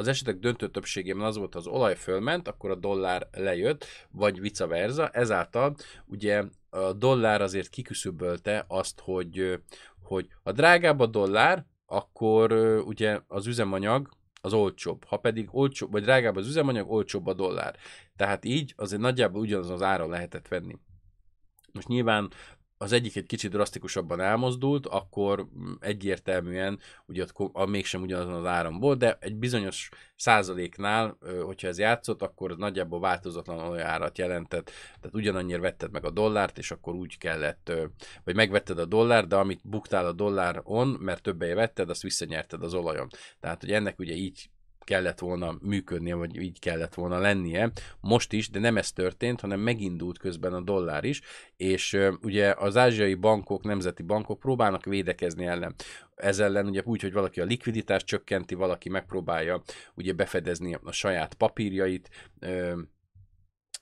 az 0.00 0.08
esetek 0.08 0.38
döntő 0.38 0.68
többségében 0.68 1.24
az 1.24 1.36
volt, 1.36 1.54
az 1.54 1.66
olaj 1.66 1.96
fölment, 1.96 2.48
akkor 2.48 2.70
a 2.70 2.74
dollár 2.74 3.28
lejött, 3.32 3.86
vagy 4.10 4.40
vice 4.40 4.66
versa, 4.66 5.08
ezáltal 5.08 5.76
ugye 6.06 6.44
a 6.70 6.92
dollár 6.92 7.40
azért 7.40 7.68
kiküszöbölte 7.68 8.64
azt, 8.68 9.00
hogy, 9.00 9.60
hogy 10.02 10.28
a 10.42 10.52
drágább 10.52 11.00
a 11.00 11.06
dollár, 11.06 11.64
akkor 11.86 12.52
ugye 12.86 13.20
az 13.26 13.46
üzemanyag 13.46 14.08
az 14.40 14.52
olcsóbb. 14.52 15.04
Ha 15.04 15.16
pedig 15.16 15.48
olcsóbb, 15.50 15.92
vagy 15.92 16.02
drágább 16.02 16.36
az 16.36 16.46
üzemanyag, 16.46 16.90
olcsóbb 16.90 17.26
a 17.26 17.34
dollár. 17.34 17.76
Tehát 18.16 18.44
így 18.44 18.74
azért 18.76 19.00
nagyjából 19.00 19.40
ugyanaz 19.40 19.70
az 19.70 19.82
ára 19.82 20.06
lehetett 20.06 20.48
venni. 20.48 20.78
Most 21.72 21.88
nyilván 21.88 22.30
az 22.82 22.92
egyik 22.92 23.16
egy 23.16 23.26
kicsit 23.26 23.50
drasztikusabban 23.50 24.20
elmozdult, 24.20 24.86
akkor 24.86 25.46
egyértelműen 25.80 26.78
ugye 27.06 27.22
ott 27.22 27.50
a, 27.52 27.66
mégsem 27.66 28.02
ugyanazon 28.02 28.32
az 28.32 28.44
áram 28.44 28.78
volt, 28.78 28.98
de 28.98 29.16
egy 29.20 29.36
bizonyos 29.36 29.88
százaléknál, 30.16 31.18
hogyha 31.44 31.68
ez 31.68 31.78
játszott, 31.78 32.22
akkor 32.22 32.56
nagyjából 32.56 33.00
változatlan 33.00 33.58
olyan 33.58 33.86
árat 33.86 34.18
jelentett, 34.18 34.70
tehát 35.00 35.16
ugyanannyira 35.16 35.60
vetted 35.60 35.90
meg 35.90 36.04
a 36.04 36.10
dollárt, 36.10 36.58
és 36.58 36.70
akkor 36.70 36.94
úgy 36.94 37.18
kellett, 37.18 37.72
vagy 38.24 38.34
megvetted 38.34 38.78
a 38.78 38.84
dollárt, 38.84 39.28
de 39.28 39.36
amit 39.36 39.68
buktál 39.68 40.06
a 40.06 40.12
dolláron, 40.12 40.88
mert 40.88 41.22
többe 41.22 41.54
vetted, 41.54 41.90
azt 41.90 42.02
visszanyerted 42.02 42.62
az 42.62 42.74
olajon. 42.74 43.08
Tehát, 43.40 43.60
hogy 43.60 43.72
ennek 43.72 43.98
ugye 43.98 44.14
így 44.14 44.50
kellett 44.90 45.18
volna 45.18 45.56
működnie, 45.62 46.14
vagy 46.14 46.36
így 46.36 46.58
kellett 46.58 46.94
volna 46.94 47.18
lennie. 47.18 47.70
Most 48.00 48.32
is, 48.32 48.50
de 48.50 48.58
nem 48.58 48.76
ez 48.76 48.92
történt, 48.92 49.40
hanem 49.40 49.60
megindult 49.60 50.18
közben 50.18 50.52
a 50.52 50.60
dollár 50.60 51.04
is, 51.04 51.20
és 51.56 51.98
ugye 52.22 52.54
az 52.58 52.76
ázsiai 52.76 53.14
bankok, 53.14 53.62
nemzeti 53.62 54.02
bankok 54.02 54.38
próbálnak 54.38 54.84
védekezni 54.84 55.46
ellen. 55.46 55.74
Ez 56.16 56.38
ellen 56.38 56.66
ugye 56.66 56.82
úgy, 56.84 57.02
hogy 57.02 57.12
valaki 57.12 57.40
a 57.40 57.44
likviditást 57.44 58.06
csökkenti, 58.06 58.54
valaki 58.54 58.88
megpróbálja 58.88 59.62
ugye 59.94 60.12
befedezni 60.12 60.76
a 60.82 60.92
saját 60.92 61.34
papírjait, 61.34 62.10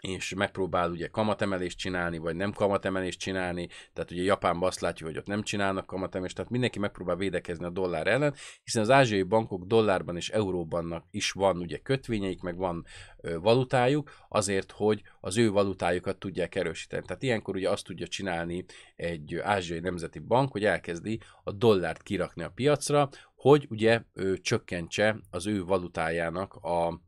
és 0.01 0.35
megpróbál 0.35 0.91
ugye 0.91 1.07
kamatemelést 1.07 1.79
csinálni, 1.79 2.19
vagy 2.19 2.37
nem 2.37 2.53
kamatemelést 2.53 3.19
csinálni, 3.19 3.69
tehát 3.93 4.11
ugye 4.11 4.23
Japánban 4.23 4.69
azt 4.69 4.81
látjuk, 4.81 5.09
hogy 5.09 5.19
ott 5.19 5.27
nem 5.27 5.43
csinálnak 5.43 5.87
kamatemelést, 5.87 6.37
tehát 6.37 6.51
mindenki 6.51 6.79
megpróbál 6.79 7.17
védekezni 7.17 7.65
a 7.65 7.71
dollár 7.71 8.07
ellen, 8.07 8.35
hiszen 8.63 8.83
az 8.83 8.91
ázsiai 8.91 9.23
bankok 9.23 9.65
dollárban 9.65 10.17
és 10.17 10.29
euróban 10.29 11.05
is 11.11 11.31
van 11.31 11.57
ugye 11.57 11.79
kötvényeik, 11.79 12.41
meg 12.41 12.57
van 12.57 12.85
ö, 13.21 13.39
valutájuk, 13.39 14.11
azért, 14.29 14.73
hogy 14.73 15.03
az 15.21 15.37
ő 15.37 15.51
valutájukat 15.51 16.19
tudják 16.19 16.55
erősíteni. 16.55 17.07
Tehát 17.07 17.23
ilyenkor 17.23 17.57
ugye 17.57 17.71
azt 17.71 17.85
tudja 17.85 18.07
csinálni 18.07 18.65
egy 18.97 19.35
ázsiai 19.35 19.81
nemzeti 19.81 20.19
bank, 20.19 20.53
hogy 20.53 20.65
elkezdi 20.65 21.21
a 21.43 21.53
dollárt 21.53 22.03
kirakni 22.03 22.43
a 22.43 22.51
piacra, 22.55 23.09
hogy 23.35 23.67
ugye 23.71 24.03
ő 24.15 24.39
csökkentse 24.39 25.21
az 25.31 25.47
ő 25.47 25.65
valutájának 25.65 26.55
a 26.55 27.01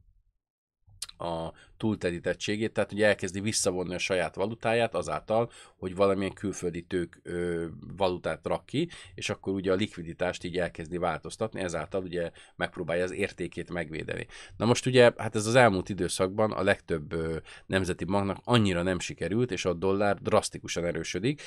a 1.19 1.53
túlterítettségét, 1.77 2.73
tehát 2.73 2.93
ugye 2.93 3.07
elkezdi 3.07 3.41
visszavonni 3.41 3.95
a 3.95 3.99
saját 3.99 4.35
valutáját 4.35 4.95
azáltal, 4.95 5.51
hogy 5.79 5.95
valamilyen 5.95 6.33
külföldi 6.33 6.83
tők 6.83 7.21
ö, 7.23 7.67
valutát 7.97 8.47
rak 8.47 8.67
ki, 8.67 8.89
és 9.15 9.31
akkor 9.31 9.53
ugye 9.53 9.73
a 9.73 9.75
likviditást 9.75 10.45
így 10.45 10.59
elkezdi 10.59 10.99
változtatni, 10.99 11.61
ezáltal 11.61 12.03
ugye 12.03 12.31
megpróbálja 12.57 13.05
az 13.05 13.13
értékét 13.13 13.71
megvédeni. 13.71 14.27
Na 14.57 14.65
most 14.65 14.87
ugye, 14.87 15.13
hát 15.17 15.37
ez 15.37 15.47
az 15.47 15.55
elmúlt 15.55 15.89
időszakban 15.89 16.53
a 16.53 16.63
legtöbb 16.63 17.13
ö, 17.13 17.37
nemzeti 17.67 18.05
banknak 18.05 18.39
annyira 18.45 18.83
nem 18.83 18.99
sikerült, 18.99 19.53
és 19.53 19.65
a 19.65 19.75
dollár 19.75 20.17
drasztikusan 20.17 20.85
erősödik, 20.85 21.43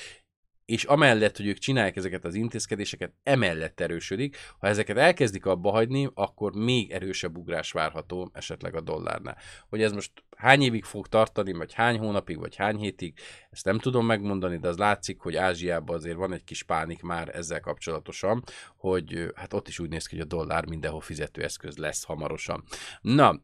és 0.64 0.84
amellett, 0.84 1.36
hogy 1.36 1.46
ők 1.46 1.58
csinálják 1.58 1.96
ezeket 1.96 2.24
az 2.24 2.34
intézkedéseket, 2.34 3.12
emellett 3.22 3.80
erősödik. 3.80 4.36
Ha 4.58 4.66
ezeket 4.66 4.96
elkezdik 4.96 5.46
abba 5.46 5.70
hagyni, 5.70 6.10
akkor 6.14 6.54
még 6.54 6.90
erősebb 6.90 7.36
ugrás 7.36 7.72
várható 7.72 8.30
esetleg 8.32 8.74
a 8.74 8.80
dollárnál. 8.80 9.38
Hogy 9.68 9.82
ez 9.82 9.92
most 9.92 10.12
hány 10.36 10.62
évig 10.62 10.84
fog 10.84 11.06
tartani, 11.06 11.52
vagy 11.52 11.72
hány 11.72 11.98
hónapig, 11.98 12.38
vagy 12.38 12.56
hány 12.56 12.76
hétig, 12.76 13.18
ezt 13.50 13.64
nem 13.64 13.78
tudom 13.78 14.06
megmondani, 14.06 14.58
de 14.58 14.68
az 14.68 14.76
látszik, 14.76 15.20
hogy 15.20 15.36
Ázsiában 15.36 15.96
azért 15.96 16.16
van 16.16 16.32
egy 16.32 16.44
kis 16.44 16.62
pánik 16.62 17.02
már 17.02 17.36
ezzel 17.36 17.60
kapcsolatosan, 17.60 18.42
hogy 18.76 19.32
hát 19.34 19.52
ott 19.52 19.68
is 19.68 19.78
úgy 19.78 19.88
néz 19.88 20.06
ki, 20.06 20.16
hogy 20.16 20.24
a 20.24 20.36
dollár 20.36 20.66
mindenhol 20.66 21.00
fizetőeszköz 21.00 21.76
lesz 21.76 22.04
hamarosan. 22.04 22.64
Na, 23.00 23.42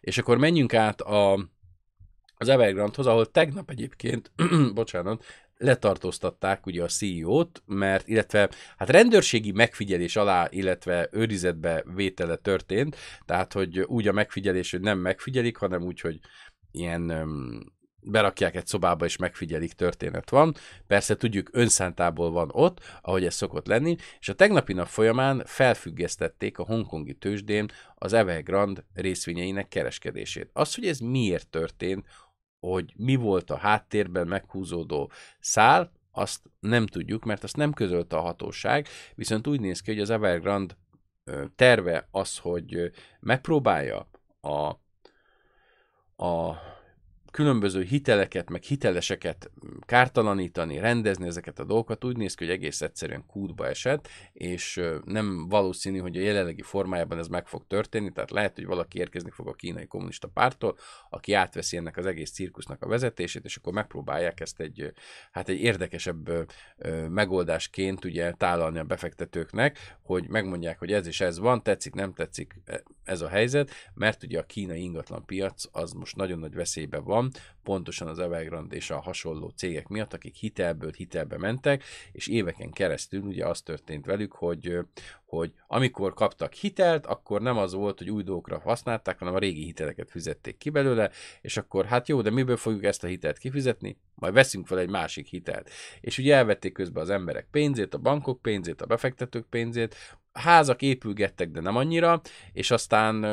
és 0.00 0.18
akkor 0.18 0.38
menjünk 0.38 0.74
át 0.74 1.00
a, 1.00 1.48
az 2.42 2.48
Evergrande-hoz, 2.48 3.06
ahol 3.06 3.30
tegnap 3.30 3.70
egyébként, 3.70 4.32
bocsánat, 4.74 5.24
letartóztatták 5.62 6.66
ugye 6.66 6.82
a 6.82 6.86
CEO-t, 6.86 7.62
mert, 7.66 8.08
illetve 8.08 8.50
hát 8.76 8.90
rendőrségi 8.90 9.52
megfigyelés 9.52 10.16
alá, 10.16 10.46
illetve 10.50 11.08
őrizetbe 11.12 11.84
vétele 11.94 12.36
történt, 12.36 12.96
tehát, 13.24 13.52
hogy 13.52 13.80
úgy 13.80 14.08
a 14.08 14.12
megfigyelés, 14.12 14.70
hogy 14.70 14.80
nem 14.80 14.98
megfigyelik, 14.98 15.56
hanem 15.56 15.82
úgy, 15.82 16.00
hogy 16.00 16.18
ilyen 16.70 17.10
um, 17.10 17.60
berakják 18.04 18.56
egy 18.56 18.66
szobába 18.66 19.04
és 19.04 19.16
megfigyelik 19.16 19.72
történet 19.72 20.30
van. 20.30 20.54
Persze 20.86 21.16
tudjuk, 21.16 21.48
önszántából 21.52 22.30
van 22.30 22.48
ott, 22.52 22.80
ahogy 23.02 23.24
ez 23.24 23.34
szokott 23.34 23.66
lenni, 23.66 23.96
és 24.20 24.28
a 24.28 24.34
tegnapi 24.34 24.72
nap 24.72 24.86
folyamán 24.86 25.42
felfüggesztették 25.46 26.58
a 26.58 26.64
hongkongi 26.64 27.14
tőzsdén 27.14 27.70
az 27.94 28.12
Evergrande 28.12 28.84
részvényeinek 28.94 29.68
kereskedését. 29.68 30.50
Az, 30.52 30.74
hogy 30.74 30.86
ez 30.86 30.98
miért 30.98 31.48
történt, 31.48 32.06
hogy 32.70 32.92
mi 32.96 33.14
volt 33.16 33.50
a 33.50 33.56
háttérben 33.56 34.26
meghúzódó 34.26 35.10
szál, 35.40 35.92
azt 36.12 36.40
nem 36.60 36.86
tudjuk, 36.86 37.24
mert 37.24 37.44
azt 37.44 37.56
nem 37.56 37.72
közölte 37.72 38.16
a 38.16 38.20
hatóság, 38.20 38.88
viszont 39.14 39.46
úgy 39.46 39.60
néz 39.60 39.80
ki, 39.80 39.90
hogy 39.90 40.00
az 40.00 40.10
Evergrande 40.10 40.74
terve 41.56 42.08
az, 42.10 42.38
hogy 42.38 42.90
megpróbálja 43.20 44.08
a, 44.40 44.68
a 46.26 46.56
különböző 47.32 47.82
hiteleket, 47.82 48.50
meg 48.50 48.62
hiteleseket 48.62 49.50
kártalanítani, 49.80 50.78
rendezni 50.78 51.26
ezeket 51.26 51.58
a 51.58 51.64
dolgokat, 51.64 52.04
úgy 52.04 52.16
néz 52.16 52.34
ki, 52.34 52.44
hogy 52.44 52.54
egész 52.54 52.80
egyszerűen 52.80 53.26
kútba 53.26 53.66
esett, 53.66 54.08
és 54.32 54.80
nem 55.04 55.48
valószínű, 55.48 55.98
hogy 55.98 56.16
a 56.16 56.20
jelenlegi 56.20 56.62
formájában 56.62 57.18
ez 57.18 57.28
meg 57.28 57.46
fog 57.46 57.66
történni, 57.66 58.12
tehát 58.12 58.30
lehet, 58.30 58.54
hogy 58.54 58.66
valaki 58.66 58.98
érkezni 58.98 59.30
fog 59.30 59.48
a 59.48 59.52
kínai 59.52 59.86
kommunista 59.86 60.28
pártól, 60.28 60.76
aki 61.10 61.32
átveszi 61.32 61.76
ennek 61.76 61.96
az 61.96 62.06
egész 62.06 62.30
cirkusznak 62.30 62.82
a 62.82 62.88
vezetését, 62.88 63.44
és 63.44 63.56
akkor 63.56 63.72
megpróbálják 63.72 64.40
ezt 64.40 64.60
egy, 64.60 64.92
hát 65.30 65.48
egy 65.48 65.60
érdekesebb 65.60 66.30
megoldásként 67.08 68.04
ugye 68.04 68.32
tálalni 68.32 68.78
a 68.78 68.84
befektetőknek, 68.84 69.96
hogy 70.02 70.28
megmondják, 70.28 70.78
hogy 70.78 70.92
ez 70.92 71.06
is 71.06 71.20
ez 71.20 71.38
van, 71.38 71.62
tetszik, 71.62 71.94
nem 71.94 72.12
tetszik 72.12 72.60
e, 72.64 72.82
ez 73.04 73.20
a 73.20 73.28
helyzet, 73.28 73.70
mert 73.94 74.22
ugye 74.22 74.38
a 74.38 74.46
kínai 74.46 74.82
ingatlan 74.82 75.24
piac 75.24 75.64
az 75.72 75.92
most 75.92 76.16
nagyon 76.16 76.38
nagy 76.38 76.54
veszélyben 76.54 77.04
van, 77.04 77.21
pontosan 77.62 78.08
az 78.08 78.18
Evergrande 78.18 78.76
és 78.76 78.90
a 78.90 79.00
hasonló 79.00 79.48
cégek 79.48 79.88
miatt, 79.88 80.12
akik 80.12 80.34
hitelből 80.34 80.90
hitelbe 80.96 81.38
mentek, 81.38 81.84
és 82.12 82.26
éveken 82.26 82.70
keresztül 82.70 83.20
ugye 83.20 83.46
az 83.46 83.60
történt 83.60 84.06
velük, 84.06 84.32
hogy, 84.32 84.78
hogy 85.24 85.52
amikor 85.66 86.14
kaptak 86.14 86.52
hitelt, 86.52 87.06
akkor 87.06 87.42
nem 87.42 87.56
az 87.56 87.72
volt, 87.72 87.98
hogy 87.98 88.10
új 88.10 88.22
dolgokra 88.22 88.58
használták, 88.58 89.18
hanem 89.18 89.34
a 89.34 89.38
régi 89.38 89.64
hiteleket 89.64 90.10
fizették 90.10 90.56
ki 90.56 90.70
belőle, 90.70 91.10
és 91.40 91.56
akkor 91.56 91.84
hát 91.84 92.08
jó, 92.08 92.22
de 92.22 92.30
miből 92.30 92.56
fogjuk 92.56 92.84
ezt 92.84 93.04
a 93.04 93.06
hitelt 93.06 93.38
kifizetni? 93.38 93.96
Majd 94.14 94.34
veszünk 94.34 94.66
fel 94.66 94.78
egy 94.78 94.90
másik 94.90 95.26
hitelt. 95.26 95.70
És 96.00 96.18
ugye 96.18 96.34
elvették 96.34 96.72
közben 96.72 97.02
az 97.02 97.10
emberek 97.10 97.46
pénzét, 97.50 97.94
a 97.94 97.98
bankok 97.98 98.42
pénzét, 98.42 98.82
a 98.82 98.86
befektetők 98.86 99.46
pénzét, 99.46 99.94
házak 100.32 100.82
épülgettek, 100.82 101.50
de 101.50 101.60
nem 101.60 101.76
annyira, 101.76 102.20
és 102.52 102.70
aztán 102.70 103.24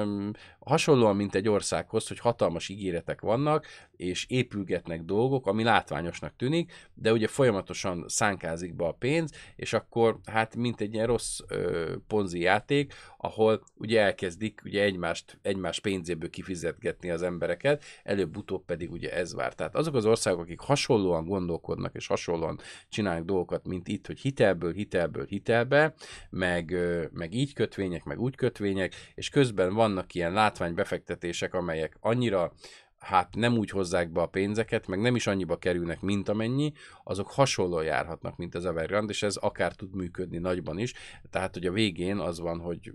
hasonlóan, 0.59 1.15
mint 1.15 1.35
egy 1.35 1.49
országhoz, 1.49 2.07
hogy 2.07 2.19
hatalmas 2.19 2.69
ígéretek 2.69 3.21
vannak, 3.21 3.65
és 3.91 4.25
épülgetnek 4.29 5.01
dolgok, 5.01 5.47
ami 5.47 5.63
látványosnak 5.63 6.35
tűnik, 6.35 6.89
de 6.93 7.11
ugye 7.11 7.27
folyamatosan 7.27 8.05
szánkázik 8.07 8.75
be 8.75 8.85
a 8.85 8.91
pénz, 8.91 9.31
és 9.55 9.73
akkor 9.73 10.19
hát 10.25 10.55
mint 10.55 10.81
egy 10.81 10.93
ilyen 10.93 11.05
rossz 11.05 11.39
ö, 11.47 11.93
ponzi 12.07 12.39
játék, 12.39 12.93
ahol 13.17 13.63
ugye 13.75 14.01
elkezdik 14.01 14.61
ugye 14.65 14.83
egymást, 14.83 15.39
egymás 15.41 15.79
pénzéből 15.79 16.29
kifizetgetni 16.29 17.09
az 17.09 17.21
embereket, 17.21 17.83
előbb-utóbb 18.03 18.65
pedig 18.65 18.91
ugye 18.91 19.13
ez 19.13 19.33
vár. 19.33 19.53
Tehát 19.53 19.75
azok 19.75 19.95
az 19.95 20.05
országok, 20.05 20.41
akik 20.41 20.59
hasonlóan 20.59 21.25
gondolkodnak 21.25 21.95
és 21.95 22.07
hasonlóan 22.07 22.59
csinálnak 22.89 23.25
dolgokat, 23.25 23.67
mint 23.67 23.87
itt, 23.87 24.07
hogy 24.07 24.19
hitelből, 24.19 24.73
hitelből, 24.73 25.25
hitelbe, 25.25 25.93
meg, 26.29 26.75
meg 27.11 27.33
így 27.33 27.53
kötvények, 27.53 28.03
meg 28.03 28.19
úgy 28.19 28.35
kötvények, 28.35 28.95
és 29.15 29.29
közben 29.29 29.73
vannak 29.73 30.13
ilyen 30.13 30.33
látványbefektetések, 30.33 31.53
amelyek 31.53 31.97
annyira 31.99 32.53
hát 32.99 33.35
nem 33.35 33.57
úgy 33.57 33.69
hozzák 33.69 34.11
be 34.11 34.21
a 34.21 34.25
pénzeket, 34.27 34.87
meg 34.87 34.99
nem 34.99 35.15
is 35.15 35.27
annyiba 35.27 35.57
kerülnek, 35.57 36.01
mint 36.01 36.29
amennyi, 36.29 36.73
azok 37.03 37.31
hasonlóan 37.31 37.83
járhatnak, 37.83 38.37
mint 38.37 38.55
az 38.55 38.65
Evergrande, 38.65 39.11
és 39.11 39.23
ez 39.23 39.35
akár 39.35 39.73
tud 39.73 39.95
működni 39.95 40.37
nagyban 40.37 40.79
is. 40.79 40.93
Tehát, 41.29 41.53
hogy 41.53 41.65
a 41.65 41.71
végén 41.71 42.17
az 42.17 42.39
van, 42.39 42.59
hogy 42.59 42.93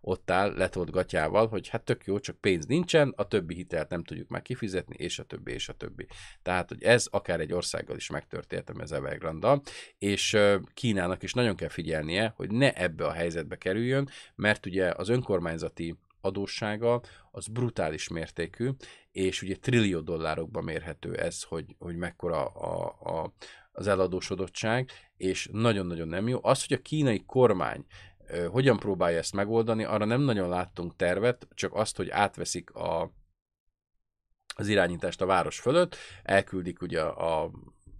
ott 0.00 0.30
áll 0.30 0.54
letolt 0.56 0.90
gatyával, 0.90 1.48
hogy 1.48 1.68
hát 1.68 1.84
tök 1.84 2.04
jó, 2.04 2.18
csak 2.18 2.36
pénz 2.36 2.66
nincsen, 2.66 3.12
a 3.16 3.28
többi 3.28 3.54
hitelt 3.54 3.88
nem 3.88 4.04
tudjuk 4.04 4.28
már 4.28 4.42
kifizetni, 4.42 4.96
és 4.98 5.18
a 5.18 5.24
többi, 5.24 5.52
és 5.52 5.68
a 5.68 5.72
többi. 5.72 6.06
Tehát, 6.42 6.68
hogy 6.68 6.82
ez 6.82 7.06
akár 7.10 7.40
egy 7.40 7.52
országgal 7.52 7.96
is 7.96 8.10
megtörténtem 8.10 8.80
ez 8.80 8.92
evergrande 8.92 9.60
és 9.98 10.38
Kínának 10.74 11.22
is 11.22 11.32
nagyon 11.32 11.56
kell 11.56 11.68
figyelnie, 11.68 12.32
hogy 12.36 12.50
ne 12.50 12.72
ebbe 12.72 13.06
a 13.06 13.12
helyzetbe 13.12 13.56
kerüljön, 13.56 14.08
mert 14.34 14.66
ugye 14.66 14.92
az 14.96 15.08
önkormányzati 15.08 15.96
adóssága 16.20 17.00
az 17.30 17.46
brutális 17.46 18.08
mértékű, 18.08 18.70
és 19.12 19.42
ugye 19.42 19.56
trillió 19.56 20.00
dollárokba 20.00 20.60
mérhető 20.60 21.14
ez, 21.14 21.42
hogy, 21.42 21.76
hogy 21.78 21.96
mekkora 21.96 22.46
a, 22.46 22.96
a, 23.00 23.32
az 23.72 23.86
eladósodottság, 23.86 24.90
és 25.16 25.48
nagyon-nagyon 25.52 26.08
nem 26.08 26.28
jó. 26.28 26.38
Az, 26.42 26.66
hogy 26.66 26.76
a 26.76 26.82
kínai 26.82 27.22
kormány 27.26 27.84
hogyan 28.50 28.78
próbálja 28.78 29.18
ezt 29.18 29.32
megoldani, 29.32 29.84
arra 29.84 30.04
nem 30.04 30.20
nagyon 30.20 30.48
láttunk 30.48 30.96
tervet, 30.96 31.48
csak 31.54 31.74
azt, 31.74 31.96
hogy 31.96 32.10
átveszik 32.10 32.70
a, 32.74 33.12
az 34.54 34.68
irányítást 34.68 35.20
a 35.20 35.26
város 35.26 35.60
fölött, 35.60 35.96
elküldik 36.22 36.82
ugye 36.82 37.02
a 37.02 37.50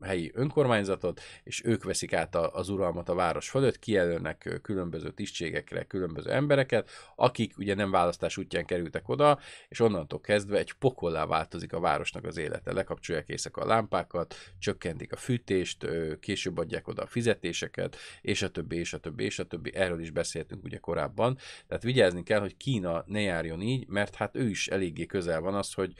helyi 0.03 0.31
önkormányzatot, 0.35 1.21
és 1.43 1.65
ők 1.65 1.85
veszik 1.85 2.13
át 2.13 2.35
az 2.37 2.69
uralmat 2.69 3.09
a 3.09 3.15
város 3.15 3.51
fölött, 3.51 3.79
kijelölnek 3.79 4.59
különböző 4.63 5.11
tisztségekre 5.11 5.85
különböző 5.85 6.31
embereket, 6.31 6.91
akik 7.17 7.59
ugye 7.59 7.75
nem 7.75 7.91
választás 7.91 8.37
útján 8.37 8.65
kerültek 8.65 9.09
oda, 9.09 9.39
és 9.69 9.81
onnantól 9.81 10.21
kezdve 10.21 10.59
egy 10.59 10.73
pokollá 10.73 11.27
változik 11.27 11.73
a 11.73 11.81
városnak 11.81 12.25
az 12.25 12.37
élete. 12.37 12.73
Lekapcsolják 12.73 13.29
éjszaka 13.29 13.61
a 13.61 13.67
lámpákat, 13.67 14.35
csökkentik 14.59 15.13
a 15.13 15.17
fűtést, 15.17 15.87
később 16.21 16.59
adják 16.59 16.89
oda 16.89 17.03
a 17.03 17.07
fizetéseket, 17.07 17.97
és 18.21 18.43
a 18.43 18.51
többi, 18.51 18.77
és 18.77 18.93
a 18.93 18.99
többi, 18.99 19.25
és 19.25 19.39
a 19.39 19.47
többi. 19.47 19.75
Erről 19.75 20.01
is 20.01 20.11
beszéltünk 20.11 20.65
ugye 20.65 20.79
korábban. 20.79 21.39
Tehát 21.67 21.83
vigyázni 21.83 22.23
kell, 22.23 22.41
hogy 22.41 22.57
Kína 22.57 23.05
ne 23.07 23.21
járjon 23.21 23.61
így, 23.61 23.89
mert 23.89 24.15
hát 24.15 24.37
ő 24.37 24.49
is 24.49 24.69
eléggé 24.69 25.07
közel 25.07 25.41
van 25.41 25.55
az, 25.55 25.73
hogy 25.73 25.93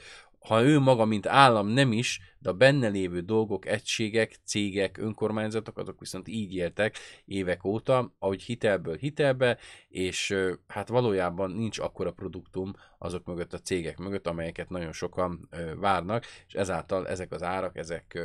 ha 0.47 0.63
ő 0.63 0.79
maga, 0.79 1.05
mint 1.05 1.27
állam 1.27 1.67
nem 1.67 1.91
is, 1.91 2.19
de 2.39 2.49
a 2.49 2.53
benne 2.53 2.87
lévő 2.87 3.19
dolgok, 3.19 3.65
egységek, 3.65 4.35
cégek, 4.45 4.97
önkormányzatok, 4.97 5.77
azok 5.77 5.99
viszont 5.99 6.27
így 6.27 6.55
éltek 6.55 6.97
évek 7.25 7.65
óta, 7.65 8.15
ahogy 8.19 8.41
hitelből 8.41 8.95
hitelbe, 8.95 9.57
és 9.87 10.35
hát 10.67 10.87
valójában 10.87 11.51
nincs 11.51 11.79
akkora 11.79 12.11
produktum 12.11 12.73
azok 12.97 13.25
mögött 13.25 13.53
a 13.53 13.59
cégek 13.59 13.97
mögött, 13.97 14.27
amelyeket 14.27 14.69
nagyon 14.69 14.93
sokan 14.93 15.49
várnak, 15.75 16.25
és 16.47 16.53
ezáltal 16.53 17.07
ezek 17.07 17.31
az 17.31 17.43
árak, 17.43 17.77
ezek 17.77 18.19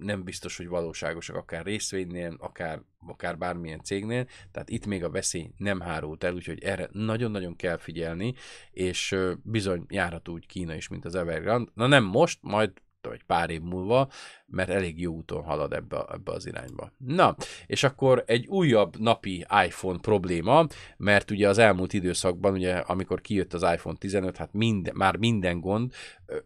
nem 0.00 0.24
biztos, 0.24 0.56
hogy 0.56 0.68
valóságosak, 0.68 1.36
akár 1.36 1.64
részvénynél, 1.64 2.36
akár, 2.38 2.82
akár 3.06 3.38
bármilyen 3.38 3.82
cégnél, 3.82 4.26
tehát 4.50 4.70
itt 4.70 4.86
még 4.86 5.04
a 5.04 5.10
veszély 5.10 5.50
nem 5.56 5.80
hárult 5.80 6.24
el, 6.24 6.34
úgyhogy 6.34 6.62
erre 6.62 6.88
nagyon-nagyon 6.92 7.56
kell 7.56 7.76
figyelni, 7.76 8.34
és 8.70 9.16
bizony 9.42 9.84
járhat 9.88 10.28
úgy 10.28 10.46
Kína 10.46 10.74
is, 10.74 10.88
mint 10.88 11.04
az 11.04 11.14
Evergrande. 11.14 11.70
Na 11.74 11.86
nem 11.86 12.04
most, 12.04 12.38
majd 12.42 12.72
vagy 13.06 13.24
pár 13.24 13.50
év 13.50 13.60
múlva, 13.60 14.08
mert 14.46 14.68
elég 14.68 15.00
jó 15.00 15.12
úton 15.12 15.42
halad 15.42 15.72
ebbe, 15.72 16.04
ebbe 16.12 16.32
az 16.32 16.46
irányba. 16.46 16.92
Na, 16.96 17.36
és 17.66 17.82
akkor 17.82 18.22
egy 18.26 18.46
újabb 18.46 18.98
napi 18.98 19.46
iPhone 19.66 19.98
probléma, 19.98 20.66
mert 20.96 21.30
ugye 21.30 21.48
az 21.48 21.58
elmúlt 21.58 21.92
időszakban, 21.92 22.52
ugye 22.52 22.74
amikor 22.74 23.20
kijött 23.20 23.54
az 23.54 23.62
iPhone 23.62 23.96
15, 23.98 24.36
hát 24.36 24.52
minden, 24.52 24.94
már 24.96 25.16
minden 25.16 25.60
gond. 25.60 25.92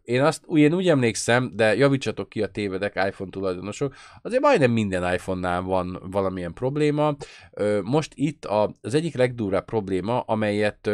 Én 0.03 0.23
azt 0.23 0.45
én 0.55 0.75
úgy 0.75 0.89
emlékszem, 0.89 1.51
de 1.55 1.77
javítsatok 1.77 2.29
ki 2.29 2.43
a 2.43 2.51
tévedek 2.51 2.95
iPhone 3.07 3.31
tulajdonosok, 3.31 3.95
azért 4.23 4.43
majdnem 4.43 4.71
minden 4.71 5.15
iPhone-nál 5.15 5.63
van 5.63 6.03
valamilyen 6.11 6.53
probléma. 6.53 7.17
Most 7.83 8.13
itt 8.15 8.45
az 8.81 8.95
egyik 8.95 9.15
legdurvább 9.17 9.65
probléma, 9.65 10.21
amelyet 10.21 10.91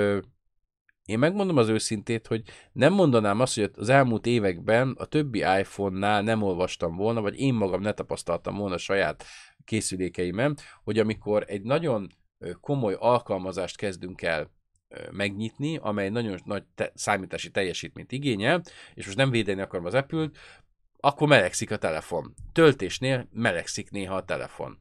én 1.08 1.18
megmondom 1.18 1.56
az 1.56 1.68
őszintét, 1.68 2.26
hogy 2.26 2.42
nem 2.72 2.92
mondanám 2.92 3.40
azt, 3.40 3.54
hogy 3.54 3.70
az 3.76 3.88
elmúlt 3.88 4.26
években 4.26 4.94
a 4.98 5.04
többi 5.04 5.38
iPhone-nál 5.38 6.22
nem 6.22 6.42
olvastam 6.42 6.96
volna, 6.96 7.20
vagy 7.20 7.40
én 7.40 7.54
magam 7.54 7.80
ne 7.80 7.92
tapasztaltam 7.92 8.56
volna 8.56 8.74
a 8.74 8.78
saját 8.78 9.24
készülékeimen, 9.64 10.56
hogy 10.84 10.98
amikor 10.98 11.44
egy 11.46 11.62
nagyon 11.62 12.08
komoly 12.60 12.96
alkalmazást 12.98 13.76
kezdünk 13.76 14.22
el 14.22 14.50
megnyitni, 15.10 15.76
amely 15.76 16.08
nagyon 16.08 16.40
nagy 16.44 16.64
te- 16.74 16.92
számítási 16.94 17.50
teljesítményt 17.50 18.12
igényel, 18.12 18.62
és 18.94 19.04
most 19.04 19.16
nem 19.16 19.30
védeni 19.30 19.60
akarom 19.60 19.86
az 19.86 19.94
Apple-t, 19.94 20.36
akkor 21.00 21.28
melegszik 21.28 21.70
a 21.70 21.76
telefon. 21.76 22.34
Töltésnél 22.52 23.28
melegszik 23.32 23.90
néha 23.90 24.16
a 24.16 24.24
telefon. 24.24 24.78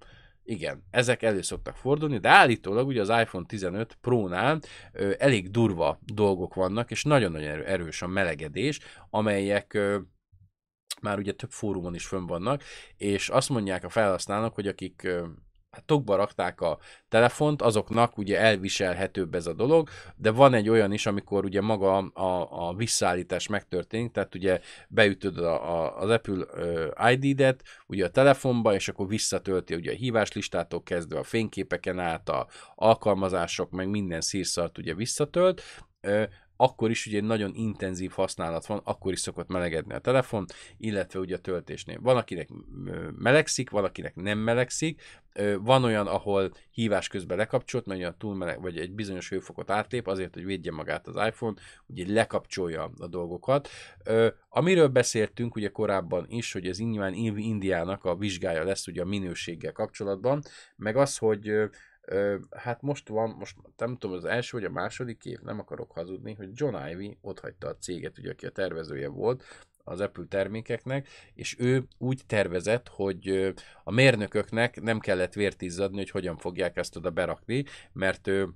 Igen, 0.49 0.83
ezek 0.89 1.23
elő 1.23 1.41
szoktak 1.41 1.75
fordulni, 1.75 2.17
de 2.17 2.29
állítólag 2.29 2.87
ugye 2.87 3.01
az 3.01 3.09
iPhone 3.09 3.45
15 3.45 3.97
Pro-nál 4.01 4.59
ö, 4.91 5.13
elég 5.17 5.51
durva 5.51 5.99
dolgok 6.05 6.53
vannak, 6.53 6.91
és 6.91 7.03
nagyon-nagyon 7.03 7.63
erős 7.63 8.01
a 8.01 8.07
melegedés, 8.07 8.79
amelyek 9.09 9.73
ö, 9.73 9.99
már 11.01 11.17
ugye 11.17 11.31
több 11.31 11.51
fórumon 11.51 11.95
is 11.95 12.05
fönn 12.05 12.25
vannak, 12.25 12.63
és 12.97 13.29
azt 13.29 13.49
mondják 13.49 13.83
a 13.83 13.89
felhasználók, 13.89 14.53
hogy 14.55 14.67
akik 14.67 15.07
tokba 15.85 16.15
rakták 16.15 16.61
a 16.61 16.77
telefont, 17.09 17.61
azoknak 17.61 18.17
ugye 18.17 18.39
elviselhetőbb 18.39 19.35
ez 19.35 19.47
a 19.47 19.53
dolog, 19.53 19.89
de 20.15 20.31
van 20.31 20.53
egy 20.53 20.69
olyan 20.69 20.91
is, 20.91 21.05
amikor 21.05 21.45
ugye 21.45 21.61
maga 21.61 21.97
a, 21.97 22.67
a 22.67 22.73
visszaállítás 22.73 23.47
megtörténik, 23.47 24.11
tehát 24.11 24.35
ugye 24.35 24.59
beütöd 24.89 25.37
a, 25.37 25.83
a, 25.83 25.97
az 25.97 26.09
Apple 26.09 26.45
ID-det 27.11 27.63
ugye 27.87 28.05
a 28.05 28.09
telefonba, 28.09 28.73
és 28.73 28.87
akkor 28.87 29.07
visszatölti 29.07 29.75
ugye 29.75 29.91
a 29.91 29.95
híváslistától 29.95 30.83
kezdve 30.83 31.19
a 31.19 31.23
fényképeken 31.23 31.99
át, 31.99 32.29
a 32.29 32.47
alkalmazások, 32.75 33.71
meg 33.71 33.89
minden 33.89 34.21
szírszart 34.21 34.77
ugye 34.77 34.93
visszatölt, 34.93 35.61
akkor 36.57 36.89
is 36.89 37.05
ugye 37.05 37.21
nagyon 37.21 37.51
intenzív 37.53 38.11
használat 38.11 38.65
van, 38.65 38.81
akkor 38.83 39.11
is 39.11 39.19
szokott 39.19 39.47
melegedni 39.47 39.93
a 39.93 39.99
telefon, 39.99 40.45
illetve 40.77 41.19
ugye 41.19 41.35
a 41.35 41.39
töltésnél. 41.39 41.99
Van, 42.01 42.17
akinek 42.17 42.49
melegszik, 43.17 43.69
van, 43.69 43.83
akinek 43.83 44.15
nem 44.15 44.37
melegszik, 44.37 45.01
van 45.59 45.83
olyan, 45.83 46.07
ahol 46.07 46.51
hívás 46.71 47.07
közben 47.07 47.37
lekapcsolt, 47.37 47.85
mert 47.85 48.17
túl 48.17 48.35
meleg, 48.35 48.61
vagy 48.61 48.77
egy 48.77 48.91
bizonyos 48.91 49.29
hőfokot 49.29 49.69
átlép, 49.69 50.07
azért, 50.07 50.33
hogy 50.33 50.45
védje 50.45 50.71
magát 50.71 51.07
az 51.07 51.27
iPhone, 51.27 51.61
ugye 51.85 52.13
lekapcsolja 52.13 52.91
a 52.97 53.07
dolgokat. 53.07 53.69
Amiről 54.49 54.87
beszéltünk 54.87 55.55
ugye 55.55 55.69
korábban 55.69 56.25
is, 56.29 56.51
hogy 56.53 56.67
ez 56.67 56.77
nyilván 56.77 57.13
Indiának 57.13 58.03
a 58.03 58.15
vizsgája 58.15 58.63
lesz 58.63 58.87
ugye 58.87 59.01
a 59.01 59.05
minőséggel 59.05 59.71
kapcsolatban, 59.71 60.41
meg 60.75 60.95
az, 60.95 61.17
hogy 61.17 61.51
hát 62.57 62.81
most 62.81 63.07
van, 63.07 63.29
most 63.29 63.55
nem 63.77 63.97
tudom, 63.97 64.15
az 64.15 64.25
első 64.25 64.57
vagy 64.57 64.65
a 64.65 64.71
második 64.71 65.25
év, 65.25 65.39
nem 65.39 65.59
akarok 65.59 65.91
hazudni, 65.91 66.33
hogy 66.33 66.49
John 66.53 66.87
Ivy 66.87 67.17
ott 67.21 67.39
hagyta 67.39 67.67
a 67.67 67.77
céget, 67.77 68.17
ugye, 68.17 68.31
aki 68.31 68.45
a 68.45 68.51
tervezője 68.51 69.07
volt 69.07 69.43
az 69.83 69.99
Apple 69.99 70.25
termékeknek, 70.29 71.07
és 71.33 71.55
ő 71.59 71.87
úgy 71.97 72.21
tervezett, 72.25 72.87
hogy 72.87 73.53
a 73.83 73.91
mérnököknek 73.91 74.81
nem 74.81 74.99
kellett 74.99 75.33
vért 75.33 75.61
izzadni, 75.61 75.97
hogy 75.97 76.09
hogyan 76.09 76.37
fogják 76.37 76.77
ezt 76.77 76.95
oda 76.95 77.09
berakni, 77.09 77.65
mert 77.93 78.27
ő 78.27 78.49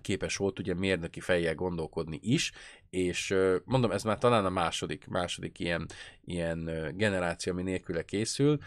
képes 0.00 0.36
volt 0.36 0.58
ugye 0.58 0.74
mérnöki 0.74 1.20
fejjel 1.20 1.54
gondolkodni 1.54 2.18
is, 2.22 2.52
és 2.90 3.34
mondom, 3.64 3.90
ez 3.90 4.02
már 4.02 4.18
talán 4.18 4.44
a 4.44 4.50
második, 4.50 5.06
második 5.06 5.58
ilyen, 5.58 5.86
ilyen 6.24 6.92
generáció, 6.96 7.52
ami 7.52 7.62
nélküle 7.62 8.04
készül, 8.04 8.58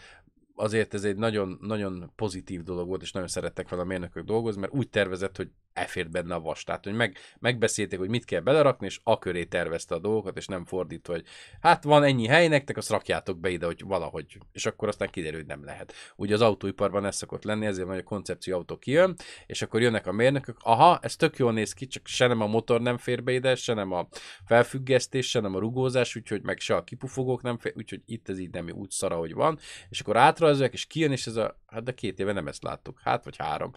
azért 0.60 0.94
ez 0.94 1.04
egy 1.04 1.16
nagyon, 1.16 1.58
nagyon 1.62 2.12
pozitív 2.16 2.64
dolog 2.64 2.88
volt, 2.88 3.02
és 3.02 3.12
nagyon 3.12 3.28
szerettek 3.28 3.70
vele 3.70 3.82
a 3.82 3.86
mérnökök 3.86 4.26
dolgozni, 4.26 4.62
mert 4.62 4.74
úgy 4.74 4.90
tervezett, 4.90 5.38
hogy 5.38 5.50
elfért 5.74 6.12
benne 6.12 6.36
a 6.36 6.40
vas. 6.40 6.64
Tehát, 6.64 6.84
hogy 6.84 6.94
meg, 6.94 7.18
megbeszélték, 7.40 8.00
hogy 8.00 8.10
mit 8.10 8.26
kell 8.26 8.40
belerakni, 8.40 8.86
és 8.86 9.00
a 9.04 9.18
köré 9.18 9.44
tervezte 9.46 9.96
a 9.96 10.00
dolgokat, 10.00 10.38
és 10.38 10.46
nem 10.46 10.66
fordítva, 10.66 11.14
hogy 11.14 11.26
hát 11.62 11.84
van 11.84 12.04
ennyi 12.04 12.28
hely 12.28 12.48
nektek, 12.48 12.78
azt 12.78 12.90
rakjátok 12.90 13.40
be 13.40 13.50
ide, 13.50 13.66
hogy 13.66 13.84
valahogy, 13.86 14.38
és 14.52 14.66
akkor 14.66 14.88
aztán 14.88 15.10
kiderül, 15.10 15.38
hogy 15.38 15.48
nem 15.48 15.64
lehet. 15.64 15.94
Ugye 16.16 16.34
az 16.34 16.42
autóiparban 16.42 17.06
ez 17.06 17.16
szokott 17.16 17.44
lenni, 17.44 17.66
ezért 17.66 17.86
van, 17.86 17.96
hogy 17.96 18.04
a 18.06 18.10
koncepció 18.10 18.56
autó 18.56 18.78
kijön, 18.78 19.16
és 19.46 19.62
akkor 19.62 19.82
jönnek 19.82 20.08
a 20.08 20.12
mérnökök, 20.12 20.58
aha, 20.62 21.00
ez 21.02 21.16
tök 21.16 21.38
jól 21.38 21.54
néz 21.54 21.74
ki, 21.74 21.88
csak 21.88 22.08
se 22.08 22.28
nem 22.28 22.42
a 22.42 22.48
motor 22.48 22.82
nem 22.82 22.98
fér 22.98 23.24
be 23.24 23.32
ide, 23.32 23.56
se 23.56 23.74
nem 23.74 23.92
a 23.92 24.08
felfüggesztés, 24.46 25.30
se 25.30 25.40
nem 25.40 25.56
a 25.56 25.60
rugózás, 25.60 26.16
úgyhogy 26.16 26.44
meg 26.44 26.60
se 26.60 26.76
a 26.76 26.84
kipufogók 26.84 27.42
nem 27.42 27.58
fér, 27.58 27.74
úgyhogy 27.76 28.02
itt 28.06 28.30
ez 28.30 28.40
így 28.40 28.52
nem 28.52 28.70
úgy 28.70 28.92
szara, 28.92 29.16
hogy 29.16 29.34
van, 29.34 29.60
és 29.90 30.00
akkor 30.00 30.18
átrajzolják, 30.18 30.74
és 30.74 30.86
kijön, 30.86 31.12
és 31.12 31.28
ez 31.28 31.36
a, 31.36 31.60
hát 31.66 31.84
de 31.84 31.94
két 31.94 32.20
éve 32.20 32.32
nem 32.32 32.48
ezt 32.48 32.64
láttuk, 32.64 33.00
hát 33.04 33.24
vagy 33.24 33.38
három. 33.38 33.72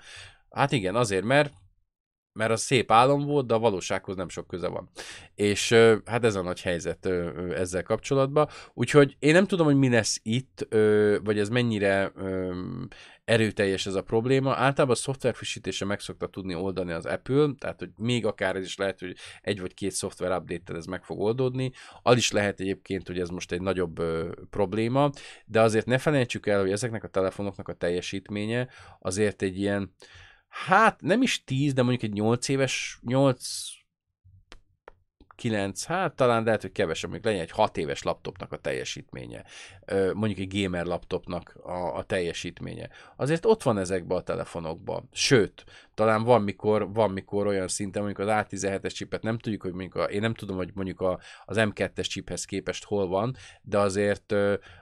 Hát 0.51 0.72
igen, 0.72 0.95
azért, 0.95 1.24
mert 1.24 1.53
mert 2.33 2.51
az 2.51 2.61
szép 2.61 2.91
álom 2.91 3.24
volt, 3.24 3.47
de 3.47 3.55
a 3.55 3.59
valósághoz 3.59 4.16
nem 4.16 4.28
sok 4.28 4.47
köze 4.47 4.68
van. 4.68 4.91
És 5.35 5.72
hát 6.05 6.24
ez 6.24 6.35
a 6.35 6.43
nagy 6.43 6.61
helyzet 6.61 7.07
ezzel 7.55 7.83
kapcsolatban. 7.83 8.49
Úgyhogy 8.74 9.16
én 9.18 9.33
nem 9.33 9.47
tudom, 9.47 9.66
hogy 9.66 9.76
mi 9.76 9.89
lesz 9.89 10.20
itt, 10.22 10.66
vagy 11.22 11.39
ez 11.39 11.49
mennyire 11.49 12.12
erőteljes 13.24 13.87
ez 13.87 13.95
a 13.95 14.03
probléma. 14.03 14.51
Általában 14.51 14.91
a 14.91 14.95
szoftverfrissítése 14.95 15.85
meg 15.85 16.01
szokta 16.01 16.26
tudni 16.26 16.55
oldani 16.55 16.93
az 16.93 17.07
Apple, 17.07 17.51
tehát 17.59 17.78
hogy 17.78 17.91
még 17.97 18.26
akár 18.26 18.57
ez 18.57 18.64
is 18.64 18.76
lehet, 18.76 19.01
hogy 19.01 19.16
egy 19.43 19.61
vagy 19.61 19.74
két 19.74 19.91
szoftver 19.91 20.37
update 20.37 20.74
ez 20.74 20.87
meg 20.87 21.05
fog 21.05 21.20
oldódni. 21.20 21.72
Az 22.03 22.16
is 22.16 22.33
lehet 22.33 22.61
egyébként, 22.61 23.07
hogy 23.07 23.18
ez 23.18 23.28
most 23.28 23.53
egy 23.53 23.61
nagyobb 23.61 24.03
probléma, 24.51 25.11
de 25.47 25.61
azért 25.61 25.87
ne 25.87 25.99
felejtsük 25.99 26.47
el, 26.47 26.61
hogy 26.61 26.70
ezeknek 26.70 27.05
a 27.05 27.09
telefonoknak 27.09 27.68
a 27.68 27.74
teljesítménye 27.74 28.68
azért 29.01 29.43
egy 29.43 29.59
ilyen, 29.59 29.95
hát 30.53 31.00
nem 31.00 31.22
is 31.22 31.44
10, 31.44 31.72
de 31.72 31.82
mondjuk 31.82 32.11
egy 32.11 32.18
8 32.18 32.48
éves, 32.48 32.98
8 33.03 33.80
9, 35.42 35.84
hát 35.84 36.14
talán 36.14 36.44
lehet, 36.44 36.61
hogy 36.61 36.72
kevesebb, 36.72 37.11
mondjuk 37.11 37.32
legyen 37.32 37.48
egy 37.48 37.57
6 37.57 37.76
éves 37.76 38.03
laptopnak 38.03 38.53
a 38.53 38.57
teljesítménye, 38.57 39.44
mondjuk 40.14 40.38
egy 40.38 40.62
gamer 40.62 40.86
laptopnak 40.86 41.57
a, 41.62 41.96
a 41.96 42.03
teljesítménye. 42.03 42.88
Azért 43.16 43.46
ott 43.46 43.62
van 43.62 43.78
ezekben 43.78 44.18
a 44.18 44.22
telefonokban. 44.22 45.09
Sőt, 45.12 45.64
talán 45.94 46.22
van 46.22 46.42
mikor, 46.42 46.92
van 46.92 47.11
mikor 47.11 47.46
olyan 47.46 47.68
szinten, 47.68 48.03
mondjuk 48.03 48.28
az 48.28 48.44
A17-es 48.50 48.94
csipet 48.94 49.22
nem 49.22 49.38
tudjuk, 49.38 49.62
hogy 49.62 49.72
mondjuk 49.72 49.94
a, 49.94 50.05
én 50.05 50.20
nem 50.20 50.34
tudom, 50.34 50.57
hogy 50.57 50.70
mondjuk 50.74 51.00
a, 51.00 51.18
az 51.44 51.57
M2-es 51.61 52.09
chiphez 52.09 52.44
képest 52.44 52.84
hol 52.84 53.07
van, 53.07 53.36
de 53.62 53.78
azért 53.78 54.32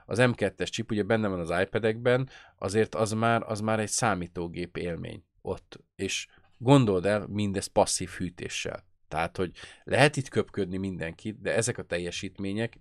az 0.05 0.17
M2-es 0.21 0.71
chip 0.71 0.91
ugye 0.91 1.03
benne 1.03 1.27
van 1.27 1.39
az 1.39 1.53
iPad-ekben, 1.61 2.29
azért 2.57 2.95
az 2.95 3.11
már, 3.11 3.43
az 3.45 3.59
már 3.59 3.79
egy 3.79 3.89
számítógép 3.89 4.77
élmény 4.77 5.23
ott. 5.41 5.79
És 5.95 6.27
gondold 6.57 7.05
el 7.05 7.27
mindez 7.27 7.67
passzív 7.67 8.09
hűtéssel. 8.09 8.85
Tehát, 9.07 9.37
hogy 9.37 9.51
lehet 9.83 10.17
itt 10.17 10.29
köpködni 10.29 10.77
mindenkit, 10.77 11.41
de 11.41 11.55
ezek 11.55 11.77
a 11.77 11.83
teljesítmények 11.83 12.79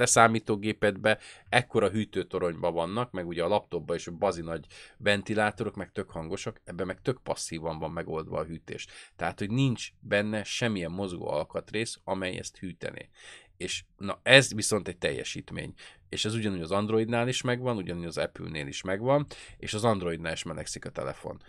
te 0.00 0.06
számítógépedbe 0.06 1.18
ekkora 1.48 1.90
hűtőtoronyba 1.90 2.70
vannak, 2.70 3.10
meg 3.10 3.26
ugye 3.26 3.44
a 3.44 3.48
laptopban 3.48 3.96
is 3.96 4.06
a 4.06 4.12
bazi 4.12 4.42
nagy 4.42 4.66
ventilátorok, 4.96 5.74
meg 5.74 5.92
tök 5.92 6.10
hangosak, 6.10 6.60
ebben 6.64 6.86
meg 6.86 7.00
tök 7.00 7.22
passzívan 7.22 7.78
van 7.78 7.90
megoldva 7.90 8.38
a 8.38 8.44
hűtés. 8.44 8.86
Tehát, 9.16 9.38
hogy 9.38 9.50
nincs 9.50 9.88
benne 9.98 10.44
semmilyen 10.44 10.90
mozgó 10.90 11.28
alkatrész, 11.28 12.00
amely 12.04 12.36
ezt 12.36 12.58
hűtené. 12.58 13.08
És 13.56 13.84
na 13.96 14.20
ez 14.22 14.54
viszont 14.54 14.88
egy 14.88 14.98
teljesítmény. 14.98 15.74
És 16.08 16.24
ez 16.24 16.34
ugyanúgy 16.34 16.62
az 16.62 16.70
Androidnál 16.70 17.28
is 17.28 17.42
megvan, 17.42 17.76
ugyanúgy 17.76 18.04
az 18.04 18.18
Apple-nél 18.18 18.66
is 18.66 18.82
megvan, 18.82 19.26
és 19.56 19.74
az 19.74 19.84
Androidnál 19.84 20.32
is 20.32 20.42
melegszik 20.42 20.84
a 20.84 20.90
telefon. 20.90 21.42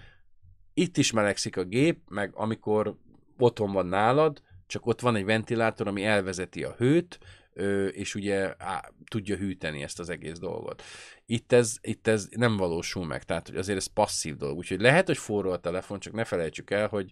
Itt 0.74 0.98
is 0.98 1.12
melegszik 1.12 1.58
a 1.58 1.64
gép, 1.64 2.00
meg 2.10 2.32
amikor 2.34 2.96
otthon 3.38 3.72
van 3.72 3.86
nálad, 3.86 4.42
csak 4.68 4.86
ott 4.86 5.02
van 5.02 5.16
egy 5.16 5.26
ventilátor, 5.26 5.88
ami 5.88 6.04
elvezeti 6.04 6.64
a 6.64 6.76
hőt, 6.78 7.20
és 7.92 8.16
ugye 8.16 8.54
á, 8.58 8.92
tudja 9.10 9.36
hűteni 9.36 9.84
ezt 9.84 10.00
az 10.00 10.10
egész 10.10 10.40
dolgot. 10.40 10.84
Itt 11.26 11.52
ez, 11.52 11.78
itt 11.82 12.08
ez 12.08 12.28
nem 12.32 12.58
valósul 12.58 13.06
meg, 13.06 13.24
tehát 13.24 13.48
hogy 13.48 13.58
azért 13.58 13.78
ez 13.78 13.86
passzív 13.86 14.36
dolog, 14.36 14.58
úgyhogy 14.58 14.82
lehet, 14.82 15.08
hogy 15.08 15.18
forró 15.18 15.52
a 15.52 15.60
telefon, 15.60 16.00
csak 16.00 16.14
ne 16.14 16.24
felejtsük 16.24 16.70
el, 16.70 16.88
hogy 16.88 17.12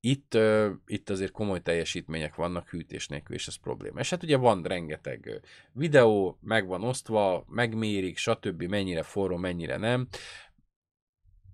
itt, 0.00 0.38
itt 0.86 1.10
azért 1.10 1.32
komoly 1.32 1.60
teljesítmények 1.60 2.34
vannak 2.34 2.68
hűtés 2.68 3.08
nélkül, 3.08 3.36
és 3.36 3.46
ez 3.46 3.54
probléma. 3.54 4.00
És 4.00 4.10
hát 4.10 4.22
ugye 4.22 4.36
van 4.36 4.62
rengeteg 4.62 5.40
videó, 5.72 6.38
meg 6.40 6.66
van 6.66 6.84
osztva, 6.84 7.44
megmérik, 7.48 8.16
stb. 8.16 8.62
mennyire 8.62 9.02
forró, 9.02 9.36
mennyire 9.36 9.76
nem. 9.76 10.08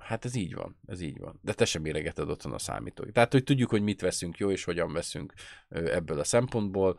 Hát 0.06 0.24
ez 0.24 0.34
így 0.34 0.54
van, 0.54 0.76
ez 0.86 1.00
így 1.00 1.18
van. 1.18 1.38
De 1.42 1.52
te 1.52 1.64
sem 1.64 1.82
méregeted 1.82 2.30
otthon 2.30 2.52
a 2.52 2.58
számítógép. 2.58 3.14
Tehát, 3.14 3.32
hogy 3.32 3.44
tudjuk, 3.44 3.70
hogy 3.70 3.82
mit 3.82 4.00
veszünk 4.00 4.36
jó, 4.36 4.50
és 4.50 4.64
hogyan 4.64 4.92
veszünk 4.92 5.32
ebből 5.68 6.18
a 6.18 6.24
szempontból. 6.24 6.98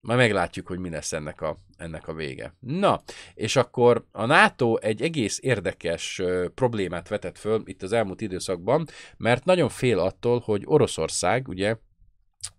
Majd 0.00 0.18
meglátjuk, 0.18 0.66
hogy 0.66 0.78
mi 0.78 0.90
lesz 0.90 1.12
ennek 1.12 1.40
a, 1.40 1.58
ennek 1.76 2.08
a 2.08 2.14
vége. 2.14 2.54
Na, 2.60 3.02
és 3.34 3.56
akkor 3.56 4.06
a 4.10 4.26
NATO 4.26 4.76
egy 4.76 5.02
egész 5.02 5.38
érdekes 5.42 6.22
problémát 6.54 7.08
vetett 7.08 7.38
föl 7.38 7.62
itt 7.64 7.82
az 7.82 7.92
elmúlt 7.92 8.20
időszakban, 8.20 8.86
mert 9.16 9.44
nagyon 9.44 9.68
fél 9.68 9.98
attól, 9.98 10.38
hogy 10.38 10.62
Oroszország 10.64 11.48
ugye 11.48 11.76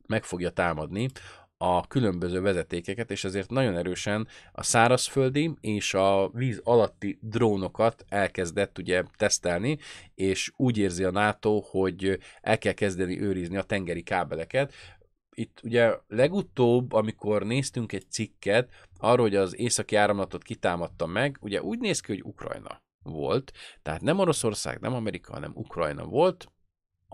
meg 0.08 0.24
fogja 0.24 0.50
támadni 0.50 1.10
a 1.58 1.88
különböző 1.88 2.42
vezetékeket, 2.42 3.12
és 3.12 3.24
ezért 3.24 3.50
nagyon 3.50 3.78
erősen 3.78 4.28
a 4.52 4.64
szárazföldi 4.64 5.52
és 5.60 5.94
a 5.94 6.30
víz 6.34 6.62
alatti 6.64 7.18
drónokat 7.22 8.06
elkezdett 8.10 8.78
ugye 8.78 9.04
tesztelni, 9.18 9.78
és 10.16 10.52
úgy 10.56 10.78
érzi 10.78 11.04
a 11.04 11.12
NATO, 11.12 11.60
hogy 11.60 12.20
el 12.42 12.58
kell 12.58 12.74
kezdeni 12.74 13.22
őrizni 13.22 13.58
a 13.58 13.64
tengeri 13.64 14.04
kábeleket, 14.04 14.74
itt 15.38 15.60
ugye 15.64 15.98
legutóbb, 16.08 16.94
amikor 16.94 17.46
néztünk 17.46 17.92
egy 17.92 18.10
cikket 18.10 18.72
arról, 18.98 19.26
hogy 19.26 19.36
az 19.36 19.58
északi 19.58 19.96
áramlatot 19.96 20.44
kitámadta 20.44 21.06
meg, 21.06 21.38
ugye 21.42 21.62
úgy 21.62 21.80
néz 21.80 22.00
ki, 22.00 22.12
hogy 22.12 22.24
Ukrajna 22.24 22.82
volt, 23.04 23.52
tehát 23.82 24.02
nem 24.02 24.20
Oroszország, 24.20 24.80
nem 24.80 24.94
Amerika, 24.94 25.34
hanem 25.34 25.52
Ukrajna 25.56 26.06
volt, 26.06 26.52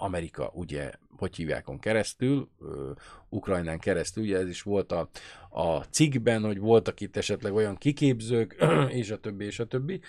Amerika 0.02 0.52
ugye, 0.54 0.92
hogy 1.18 1.36
hívjákon 1.36 1.80
keresztül, 1.80 2.50
ö, 2.60 2.92
Ukrajnán 3.30 3.80
keresztül, 3.80 4.24
ugye 4.24 4.38
ez 4.38 4.48
is 4.48 4.62
volt 4.62 4.92
a, 4.92 5.10
a 5.50 5.80
cikkben, 5.80 6.44
hogy 6.44 6.60
voltak 6.60 7.00
itt 7.00 7.18
esetleg 7.18 7.54
olyan 7.54 7.76
kiképzők, 7.76 8.66
és 9.02 9.12
a 9.12 9.20
többi, 9.20 9.46
és 9.46 9.60
a 9.60 9.66
többi. 9.66 10.02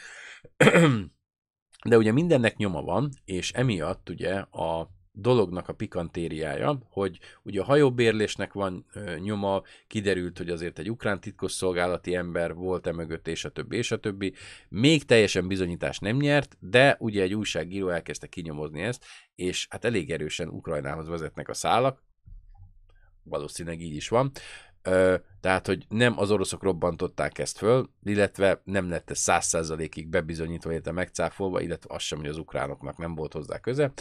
De 1.88 1.96
ugye 1.96 2.12
mindennek 2.12 2.56
nyoma 2.56 2.82
van, 2.82 3.10
és 3.24 3.52
emiatt 3.52 4.08
ugye 4.08 4.34
a 4.38 4.90
dolognak 5.12 5.68
a 5.68 5.72
pikantériája, 5.72 6.78
hogy 6.90 7.18
ugye 7.42 7.60
a 7.60 7.64
hajóbérlésnek 7.64 8.52
van 8.52 8.86
nyoma, 9.18 9.62
kiderült, 9.86 10.38
hogy 10.38 10.48
azért 10.48 10.78
egy 10.78 10.90
ukrán 10.90 11.20
titkosszolgálati 11.20 12.14
ember 12.14 12.54
volt 12.54 12.86
e 12.86 12.92
mögött, 12.92 13.28
és 13.28 13.44
a 13.44 13.50
többi, 13.50 13.76
és 13.76 13.90
a 13.90 13.98
többi. 13.98 14.34
Még 14.68 15.04
teljesen 15.04 15.48
bizonyítás 15.48 15.98
nem 15.98 16.16
nyert, 16.16 16.56
de 16.60 16.96
ugye 16.98 17.22
egy 17.22 17.34
újságíró 17.34 17.88
elkezdte 17.88 18.26
kinyomozni 18.26 18.82
ezt, 18.82 19.04
és 19.34 19.66
hát 19.70 19.84
elég 19.84 20.10
erősen 20.10 20.48
Ukrajnához 20.48 21.08
vezetnek 21.08 21.48
a 21.48 21.54
szálak, 21.54 22.02
valószínűleg 23.22 23.80
így 23.80 23.94
is 23.94 24.08
van. 24.08 24.32
Ö, 24.82 25.16
tehát, 25.40 25.66
hogy 25.66 25.84
nem 25.88 26.18
az 26.18 26.30
oroszok 26.30 26.62
robbantották 26.62 27.38
ezt 27.38 27.56
föl, 27.56 27.90
illetve 28.02 28.60
nem 28.64 28.88
lett 28.88 29.10
ez 29.10 29.18
száz 29.18 29.46
százalékig 29.46 30.08
bebizonyítva, 30.08 30.72
illetve 30.72 30.92
megcáfolva, 30.92 31.60
illetve 31.60 31.94
az 31.94 32.02
sem, 32.02 32.18
hogy 32.18 32.28
az 32.28 32.36
ukránoknak 32.36 32.98
nem 32.98 33.14
volt 33.14 33.32
hozzá 33.32 33.58
köze. 33.58 33.92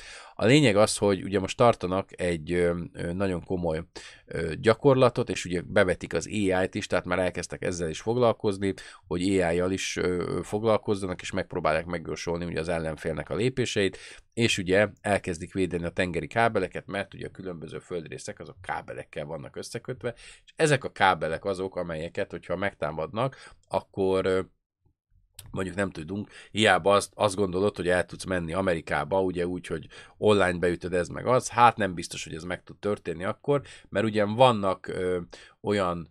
A 0.42 0.46
lényeg 0.46 0.76
az, 0.76 0.98
hogy 0.98 1.24
ugye 1.24 1.40
most 1.40 1.58
tartanak 1.58 2.22
egy 2.22 2.72
nagyon 3.14 3.44
komoly 3.44 3.84
gyakorlatot, 4.60 5.30
és 5.30 5.46
ugye 5.46 5.62
bevetik 5.66 6.14
az 6.14 6.28
AI-t 6.28 6.76
is, 6.76 6.88
tehát 6.88 7.06
már 7.06 7.20
elkezdtek 7.20 7.62
ezzel 7.64 7.90
is 7.90 8.02
foglalkozni, 8.02 8.74
hogy 9.08 9.22
AI-jal 9.22 9.72
is 9.72 10.00
foglalkozzanak, 10.42 11.22
és 11.22 11.32
megpróbálják 11.32 11.86
megjósolni 11.86 12.46
ugye 12.46 12.60
az 12.60 12.70
ellenfélnek 12.70 13.30
a 13.30 13.36
lépéseit, 13.36 13.98
és 14.34 14.58
ugye 14.58 14.88
elkezdik 15.02 15.54
védeni 15.54 15.86
a 15.86 15.90
tengeri 15.90 16.28
kábeleket, 16.28 16.88
mert 16.88 17.14
ugye 17.14 17.28
a 17.28 17.32
különböző 17.32 17.80
földrészek 17.80 18.40
azok 18.40 18.62
kábelekkel 18.62 19.26
vannak 19.26 19.56
összekötve, 19.56 20.14
és 20.46 20.54
ezek 20.56 20.84
a 20.84 20.92
kábelek 20.92 21.46
azok, 21.46 21.76
amelyeket, 21.76 22.32
hogyha 22.32 22.56
megtámadnak, 22.56 23.54
akkor 23.68 24.50
mondjuk 25.52 25.76
nem 25.76 25.90
tudunk, 25.90 26.30
hiába 26.52 26.94
azt, 26.94 27.12
azt 27.16 27.36
gondolod, 27.36 27.76
hogy 27.76 27.88
el 27.88 28.06
tudsz 28.06 28.24
menni 28.26 28.54
Amerikába, 28.54 29.22
ugye 29.22 29.48
úgy, 29.48 29.68
hogy 29.68 29.88
online 30.18 30.58
beütöd 30.58 30.94
ez 30.94 31.08
meg 31.08 31.26
az, 31.26 31.50
hát 31.50 31.78
nem 31.78 31.94
biztos, 31.94 32.24
hogy 32.24 32.34
ez 32.34 32.44
meg 32.44 32.64
tud 32.64 32.78
történni 32.78 33.24
akkor, 33.24 33.62
mert 33.90 34.06
ugyan 34.06 34.36
vannak 34.36 34.88
ö, 34.88 35.20
olyan 35.62 36.10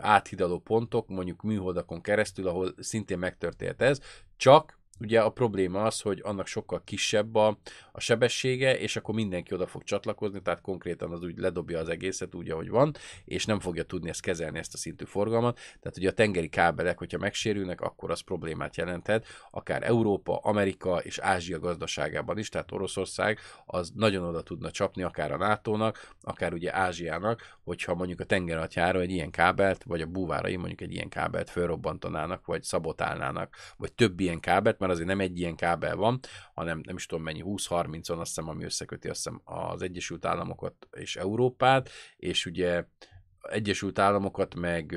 áthidaló 0.00 0.58
pontok, 0.58 1.08
mondjuk 1.08 1.42
műholdakon 1.42 2.00
keresztül, 2.00 2.48
ahol 2.48 2.74
szintén 2.78 3.18
megtörtént 3.18 3.82
ez, 3.82 4.00
csak 4.36 4.80
ugye 5.04 5.20
a 5.20 5.30
probléma 5.30 5.82
az, 5.82 6.00
hogy 6.00 6.20
annak 6.24 6.46
sokkal 6.46 6.82
kisebb 6.84 7.34
a, 7.34 7.58
a 7.92 8.00
sebessége, 8.00 8.78
és 8.78 8.96
akkor 8.96 9.14
mindenki 9.14 9.54
oda 9.54 9.66
fog 9.66 9.82
csatlakozni, 9.82 10.42
tehát 10.42 10.60
konkrétan 10.60 11.12
az 11.12 11.22
úgy 11.22 11.38
ledobja 11.38 11.78
az 11.78 11.88
egészet 11.88 12.34
úgy, 12.34 12.50
ahogy 12.50 12.68
van, 12.68 12.94
és 13.24 13.44
nem 13.44 13.60
fogja 13.60 13.82
tudni 13.82 14.08
ezt 14.08 14.20
kezelni, 14.20 14.58
ezt 14.58 14.74
a 14.74 14.76
szintű 14.76 15.04
forgalmat. 15.04 15.58
Tehát 15.80 15.96
ugye 15.96 16.08
a 16.08 16.12
tengeri 16.12 16.48
kábelek, 16.48 16.98
hogyha 16.98 17.18
megsérülnek, 17.18 17.80
akkor 17.80 18.10
az 18.10 18.20
problémát 18.20 18.76
jelenthet, 18.76 19.26
akár 19.50 19.82
Európa, 19.82 20.36
Amerika 20.36 20.96
és 20.96 21.18
Ázsia 21.18 21.58
gazdaságában 21.58 22.38
is, 22.38 22.48
tehát 22.48 22.72
Oroszország 22.72 23.38
az 23.66 23.92
nagyon 23.94 24.24
oda 24.24 24.42
tudna 24.42 24.70
csapni, 24.70 25.02
akár 25.02 25.32
a 25.32 25.36
NATO-nak, 25.36 26.14
akár 26.22 26.52
ugye 26.52 26.74
Ázsiának, 26.76 27.56
hogyha 27.64 27.94
mondjuk 27.94 28.20
a 28.20 28.24
tengeralattjára 28.24 29.00
egy 29.00 29.10
ilyen 29.10 29.30
kábelt, 29.30 29.84
vagy 29.84 30.00
a 30.00 30.06
búvárai 30.06 30.56
mondjuk 30.56 30.80
egy 30.80 30.92
ilyen 30.92 31.08
kábelt 31.08 31.50
fölrobbantanának, 31.50 32.46
vagy 32.46 32.62
szabotálnának, 32.62 33.56
vagy 33.76 33.92
több 33.92 34.20
ilyen 34.20 34.40
kábelt, 34.40 34.78
mert 34.78 34.91
azért 34.92 35.08
nem 35.08 35.20
egy 35.20 35.38
ilyen 35.38 35.56
kábel 35.56 35.96
van, 35.96 36.20
hanem 36.54 36.80
nem 36.84 36.96
is 36.96 37.06
tudom 37.06 37.24
mennyi, 37.24 37.42
20-30-on 37.44 38.18
azt 38.18 38.34
hiszem, 38.34 38.48
ami 38.48 38.64
összeköti 38.64 39.08
azt 39.08 39.16
hiszem 39.24 39.40
az 39.44 39.82
Egyesült 39.82 40.24
Államokat 40.24 40.88
és 40.90 41.16
Európát, 41.16 41.90
és 42.16 42.46
ugye 42.46 42.84
Egyesült 43.40 43.98
Államokat 43.98 44.54
meg 44.54 44.96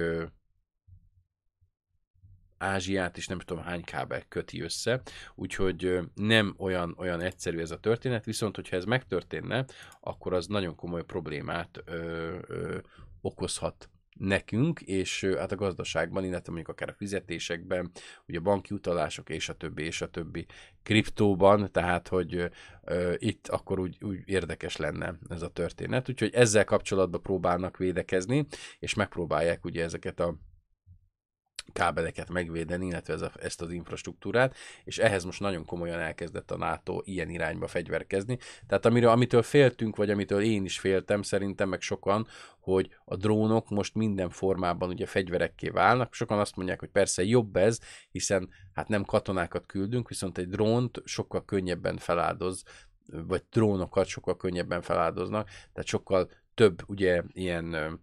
Ázsiát 2.57 3.17
is 3.17 3.27
nem 3.27 3.39
tudom 3.39 3.63
hány 3.63 3.83
kábel 3.83 4.23
köti 4.27 4.61
össze, 4.61 5.01
úgyhogy 5.35 5.99
nem 6.13 6.55
olyan, 6.57 6.95
olyan 6.97 7.21
egyszerű 7.21 7.59
ez 7.59 7.71
a 7.71 7.79
történet, 7.79 8.25
viszont 8.25 8.55
hogyha 8.55 8.75
ez 8.75 8.85
megtörténne, 8.85 9.65
akkor 9.99 10.33
az 10.33 10.47
nagyon 10.47 10.75
komoly 10.75 11.03
problémát 11.03 11.81
ö, 11.85 12.37
ö, 12.47 12.77
okozhat 13.21 13.89
nekünk, 14.19 14.81
és 14.81 15.23
hát 15.37 15.51
a 15.51 15.55
gazdaságban, 15.55 16.23
illetve 16.23 16.51
mondjuk 16.51 16.69
akár 16.69 16.89
a 16.89 16.95
fizetésekben, 16.97 17.91
ugye 18.27 18.39
banki 18.39 18.73
utalások, 18.73 19.29
és 19.29 19.49
a 19.49 19.53
többi, 19.53 19.83
és 19.83 20.01
a 20.01 20.09
többi 20.09 20.45
kriptóban, 20.83 21.71
tehát, 21.71 22.07
hogy 22.07 22.51
ö, 22.83 23.13
itt 23.17 23.47
akkor 23.47 23.79
úgy, 23.79 23.97
úgy 24.01 24.19
érdekes 24.25 24.75
lenne 24.75 25.17
ez 25.29 25.41
a 25.41 25.49
történet. 25.49 26.09
Úgyhogy 26.09 26.33
ezzel 26.33 26.63
kapcsolatban 26.63 27.21
próbálnak 27.21 27.77
védekezni, 27.77 28.45
és 28.79 28.93
megpróbálják 28.93 29.65
ugye 29.65 29.83
ezeket 29.83 30.19
a 30.19 30.35
kábeleket 31.73 32.29
megvédeni, 32.29 32.85
illetve 32.85 33.13
ez 33.13 33.21
a, 33.21 33.31
ezt 33.41 33.61
az 33.61 33.71
infrastruktúrát, 33.71 34.55
és 34.83 34.97
ehhez 34.97 35.23
most 35.23 35.39
nagyon 35.39 35.65
komolyan 35.65 35.99
elkezdett 35.99 36.51
a 36.51 36.57
NATO 36.57 37.01
ilyen 37.03 37.29
irányba 37.29 37.67
fegyverkezni. 37.67 38.37
Tehát 38.67 38.85
amiről, 38.85 39.09
amitől 39.09 39.41
féltünk, 39.41 39.95
vagy 39.95 40.09
amitől 40.09 40.41
én 40.41 40.65
is 40.65 40.79
féltem, 40.79 41.21
szerintem 41.21 41.69
meg 41.69 41.81
sokan, 41.81 42.27
hogy 42.59 42.95
a 43.05 43.15
drónok 43.15 43.69
most 43.69 43.95
minden 43.95 44.29
formában 44.29 44.89
ugye 44.89 45.05
fegyverekké 45.05 45.69
válnak. 45.69 46.13
Sokan 46.13 46.39
azt 46.39 46.55
mondják, 46.55 46.79
hogy 46.79 46.89
persze 46.89 47.23
jobb 47.23 47.55
ez, 47.55 47.79
hiszen 48.11 48.49
hát 48.73 48.87
nem 48.87 49.03
katonákat 49.03 49.65
küldünk, 49.65 50.09
viszont 50.09 50.37
egy 50.37 50.49
drónt 50.49 51.01
sokkal 51.03 51.45
könnyebben 51.45 51.97
feláldoz, 51.97 52.63
vagy 53.07 53.43
drónokat 53.51 54.05
sokkal 54.05 54.37
könnyebben 54.37 54.81
feláldoznak, 54.81 55.47
tehát 55.47 55.87
sokkal 55.87 56.29
több 56.53 56.81
ugye 56.87 57.21
ilyen 57.33 57.99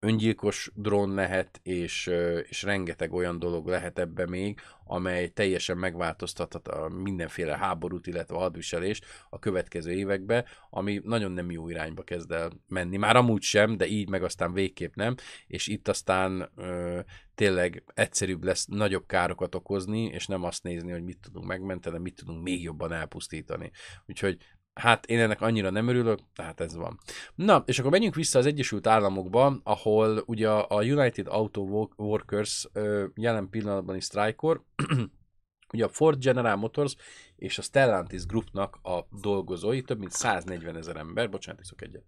öngyilkos 0.00 0.70
drón 0.74 1.14
lehet, 1.14 1.60
és, 1.62 2.10
és 2.48 2.62
rengeteg 2.62 3.12
olyan 3.12 3.38
dolog 3.38 3.66
lehet 3.66 3.98
ebbe 3.98 4.26
még, 4.26 4.60
amely 4.84 5.28
teljesen 5.28 5.78
megváltoztathat 5.78 6.68
a 6.68 6.88
mindenféle 6.88 7.56
háborút, 7.56 8.06
illetve 8.06 8.36
a 8.36 8.38
hadviselést 8.38 9.04
a 9.30 9.38
következő 9.38 9.92
évekbe, 9.92 10.44
ami 10.70 11.00
nagyon 11.04 11.32
nem 11.32 11.50
jó 11.50 11.68
irányba 11.68 12.02
kezd 12.02 12.32
el 12.32 12.50
menni. 12.68 12.96
Már 12.96 13.16
amúgy 13.16 13.42
sem, 13.42 13.76
de 13.76 13.86
így 13.86 14.08
meg 14.08 14.22
aztán 14.22 14.52
végképp 14.52 14.94
nem, 14.94 15.14
és 15.46 15.66
itt 15.66 15.88
aztán 15.88 16.50
ö, 16.56 17.00
tényleg 17.34 17.82
egyszerűbb 17.94 18.44
lesz 18.44 18.66
nagyobb 18.66 19.06
károkat 19.06 19.54
okozni, 19.54 20.04
és 20.04 20.26
nem 20.26 20.42
azt 20.42 20.62
nézni, 20.62 20.90
hogy 20.90 21.04
mit 21.04 21.18
tudunk 21.20 21.46
megmenteni, 21.46 21.98
mit 21.98 22.14
tudunk 22.14 22.42
még 22.42 22.62
jobban 22.62 22.92
elpusztítani. 22.92 23.70
Úgyhogy 24.06 24.38
Hát 24.78 25.06
én 25.06 25.20
ennek 25.20 25.40
annyira 25.40 25.70
nem 25.70 25.88
örülök, 25.88 26.18
tehát 26.34 26.60
ez 26.60 26.74
van. 26.74 26.98
Na, 27.34 27.62
és 27.66 27.78
akkor 27.78 27.90
menjünk 27.90 28.14
vissza 28.14 28.38
az 28.38 28.46
Egyesült 28.46 28.86
Államokba, 28.86 29.60
ahol 29.62 30.22
ugye 30.26 30.50
a 30.50 30.82
United 30.82 31.26
Auto 31.26 31.88
Workers 31.96 32.68
jelen 33.14 33.48
pillanatban 33.50 33.96
is 33.96 34.04
sztrájkor, 34.04 34.64
ugye 35.72 35.84
a 35.84 35.88
Ford 35.88 36.18
General 36.22 36.56
Motors 36.56 36.96
és 37.36 37.58
a 37.58 37.62
Stellantis 37.62 38.26
Groupnak 38.26 38.78
a 38.82 39.06
dolgozói, 39.20 39.82
több 39.82 39.98
mint 39.98 40.12
140 40.12 40.76
ezer 40.76 40.96
ember, 40.96 41.30
bocsánat, 41.30 41.60
iszok 41.60 41.82
egyet. 41.82 42.04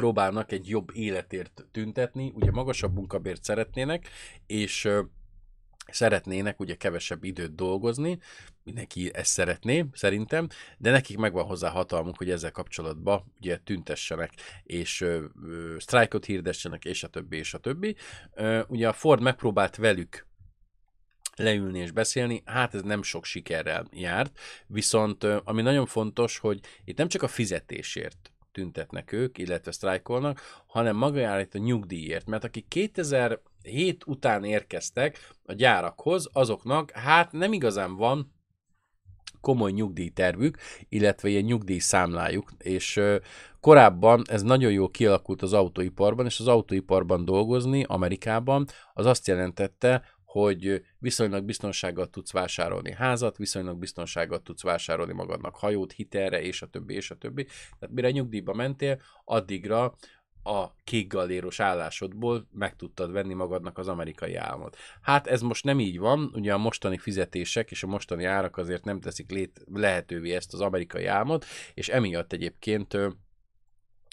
próbálnak 0.00 0.52
egy 0.52 0.68
jobb 0.68 0.90
életért 0.92 1.66
tüntetni, 1.70 2.32
ugye 2.34 2.50
magasabb 2.50 2.94
munkabért 2.94 3.42
szeretnének, 3.42 4.08
és 4.46 4.88
szeretnének 5.94 6.60
ugye 6.60 6.74
kevesebb 6.74 7.24
időt 7.24 7.54
dolgozni, 7.54 8.18
mindenki 8.62 9.10
ezt 9.14 9.30
szeretné, 9.30 9.84
szerintem, 9.92 10.48
de 10.78 10.90
nekik 10.90 11.16
megvan 11.16 11.44
hozzá 11.44 11.68
hatalmuk, 11.68 12.16
hogy 12.16 12.30
ezzel 12.30 12.50
kapcsolatban 12.50 13.32
ugye 13.40 13.58
tüntessenek, 13.58 14.32
és 14.62 15.00
ö, 15.00 15.24
ö, 15.44 15.76
sztrájkot 15.78 16.24
hirdessenek, 16.24 16.84
és 16.84 17.02
a 17.02 17.08
többi, 17.08 17.36
és 17.36 17.54
a 17.54 17.58
többi. 17.58 17.96
Ö, 18.34 18.60
ugye 18.68 18.88
a 18.88 18.92
Ford 18.92 19.22
megpróbált 19.22 19.76
velük 19.76 20.28
leülni 21.36 21.78
és 21.78 21.90
beszélni, 21.90 22.42
hát 22.44 22.74
ez 22.74 22.82
nem 22.82 23.02
sok 23.02 23.24
sikerrel 23.24 23.86
járt, 23.92 24.38
viszont 24.66 25.24
ami 25.24 25.62
nagyon 25.62 25.86
fontos, 25.86 26.38
hogy 26.38 26.60
itt 26.84 26.96
nem 26.96 27.08
csak 27.08 27.22
a 27.22 27.28
fizetésért 27.28 28.32
tüntetnek 28.52 29.12
ők, 29.12 29.38
illetve 29.38 29.72
sztrájkolnak, 29.72 30.62
hanem 30.66 30.96
magáért 30.96 31.54
a 31.54 31.58
nyugdíjért, 31.58 32.26
mert 32.26 32.44
aki 32.44 32.64
2000 32.68 33.40
hét 33.62 34.06
után 34.06 34.44
érkeztek 34.44 35.18
a 35.42 35.52
gyárakhoz, 35.52 36.28
azoknak 36.32 36.90
hát 36.90 37.32
nem 37.32 37.52
igazán 37.52 37.96
van 37.96 38.32
komoly 39.40 39.70
nyugdíjtervük, 39.70 40.56
illetve 40.88 41.28
ilyen 41.28 41.42
nyugdíjszámlájuk, 41.42 42.50
és 42.58 43.00
korábban 43.60 44.22
ez 44.28 44.42
nagyon 44.42 44.72
jól 44.72 44.90
kialakult 44.90 45.42
az 45.42 45.52
autóiparban, 45.52 46.26
és 46.26 46.40
az 46.40 46.46
autóiparban 46.46 47.24
dolgozni 47.24 47.84
Amerikában 47.88 48.66
az 48.92 49.06
azt 49.06 49.26
jelentette, 49.26 50.02
hogy 50.24 50.82
viszonylag 50.98 51.44
biztonsággal 51.44 52.06
tudsz 52.06 52.32
vásárolni 52.32 52.92
házat, 52.92 53.36
viszonylag 53.36 53.78
biztonsággal 53.78 54.42
tudsz 54.42 54.62
vásárolni 54.62 55.12
magadnak 55.12 55.56
hajót, 55.56 55.92
hitelre, 55.92 56.42
és 56.42 56.62
a 56.62 56.66
többi, 56.66 56.94
és 56.94 57.10
a 57.10 57.14
többi. 57.14 57.44
Tehát 57.44 57.94
mire 57.94 58.10
nyugdíjba 58.10 58.54
mentél, 58.54 59.00
addigra 59.24 59.94
a 60.42 60.74
kékgaléros 60.84 61.60
állásodból 61.60 62.46
meg 62.52 62.76
tudtad 62.76 63.12
venni 63.12 63.34
magadnak 63.34 63.78
az 63.78 63.88
amerikai 63.88 64.34
álmot. 64.34 64.76
Hát 65.00 65.26
ez 65.26 65.40
most 65.40 65.64
nem 65.64 65.80
így 65.80 65.98
van, 65.98 66.30
ugye 66.34 66.52
a 66.52 66.58
mostani 66.58 66.98
fizetések 66.98 67.70
és 67.70 67.82
a 67.82 67.86
mostani 67.86 68.24
árak 68.24 68.56
azért 68.56 68.84
nem 68.84 69.00
teszik 69.00 69.30
lét, 69.30 69.62
lehetővé 69.72 70.34
ezt 70.34 70.52
az 70.52 70.60
amerikai 70.60 71.06
álmot, 71.06 71.44
és 71.74 71.88
emiatt 71.88 72.32
egyébként 72.32 72.96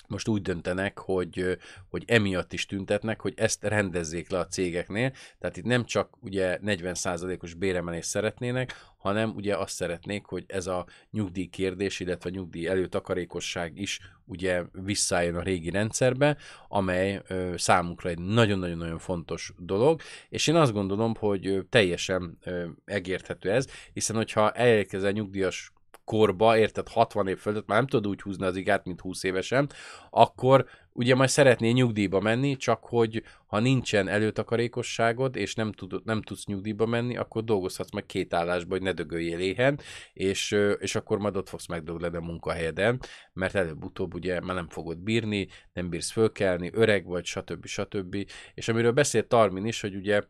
most 0.08 0.28
úgy 0.28 0.42
döntenek, 0.42 0.98
hogy, 1.00 1.58
hogy 1.90 2.04
emiatt 2.08 2.54
is 2.54 2.66
tüntetnek, 2.66 3.22
hogy 3.22 3.34
ezt 3.36 3.64
rendezzék 3.64 4.30
le 4.30 4.40
a 4.40 4.48
cégeknél, 4.48 5.14
tehát 5.40 5.58
itt 5.58 5.64
nem 5.64 5.86
csak 5.86 6.18
ugye 6.20 6.60
40%-os 6.66 7.54
béremelést 7.54 8.10
szeretnének, 8.10 8.76
hanem 8.98 9.34
ugye 9.36 9.58
azt 9.58 9.74
szeretnék, 9.74 10.26
hogy 10.26 10.44
ez 10.48 10.68
a 10.68 10.86
nyugdíj 11.12 11.46
kérdés, 11.46 12.00
illetve 12.00 12.30
nyugdíj 12.30 12.68
előtakarékosság 12.68 13.78
is 13.78 14.00
ugye 14.26 14.64
visszajön 14.72 15.36
a 15.36 15.42
régi 15.42 15.70
rendszerbe, 15.70 16.38
amely 16.68 17.22
ö, 17.28 17.54
számukra 17.58 18.10
egy 18.10 18.20
nagyon-nagyon-nagyon 18.20 19.00
fontos 19.00 19.54
dolog, 19.58 20.02
és 20.30 20.48
én 20.48 20.56
azt 20.56 20.74
gondolom, 20.74 21.16
hogy 21.16 21.66
teljesen 21.70 22.38
ö, 22.44 22.66
egérthető 22.86 23.52
ez, 23.52 23.68
hiszen 23.94 24.16
hogyha 24.16 24.52
elérkezel 24.52 25.12
nyugdíjas 25.12 25.72
korba, 26.08 26.58
érted, 26.58 26.88
60 26.88 27.28
év 27.28 27.38
fölött 27.38 27.68
már 27.68 27.78
nem 27.78 27.88
tudod 27.88 28.08
úgy 28.12 28.22
húzni 28.22 28.46
az 28.46 28.56
igát, 28.56 28.86
mint 28.86 29.02
20 29.02 29.24
évesen, 29.24 29.70
akkor 30.10 30.66
ugye 30.94 31.16
majd 31.16 31.30
szeretnél 31.30 31.72
nyugdíjba 31.74 32.20
menni, 32.20 32.56
csak 32.56 32.84
hogy 32.84 33.24
ha 33.46 33.60
nincsen 33.60 34.08
előtakarékosságod, 34.08 35.36
és 35.36 35.56
nem, 35.56 35.72
tud, 35.72 36.02
nem 36.06 36.22
tudsz 36.22 36.46
nyugdíjba 36.46 36.86
menni, 36.86 37.18
akkor 37.18 37.44
dolgozhatsz 37.44 37.92
meg 37.92 38.06
két 38.06 38.34
állásba, 38.34 38.74
hogy 38.74 38.82
ne 38.82 38.92
dögöljél 38.92 39.40
éhen, 39.40 39.80
és, 40.14 40.56
és 40.80 40.96
akkor 40.96 41.18
majd 41.18 41.38
ott 41.38 41.50
fogsz 41.50 41.68
megdögled 41.68 42.16
a 42.16 42.22
munkahelyeden, 42.22 43.00
mert 43.34 43.56
előbb-utóbb 43.56 44.14
ugye 44.14 44.40
már 44.42 44.56
nem 44.56 44.70
fogod 44.70 44.98
bírni, 44.98 45.48
nem 45.74 45.90
bírsz 45.90 46.12
fölkelni, 46.12 46.70
öreg 46.74 47.06
vagy, 47.06 47.26
stb. 47.26 47.66
stb. 47.66 48.16
És 48.54 48.68
amiről 48.68 48.92
beszélt 48.92 49.28
Tarmin 49.28 49.66
is, 49.66 49.82
hogy 49.82 49.96
ugye 49.96 50.22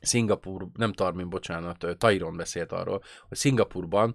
Szingapur, 0.00 0.66
nem 0.74 0.92
Tarmin, 0.92 1.28
bocsánat, 1.28 1.98
Tairon 1.98 2.36
beszélt 2.36 2.72
arról, 2.72 3.02
hogy 3.28 3.36
Szingapurban 3.36 4.14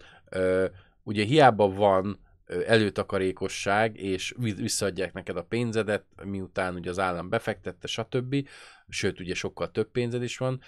ugye 1.04 1.24
hiába 1.24 1.70
van 1.70 2.20
előtakarékosság, 2.68 3.98
és 3.98 4.36
visszaadják 4.38 5.14
neked 5.14 5.38
a 5.38 5.44
pénzedet, 5.44 6.06
miután 6.24 6.76
ugye 6.76 6.90
az 6.90 7.00
állam 7.00 7.30
befektette, 7.30 7.88
stb. 7.88 8.48
Sőt, 8.88 9.20
ugye 9.20 9.34
sokkal 9.34 9.72
több 9.72 9.92
pénzed 9.92 10.24
is 10.24 10.38
van, 10.38 10.62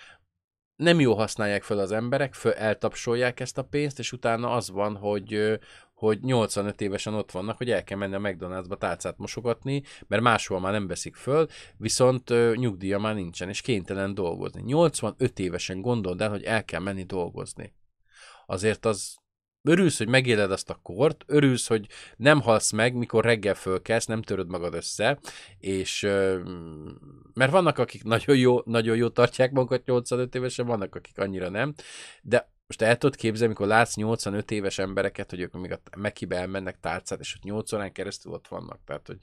nem 0.75 0.99
jó 0.99 1.13
használják 1.13 1.63
fel 1.63 1.79
az 1.79 1.91
emberek, 1.91 2.33
föl 2.33 2.51
eltapsolják 2.51 3.39
ezt 3.39 3.57
a 3.57 3.63
pénzt, 3.63 3.99
és 3.99 4.11
utána 4.11 4.51
az 4.51 4.69
van, 4.69 4.95
hogy, 4.95 5.59
hogy 5.93 6.19
85 6.19 6.81
évesen 6.81 7.13
ott 7.13 7.31
vannak, 7.31 7.57
hogy 7.57 7.71
el 7.71 7.83
kell 7.83 7.97
menni 7.97 8.15
a 8.15 8.19
McDonald'sba 8.19 8.77
tálcát 8.77 9.17
mosogatni, 9.17 9.83
mert 10.07 10.21
máshol 10.21 10.59
már 10.59 10.71
nem 10.71 10.87
veszik 10.87 11.15
föl, 11.15 11.47
viszont 11.77 12.29
nyugdíja 12.55 12.99
már 12.99 13.15
nincsen, 13.15 13.49
és 13.49 13.61
kénytelen 13.61 14.13
dolgozni. 14.13 14.61
85 14.61 15.39
évesen 15.39 15.81
gondold 15.81 16.21
el, 16.21 16.29
hogy 16.29 16.43
el 16.43 16.65
kell 16.65 16.81
menni 16.81 17.03
dolgozni. 17.03 17.73
Azért 18.45 18.85
az 18.85 19.15
Örülsz, 19.67 19.97
hogy 19.97 20.07
megéled 20.07 20.51
azt 20.51 20.69
a 20.69 20.79
kort, 20.81 21.23
örülsz, 21.27 21.67
hogy 21.67 21.87
nem 22.15 22.41
halsz 22.41 22.71
meg, 22.71 22.93
mikor 22.93 23.23
reggel 23.23 23.53
fölkelsz, 23.53 24.05
nem 24.05 24.21
töröd 24.21 24.49
magad 24.49 24.73
össze, 24.73 25.19
és 25.59 26.01
mert 27.33 27.51
vannak, 27.51 27.77
akik 27.77 28.03
nagyon 28.03 28.37
jó, 28.37 28.61
nagyon 28.65 28.95
jó 28.95 29.07
tartják 29.09 29.51
magukat 29.51 29.85
85 29.85 30.35
évesen, 30.35 30.65
vannak, 30.65 30.95
akik 30.95 31.17
annyira 31.17 31.49
nem, 31.49 31.73
de 32.21 32.53
most 32.67 32.81
el 32.81 32.97
tudod 32.97 33.15
képzelni, 33.15 33.45
amikor 33.45 33.67
látsz 33.67 33.95
85 33.95 34.51
éves 34.51 34.77
embereket, 34.79 35.29
hogy 35.29 35.39
ők 35.39 35.53
még 35.53 35.71
a 35.71 35.79
Mekibe 35.97 36.37
elmennek 36.37 36.79
tárcát, 36.79 37.19
és 37.19 37.35
ott 37.35 37.43
8 37.43 37.73
órán 37.73 37.91
keresztül 37.91 38.31
ott 38.31 38.47
vannak. 38.47 38.79
Tehát, 38.85 39.07
hogy 39.07 39.17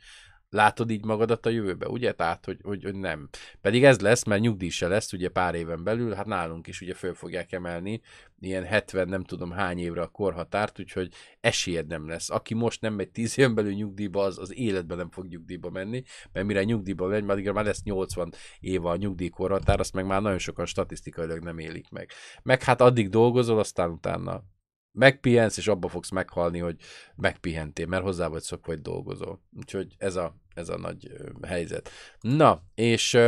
látod 0.52 0.90
így 0.90 1.04
magadat 1.04 1.46
a 1.46 1.50
jövőbe, 1.50 1.88
ugye? 1.88 2.12
Tehát, 2.12 2.44
hogy, 2.44 2.58
hogy, 2.62 2.84
hogy 2.84 2.94
nem. 2.94 3.28
Pedig 3.60 3.84
ez 3.84 4.00
lesz, 4.00 4.24
mert 4.24 4.40
nyugdíj 4.40 4.68
se 4.68 4.88
lesz, 4.88 5.12
ugye 5.12 5.28
pár 5.28 5.54
éven 5.54 5.84
belül, 5.84 6.12
hát 6.14 6.26
nálunk 6.26 6.66
is 6.66 6.80
ugye 6.80 6.94
föl 6.94 7.14
fogják 7.14 7.52
emelni 7.52 8.00
ilyen 8.44 8.64
70 8.64 9.08
nem 9.08 9.24
tudom 9.24 9.50
hány 9.50 9.78
évre 9.78 10.02
a 10.02 10.08
korhatárt, 10.08 10.78
úgyhogy 10.78 11.12
esélyed 11.40 11.86
nem 11.86 12.08
lesz. 12.08 12.30
Aki 12.30 12.54
most 12.54 12.80
nem 12.80 12.94
megy 12.94 13.10
10 13.10 13.38
éven 13.38 13.54
belül 13.54 13.72
nyugdíjba, 13.72 14.22
az 14.22 14.38
az 14.38 14.54
életben 14.56 14.96
nem 14.96 15.10
fog 15.10 15.26
nyugdíjba 15.26 15.70
menni, 15.70 16.02
mert 16.32 16.46
mire 16.46 16.64
nyugdíjba 16.64 17.06
megy, 17.06 17.28
addigra 17.28 17.52
már 17.52 17.64
lesz 17.64 17.82
80 17.82 18.32
éve 18.60 18.88
a 18.88 18.96
nyugdíjkorhatár, 18.96 19.80
azt 19.80 19.92
meg 19.92 20.06
már 20.06 20.22
nagyon 20.22 20.38
sokan 20.38 20.66
statisztikailag 20.66 21.42
nem 21.42 21.58
élik 21.58 21.90
meg. 21.90 22.10
Meg 22.42 22.62
hát 22.62 22.80
addig 22.80 23.08
dolgozol, 23.08 23.58
aztán 23.58 23.90
utána 23.90 24.44
megpihensz, 24.92 25.56
és 25.56 25.68
abba 25.68 25.88
fogsz 25.88 26.10
meghalni, 26.10 26.58
hogy 26.58 26.76
megpihentél, 27.14 27.86
mert 27.86 28.02
hozzá 28.02 28.28
vagy 28.28 28.42
szok, 28.42 28.66
vagy 28.66 28.80
dolgozol. 28.80 29.42
Úgyhogy 29.56 29.94
ez 29.98 30.16
a, 30.16 30.36
ez 30.54 30.68
a 30.68 30.78
nagy 30.78 31.10
helyzet. 31.42 31.90
Na, 32.20 32.62
és 32.74 33.18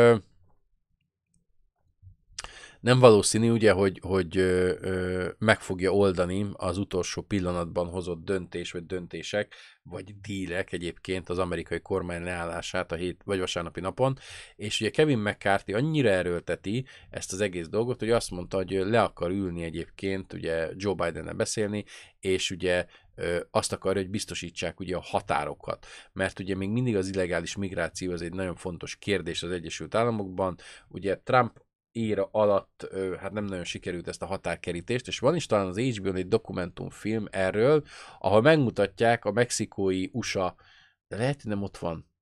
nem 2.84 2.98
valószínű, 2.98 3.50
ugye, 3.50 3.72
hogy, 3.72 4.00
hogy 4.02 4.36
ö, 4.36 5.28
meg 5.38 5.60
fogja 5.60 5.90
oldani 5.90 6.46
az 6.52 6.78
utolsó 6.78 7.22
pillanatban 7.22 7.88
hozott 7.88 8.24
döntés, 8.24 8.72
vagy 8.72 8.86
döntések, 8.86 9.54
vagy 9.82 10.20
dílek 10.20 10.72
egyébként 10.72 11.28
az 11.28 11.38
amerikai 11.38 11.80
kormány 11.80 12.22
leállását 12.22 12.92
a 12.92 12.94
hét 12.94 13.20
vagy 13.24 13.38
vasárnapi 13.38 13.80
napon, 13.80 14.18
és 14.56 14.80
ugye 14.80 14.90
Kevin 14.90 15.18
McCarthy 15.18 15.72
annyira 15.72 16.08
erőlteti 16.08 16.86
ezt 17.10 17.32
az 17.32 17.40
egész 17.40 17.68
dolgot, 17.68 17.98
hogy 17.98 18.10
azt 18.10 18.30
mondta, 18.30 18.56
hogy 18.56 18.70
le 18.70 19.02
akar 19.02 19.30
ülni 19.30 19.62
egyébként 19.62 20.32
ugye 20.32 20.68
Joe 20.76 20.94
biden 20.94 21.36
beszélni, 21.36 21.84
és 22.20 22.50
ugye 22.50 22.86
azt 23.50 23.72
akarja, 23.72 24.02
hogy 24.02 24.10
biztosítsák 24.10 24.80
ugye 24.80 24.96
a 24.96 25.00
határokat, 25.00 25.86
mert 26.12 26.38
ugye 26.38 26.56
még 26.56 26.68
mindig 26.68 26.96
az 26.96 27.08
illegális 27.08 27.56
migráció 27.56 28.12
az 28.12 28.22
egy 28.22 28.32
nagyon 28.32 28.56
fontos 28.56 28.96
kérdés 28.96 29.42
az 29.42 29.50
Egyesült 29.50 29.94
Államokban, 29.94 30.56
ugye 30.88 31.20
Trump 31.24 31.62
éra 31.92 32.28
alatt 32.32 32.88
hát 33.18 33.32
nem 33.32 33.44
nagyon 33.44 33.64
sikerült 33.64 34.08
ezt 34.08 34.22
a 34.22 34.26
határkerítést, 34.26 35.06
és 35.06 35.18
van 35.18 35.34
is 35.34 35.46
talán 35.46 35.66
az 35.66 35.78
HBO-n 35.78 36.16
egy 36.16 36.28
dokumentumfilm 36.28 37.26
erről, 37.30 37.84
ahol 38.18 38.40
megmutatják 38.40 39.24
a 39.24 39.32
mexikói 39.32 40.08
USA, 40.12 40.54
de 41.08 41.16
lehet, 41.16 41.42
hogy 41.42 41.50
nem 41.50 41.62
ott 41.62 41.76
van, 41.76 42.12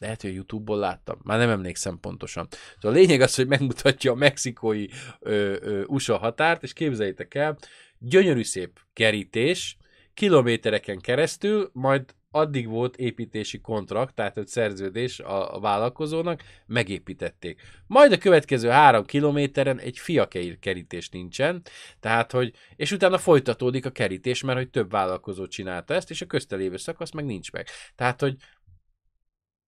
lehet, 0.00 0.20
hogy 0.20 0.30
a 0.30 0.34
Youtube-ból 0.34 0.78
láttam, 0.78 1.18
már 1.22 1.38
nem 1.38 1.50
emlékszem 1.50 2.00
pontosan. 2.00 2.48
Szóval 2.74 2.96
a 2.96 3.00
lényeg 3.00 3.20
az, 3.20 3.34
hogy 3.34 3.46
megmutatja 3.46 4.12
a 4.12 4.14
mexikói 4.14 4.86
ö, 5.20 5.56
ö, 5.60 5.84
USA 5.84 6.16
határt, 6.16 6.62
és 6.62 6.72
képzeljétek 6.72 7.34
el, 7.34 7.58
gyönyörű 7.98 8.42
szép 8.42 8.80
kerítés, 8.92 9.76
kilométereken 10.16 11.00
keresztül, 11.00 11.70
majd 11.72 12.14
addig 12.30 12.68
volt 12.68 12.96
építési 12.96 13.60
kontrakt, 13.60 14.14
tehát 14.14 14.38
egy 14.38 14.46
szerződés 14.46 15.20
a, 15.20 15.60
vállalkozónak, 15.60 16.42
megépítették. 16.66 17.62
Majd 17.86 18.12
a 18.12 18.18
következő 18.18 18.68
három 18.68 19.04
kilométeren 19.04 19.78
egy 19.78 19.98
fiakeir 19.98 20.58
kerítés 20.58 21.08
nincsen, 21.08 21.62
tehát 22.00 22.32
hogy, 22.32 22.52
és 22.76 22.92
utána 22.92 23.18
folytatódik 23.18 23.86
a 23.86 23.90
kerítés, 23.90 24.42
mert 24.42 24.58
hogy 24.58 24.70
több 24.70 24.90
vállalkozó 24.90 25.46
csinálta 25.46 25.94
ezt, 25.94 26.10
és 26.10 26.20
a 26.20 26.26
köztelévő 26.26 26.76
szakasz 26.76 27.12
meg 27.12 27.24
nincs 27.24 27.52
meg. 27.52 27.66
Tehát, 27.94 28.20
hogy 28.20 28.36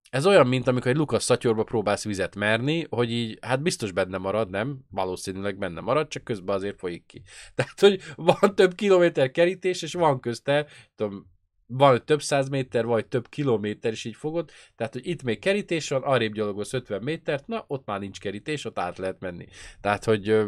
ez 0.10 0.26
olyan, 0.26 0.48
mint 0.48 0.68
amikor 0.68 0.92
egy 0.92 0.98
Lukas 0.98 1.24
szatyorba 1.24 1.64
próbálsz 1.64 2.04
vizet 2.04 2.36
merni, 2.36 2.86
hogy 2.90 3.12
így, 3.12 3.38
hát 3.42 3.62
biztos 3.62 3.92
benne 3.92 4.18
marad, 4.18 4.50
nem? 4.50 4.80
Valószínűleg 4.90 5.58
benne 5.58 5.82
marad, 5.82 6.08
csak 6.08 6.24
közben 6.24 6.56
azért 6.56 6.80
folyik 6.80 7.06
ki. 7.06 7.22
Tehát, 7.56 7.80
hogy 7.80 8.02
van 8.16 8.56
több 8.56 8.76
kilométer 8.76 9.32
kerítés, 9.32 9.82
és 9.82 9.94
van 9.94 10.20
közte, 10.20 10.66
tudom, 10.96 11.36
van 11.68 12.06
több 12.06 12.22
száz 12.22 12.50
méter, 12.50 12.86
vagy 12.86 13.06
több 13.06 13.30
kilométer, 13.30 13.92
is 13.92 14.06
így 14.06 14.16
fogod, 14.16 14.52
tehát, 14.76 14.94
hogy 14.94 15.08
itt 15.08 15.24
még 15.24 15.40
kerítés 15.40 15.90
van, 15.90 16.02
arrébb 16.04 16.34
gyalogolsz 16.34 16.74
50 16.74 17.04
métert, 17.04 17.48
na, 17.48 17.64
ott 17.68 17.86
már 17.86 18.00
nincs 18.00 18.20
kerítés, 18.20 18.66
ott 18.66 18.80
át 18.80 18.98
lehet 18.98 19.20
menni. 19.20 19.48
Tehát, 19.82 20.04
hogy 20.04 20.30
ö, 20.30 20.48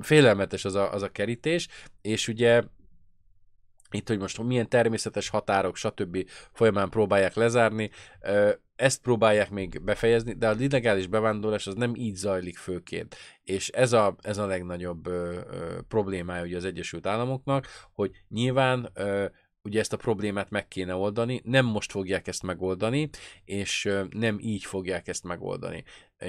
félelmetes 0.00 0.64
az 0.64 0.74
a, 0.74 0.92
az 0.92 1.02
a 1.02 1.08
kerítés, 1.12 1.68
és 2.02 2.28
ugye 2.28 2.62
itt, 3.90 4.08
hogy 4.08 4.18
most 4.18 4.42
milyen 4.42 4.68
természetes 4.68 5.28
határok, 5.28 5.76
stb. 5.76 6.28
folyamán 6.52 6.88
próbálják 6.88 7.34
lezárni, 7.34 7.90
ezt 8.76 9.02
próbálják 9.02 9.50
még 9.50 9.82
befejezni, 9.82 10.32
de 10.32 10.48
a 10.48 10.54
illegális 10.58 11.06
bevándorlás 11.06 11.66
az 11.66 11.74
nem 11.74 11.94
így 11.94 12.14
zajlik 12.14 12.56
főként. 12.56 13.16
És 13.42 13.68
ez 13.68 13.92
a, 13.92 14.16
ez 14.22 14.38
a 14.38 14.46
legnagyobb 14.46 15.08
problémája 15.88 16.44
ugye 16.44 16.56
az 16.56 16.64
Egyesült 16.64 17.06
Államoknak, 17.06 17.66
hogy 17.92 18.10
nyilván 18.28 18.90
ö, 18.94 19.26
ugye 19.62 19.80
ezt 19.80 19.92
a 19.92 19.96
problémát 19.96 20.50
meg 20.50 20.68
kéne 20.68 20.94
oldani, 20.94 21.40
nem 21.44 21.66
most 21.66 21.90
fogják 21.90 22.26
ezt 22.28 22.42
megoldani, 22.42 23.08
és 23.44 23.88
nem 24.10 24.38
így 24.40 24.64
fogják 24.64 25.08
ezt 25.08 25.24
megoldani. 25.24 25.84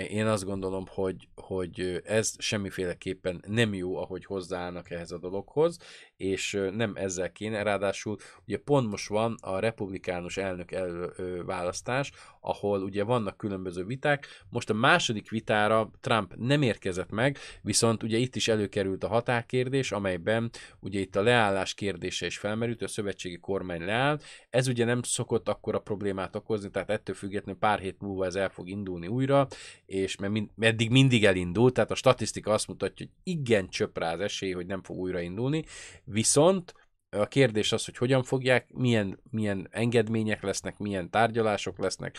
Én 0.10 0.26
azt 0.26 0.46
gondolom, 0.46 0.86
hogy, 0.88 1.28
hogy 1.36 2.02
ez 2.06 2.34
semmiféleképpen 2.38 3.44
nem 3.48 3.74
jó, 3.74 3.96
ahogy 3.96 4.26
hozzáállnak 4.26 4.90
ehhez 4.90 5.12
a 5.12 5.18
dologhoz, 5.18 5.78
és 6.20 6.60
nem 6.76 6.92
ezzel 6.96 7.32
kéne. 7.32 7.64
Ráadásul 7.64 8.18
ugye 8.48 8.58
pont 8.58 8.90
most 8.90 9.08
van 9.08 9.38
a 9.42 9.60
republikánus 9.60 10.38
elnök 10.38 10.72
előválasztás, 10.72 12.12
ahol 12.42 12.84
ugye 12.84 13.04
vannak 13.04 13.38
különböző 13.38 13.86
viták. 13.86 14.28
Most 14.50 14.70
a 14.70 14.74
második 14.74 15.30
vitára 15.30 15.92
Trump 16.00 16.36
nem 16.36 16.62
érkezett 16.62 17.10
meg, 17.10 17.38
viszont 17.62 18.04
ugye 18.04 18.18
itt 18.18 18.36
is 18.36 18.48
előkerült 18.48 19.04
a 19.04 19.08
határkérdés, 19.08 19.92
amelyben 19.92 20.50
ugye 20.80 21.00
itt 21.00 21.16
a 21.16 21.22
leállás 21.22 21.74
kérdése 21.74 22.26
is 22.26 22.38
felmerült, 22.38 22.82
a 22.82 22.88
szövetségi 22.88 23.38
kormány 23.38 23.86
leáll. 23.86 24.20
Ez 24.50 24.68
ugye 24.68 24.86
nem 24.86 25.02
szokott 25.02 25.50
akkor 25.50 25.76
a 25.76 25.80
problémát 25.80 26.36
okozni, 26.36 26.70
tehát 26.70 26.90
ettől 26.90 27.16
függetlenül 27.16 27.60
pár 27.60 27.80
hét 27.80 28.00
múlva 28.00 28.26
ez 28.26 28.36
el 28.36 28.50
fog 28.50 28.70
indulni 28.70 29.08
újra, 29.08 29.48
és 29.86 30.16
mert 30.16 30.32
mind, 30.32 30.50
eddig 30.60 30.90
mindig 30.90 31.26
elindult, 31.26 31.74
tehát 31.74 31.92
a 31.92 31.96
statisztika 31.96 32.52
azt 32.52 32.68
mutatja, 32.68 33.06
hogy 33.06 33.34
igen 33.34 33.70
csöpp 33.70 33.98
rá 33.98 34.14
az 34.14 34.20
esély, 34.20 34.52
hogy 34.52 34.66
nem 34.66 34.84
fog 34.84 34.98
újraindulni, 34.98 35.64
viszont 36.12 36.74
a 37.10 37.26
kérdés 37.28 37.72
az, 37.72 37.86
hogy 37.86 37.98
hogyan 37.98 38.24
fogják, 38.24 38.74
milyen, 38.74 39.20
milyen 39.30 39.68
engedmények 39.72 40.44
lesznek, 40.44 40.78
milyen 40.78 41.10
tárgyalások 41.10 41.78
lesznek, 41.78 42.18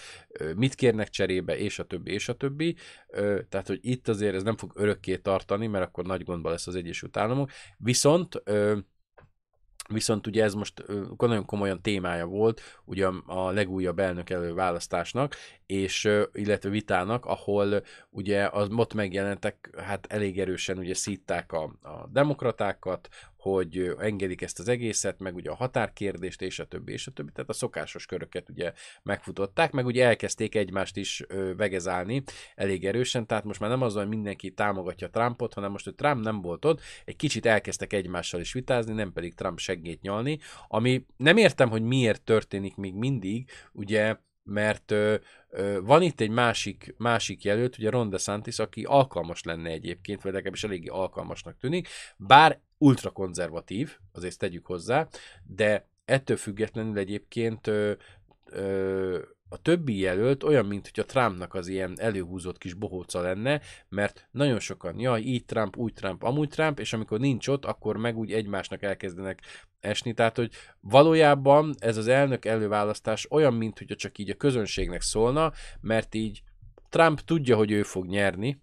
mit 0.57 0.75
kérnek 0.75 1.09
cserébe, 1.09 1.59
és 1.59 1.79
a 1.79 1.85
többi, 1.85 2.13
és 2.13 2.29
a 2.29 2.35
többi. 2.35 2.77
Tehát, 3.49 3.67
hogy 3.67 3.79
itt 3.83 4.09
azért 4.09 4.35
ez 4.35 4.43
nem 4.43 4.57
fog 4.57 4.73
örökké 4.75 5.17
tartani, 5.17 5.67
mert 5.67 5.85
akkor 5.85 6.05
nagy 6.05 6.25
gondba 6.25 6.51
lesz 6.51 6.67
az 6.67 6.75
Egyesült 6.75 7.17
Államok. 7.17 7.51
Viszont 7.77 8.43
Viszont 9.89 10.27
ugye 10.27 10.43
ez 10.45 10.55
most 10.55 10.85
nagyon 11.17 11.45
komolyan 11.45 11.83
témája 11.83 12.27
volt 12.27 12.61
ugye 12.85 13.07
a 13.27 13.51
legújabb 13.51 13.99
elnök 13.99 14.31
előválasztásnak, 14.31 15.37
és 15.67 16.09
illetve 16.33 16.71
vitának, 16.71 17.25
ahol 17.25 17.83
ugye 18.11 18.47
az 18.47 18.69
ott 18.71 18.95
megjelentek, 18.95 19.71
hát 19.77 20.07
elég 20.07 20.41
erősen 20.41 20.79
ugye 20.79 20.95
szítták 20.95 21.53
a, 21.53 21.63
a 21.83 22.07
demokratákat, 22.09 23.09
hogy 23.41 23.95
engedik 23.99 24.43
ezt 24.43 24.59
az 24.59 24.69
egészet, 24.69 25.19
meg 25.19 25.35
ugye 25.35 25.51
a 25.51 25.55
határkérdést, 25.55 26.43
és 26.43 26.59
a 26.59 26.65
többi, 26.65 26.93
és 26.93 27.07
a 27.07 27.11
többi. 27.11 27.33
Tehát 27.33 27.51
a 27.51 27.53
szokásos 27.53 28.07
köröket 28.07 28.49
ugye 28.49 28.73
megfutották, 29.03 29.73
meg 29.73 29.87
ugye 29.87 30.07
elkezdték 30.07 30.55
egymást 30.55 30.97
is 30.97 31.25
vegezálni 31.57 32.23
elég 32.55 32.87
erősen, 32.87 33.27
tehát 33.27 33.45
most 33.45 33.61
már 33.61 33.71
nem 33.71 33.83
az, 33.83 33.95
hogy 33.95 34.09
mindenki 34.09 34.51
támogatja 34.51 35.11
Trumpot, 35.11 35.55
hanem 35.55 35.71
most, 35.71 35.85
hogy 35.85 35.95
Trump 35.95 36.25
nem 36.25 36.41
volt 36.43 36.65
ott, 36.65 36.81
egy 37.05 37.17
kicsit 37.17 37.47
elkezdtek 37.47 37.93
egymással 37.93 38.41
is 38.41 38.53
vitázni, 38.53 38.93
nem 38.93 39.13
pedig 39.13 39.35
Trump 39.35 39.59
seggét 39.59 40.03
nyalni, 40.03 40.39
ami 40.69 41.07
nem 41.17 41.37
értem, 41.37 41.71
hogy 41.71 41.83
miért 41.83 42.23
történik 42.23 42.77
még 42.77 42.95
mindig, 42.95 43.51
ugye 43.73 44.17
mert 44.43 44.91
ö, 44.91 45.15
ö, 45.51 45.81
van 45.83 46.03
itt 46.03 46.21
egy 46.21 46.31
másik, 46.31 46.95
másik 46.99 47.45
jelölt, 47.45 47.79
ugye 47.79 47.91
Ron 47.91 48.11
DeSantis, 48.11 48.59
aki 48.59 48.85
alkalmas 48.85 49.43
lenne 49.43 49.71
egyébként, 49.71 50.23
vagy 50.23 50.33
legalábbis 50.33 50.65
eléggé 50.65 50.89
alkalmasnak 50.89 51.59
tűnik, 51.59 51.89
bár 52.17 52.61
ultrakonzervatív, 52.81 53.97
azért 54.13 54.39
tegyük 54.39 54.67
hozzá, 54.67 55.09
de 55.45 55.89
ettől 56.05 56.37
függetlenül 56.37 56.99
egyébként 56.99 57.67
ö, 57.67 57.93
ö, 58.51 59.19
a 59.49 59.57
többi 59.63 59.99
jelölt 59.99 60.43
olyan, 60.43 60.67
mint 60.67 60.91
hogy 60.93 61.05
a 61.05 61.07
Trumpnak 61.07 61.55
az 61.55 61.69
ilyen 61.69 61.95
előhúzott 61.97 62.59
kis 62.59 62.75
bohóca 62.75 63.21
lenne, 63.21 63.61
mert 63.89 64.29
nagyon 64.31 64.59
sokan, 64.59 64.99
jaj, 64.99 65.21
így 65.21 65.45
Trump, 65.45 65.77
úgy 65.77 65.93
Trump, 65.93 66.23
amúgy 66.23 66.49
Trump, 66.49 66.79
és 66.79 66.93
amikor 66.93 67.21
nincs 67.21 67.49
ott, 67.49 67.65
akkor 67.65 67.97
meg 67.97 68.17
úgy 68.17 68.33
egymásnak 68.33 68.83
elkezdenek 68.83 69.41
esni. 69.81 70.13
Tehát, 70.13 70.37
hogy 70.37 70.53
valójában 70.81 71.75
ez 71.79 71.97
az 71.97 72.07
elnök 72.07 72.45
előválasztás 72.45 73.31
olyan, 73.31 73.55
mint 73.55 73.79
hogy 73.79 73.97
csak 73.97 74.19
így 74.19 74.31
a 74.31 74.35
közönségnek 74.35 75.01
szólna, 75.01 75.53
mert 75.81 76.15
így 76.15 76.43
Trump 76.89 77.21
tudja, 77.21 77.57
hogy 77.57 77.71
ő 77.71 77.83
fog 77.83 78.07
nyerni, 78.07 78.63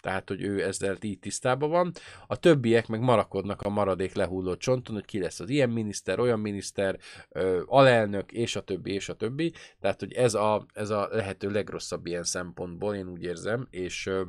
tehát, 0.00 0.28
hogy 0.28 0.42
ő 0.42 0.64
ezzel 0.64 0.96
így 1.00 1.18
tisztában 1.18 1.70
van. 1.70 1.92
A 2.26 2.36
többiek 2.36 2.86
meg 2.86 3.00
marakodnak 3.00 3.62
a 3.62 3.68
maradék 3.68 4.14
lehulló 4.14 4.56
csonton, 4.56 4.94
hogy 4.94 5.04
ki 5.04 5.20
lesz 5.20 5.40
az 5.40 5.48
ilyen 5.48 5.70
miniszter, 5.70 6.18
olyan 6.18 6.40
miniszter, 6.40 6.98
ö, 7.28 7.62
alelnök, 7.66 8.32
és 8.32 8.56
a 8.56 8.60
többi, 8.60 8.92
és 8.92 9.08
a 9.08 9.14
többi. 9.14 9.52
Tehát, 9.80 10.00
hogy 10.00 10.12
ez 10.12 10.34
a, 10.34 10.66
ez 10.72 10.90
a 10.90 11.08
lehető 11.10 11.50
legrosszabb 11.50 12.06
ilyen 12.06 12.24
szempontból, 12.24 12.94
én 12.94 13.08
úgy 13.08 13.22
érzem, 13.22 13.66
és 13.70 14.06
ö, 14.06 14.22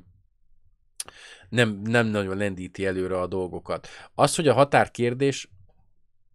nem, 1.50 1.82
nem 1.84 2.08
nagyon 2.08 2.38
lendíti 2.38 2.86
előre 2.86 3.20
a 3.20 3.28
dolgokat. 3.28 3.88
Az, 4.14 4.36
hogy 4.36 4.48
a 4.48 4.54
határkérdés 4.54 5.50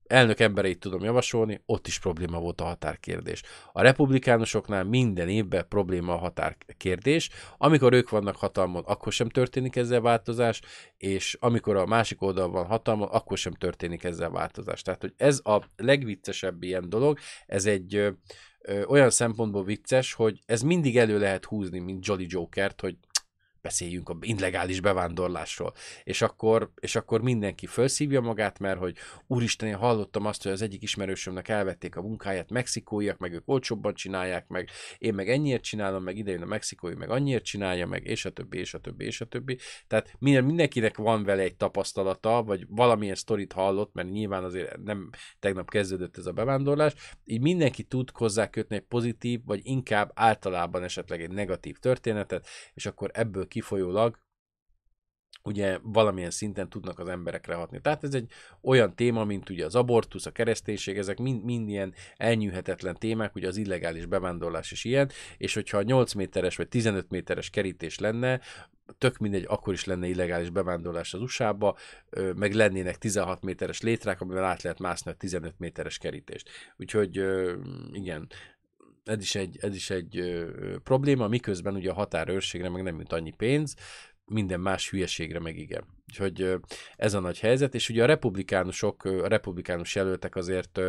elnök 0.08 0.40
embereit 0.40 0.78
tudom 0.80 1.04
javasolni, 1.04 1.62
ott 1.66 1.86
is 1.86 1.98
probléma 1.98 2.40
volt 2.40 2.60
a 2.60 2.64
határkérdés. 2.64 3.42
A 3.72 3.82
republikánusoknál 3.82 4.84
minden 4.84 5.28
évben 5.28 5.68
probléma 5.68 6.12
a 6.12 6.18
határkérdés. 6.18 7.30
Amikor 7.56 7.92
ők 7.92 8.10
vannak 8.10 8.36
hatalmon, 8.36 8.82
akkor 8.86 9.12
sem 9.12 9.28
történik 9.28 9.76
ezzel 9.76 10.00
változás, 10.00 10.60
és 10.96 11.36
amikor 11.40 11.76
a 11.76 11.86
másik 11.86 12.22
oldal 12.22 12.50
van 12.50 12.66
hatalmon, 12.66 13.08
akkor 13.08 13.38
sem 13.38 13.52
történik 13.52 14.04
ezzel 14.04 14.30
változás. 14.30 14.82
Tehát, 14.82 15.00
hogy 15.00 15.14
ez 15.16 15.40
a 15.44 15.62
legviccesebb 15.76 16.62
ilyen 16.62 16.88
dolog, 16.88 17.18
ez 17.46 17.66
egy 17.66 17.94
ö, 17.94 18.10
ö, 18.60 18.84
olyan 18.84 19.10
szempontból 19.10 19.64
vicces, 19.64 20.12
hogy 20.12 20.40
ez 20.46 20.62
mindig 20.62 20.98
elő 20.98 21.18
lehet 21.18 21.44
húzni, 21.44 21.78
mint 21.78 22.06
Jolly 22.06 22.26
Jokert, 22.28 22.80
hogy 22.80 22.96
beszéljünk 23.66 24.08
a 24.08 24.16
illegális 24.20 24.80
bevándorlásról. 24.80 25.72
És 26.04 26.22
akkor, 26.22 26.70
és 26.80 26.96
akkor 26.96 27.20
mindenki 27.20 27.66
felszívja 27.66 28.20
magát, 28.20 28.58
mert 28.58 28.78
hogy 28.78 28.96
úristen, 29.26 29.68
én 29.68 29.74
hallottam 29.74 30.26
azt, 30.26 30.42
hogy 30.42 30.52
az 30.52 30.62
egyik 30.62 30.82
ismerősömnek 30.82 31.48
elvették 31.48 31.96
a 31.96 32.02
munkáját, 32.02 32.50
mexikóiak, 32.50 33.18
meg 33.18 33.32
ők 33.32 33.48
olcsóbban 33.48 33.94
csinálják, 33.94 34.48
meg 34.48 34.70
én 34.98 35.14
meg 35.14 35.28
ennyiért 35.28 35.62
csinálom, 35.62 36.02
meg 36.02 36.16
idejön 36.16 36.42
a 36.42 36.46
mexikói, 36.46 36.94
meg 36.94 37.10
annyiért 37.10 37.44
csinálja, 37.44 37.86
meg 37.86 38.06
és 38.06 38.24
a 38.24 38.30
többi, 38.30 38.58
és 38.58 38.74
a 38.74 38.78
többi, 38.78 39.04
és 39.04 39.20
a 39.20 39.24
többi. 39.24 39.58
Tehát 39.86 40.14
minden, 40.18 40.44
mindenkinek 40.44 40.96
van 40.96 41.24
vele 41.24 41.42
egy 41.42 41.56
tapasztalata, 41.56 42.42
vagy 42.42 42.66
valamilyen 42.68 43.14
sztorit 43.14 43.52
hallott, 43.52 43.94
mert 43.94 44.10
nyilván 44.10 44.44
azért 44.44 44.82
nem 44.82 45.10
tegnap 45.38 45.70
kezdődött 45.70 46.16
ez 46.16 46.26
a 46.26 46.32
bevándorlás, 46.32 46.94
így 47.24 47.40
mindenki 47.40 47.82
tud 47.82 48.10
hozzá 48.10 48.50
kötni 48.50 48.76
egy 48.76 48.82
pozitív, 48.82 49.40
vagy 49.44 49.60
inkább 49.62 50.10
általában 50.14 50.82
esetleg 50.82 51.22
egy 51.22 51.30
negatív 51.30 51.78
történetet, 51.78 52.46
és 52.74 52.86
akkor 52.86 53.10
ebből 53.12 53.46
kifolyólag 53.56 54.18
ugye 55.42 55.78
valamilyen 55.82 56.30
szinten 56.30 56.68
tudnak 56.68 56.98
az 56.98 57.08
emberekre 57.08 57.54
hatni. 57.54 57.80
Tehát 57.80 58.04
ez 58.04 58.14
egy 58.14 58.30
olyan 58.62 58.94
téma, 58.94 59.24
mint 59.24 59.50
ugye 59.50 59.64
az 59.64 59.74
abortusz, 59.74 60.26
a 60.26 60.30
kereszténység, 60.30 60.98
ezek 60.98 61.18
mind, 61.18 61.44
mind 61.44 61.68
ilyen 61.68 61.94
elnyűhetetlen 62.16 62.94
témák, 62.94 63.34
ugye 63.34 63.48
az 63.48 63.56
illegális 63.56 64.06
bevándorlás 64.06 64.70
is 64.70 64.84
ilyen, 64.84 65.10
és 65.36 65.54
hogyha 65.54 65.82
8 65.82 66.12
méteres 66.12 66.56
vagy 66.56 66.68
15 66.68 67.10
méteres 67.10 67.50
kerítés 67.50 67.98
lenne, 67.98 68.40
tök 68.98 69.18
mindegy, 69.18 69.44
akkor 69.48 69.72
is 69.72 69.84
lenne 69.84 70.06
illegális 70.06 70.50
bevándorlás 70.50 71.14
az 71.14 71.20
USA-ba, 71.20 71.76
meg 72.34 72.52
lennének 72.52 72.98
16 72.98 73.42
méteres 73.42 73.80
létrák, 73.80 74.20
amivel 74.20 74.44
át 74.44 74.62
lehet 74.62 74.78
mászni 74.78 75.10
a 75.10 75.14
15 75.14 75.54
méteres 75.58 75.98
kerítést. 75.98 76.48
Úgyhogy 76.76 77.24
igen, 77.92 78.28
ez 79.06 79.20
is 79.20 79.34
egy, 79.34 79.58
ez 79.60 79.74
is 79.74 79.90
egy 79.90 80.18
ö, 80.18 80.50
probléma, 80.84 81.28
miközben 81.28 81.74
ugye 81.74 81.90
a 81.90 81.94
határőrségre 81.94 82.68
meg 82.68 82.82
nem 82.82 82.98
jut 82.98 83.12
annyi 83.12 83.30
pénz, 83.30 83.74
minden 84.26 84.60
más 84.60 84.90
hülyeségre 84.90 85.40
meg 85.40 85.58
igen. 85.58 85.84
Úgyhogy 86.08 86.54
ez 86.96 87.14
a 87.14 87.20
nagy 87.20 87.38
helyzet, 87.38 87.74
és 87.74 87.88
ugye 87.88 88.02
a 88.02 88.06
republikánusok, 88.06 89.04
a 89.04 89.26
republikánus 89.26 89.94
jelöltek 89.94 90.36
azért 90.36 90.80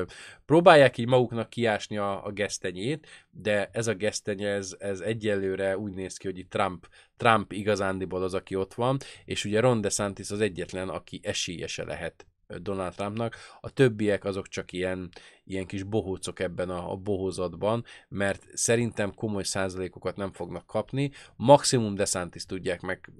próbálják 0.46 0.98
így 0.98 1.08
maguknak 1.08 1.50
kiásni 1.50 1.98
a, 1.98 2.26
a 2.26 2.32
gesztenyét, 2.32 3.08
de 3.30 3.70
ez 3.72 3.88
a 3.88 3.94
gesztenye, 3.94 4.50
ez, 4.50 4.76
ez 4.80 5.00
egyelőre 5.00 5.78
úgy 5.78 5.94
néz 5.94 6.18
ki, 6.18 6.28
hogy 6.28 6.38
itt 6.38 6.50
Trump, 6.50 6.88
Trump 7.18 7.52
igazándiból 7.52 8.24
az, 8.24 8.34
aki 8.34 8.56
ott 8.56 8.74
van, 8.74 8.98
és 9.26 9.46
ugye 9.46 9.60
Ron 9.60 9.82
DeSantis 9.82 10.32
az 10.32 10.42
egyetlen, 10.42 10.90
aki 10.90 11.20
esélyese 11.24 11.84
lehet 11.84 12.26
Donald 12.48 12.96
Trumpnak, 12.96 13.36
a 13.62 13.70
többiek 13.70 14.26
azok 14.26 14.48
csak 14.48 14.72
ilyen, 14.72 15.10
ilyen 15.44 15.66
kis 15.66 15.84
bohócok 15.84 16.40
ebben 16.40 16.70
a, 16.70 16.92
a 16.92 16.96
bohózatban, 16.96 17.86
mert 18.08 18.48
szerintem 18.54 19.14
komoly 19.14 19.44
százalékokat 19.44 20.16
nem 20.16 20.32
fognak 20.32 20.66
kapni, 20.66 21.12
maximum 21.36 21.96
DeSantis 21.96 22.46
tudják 22.46 22.82
meg 22.82 23.12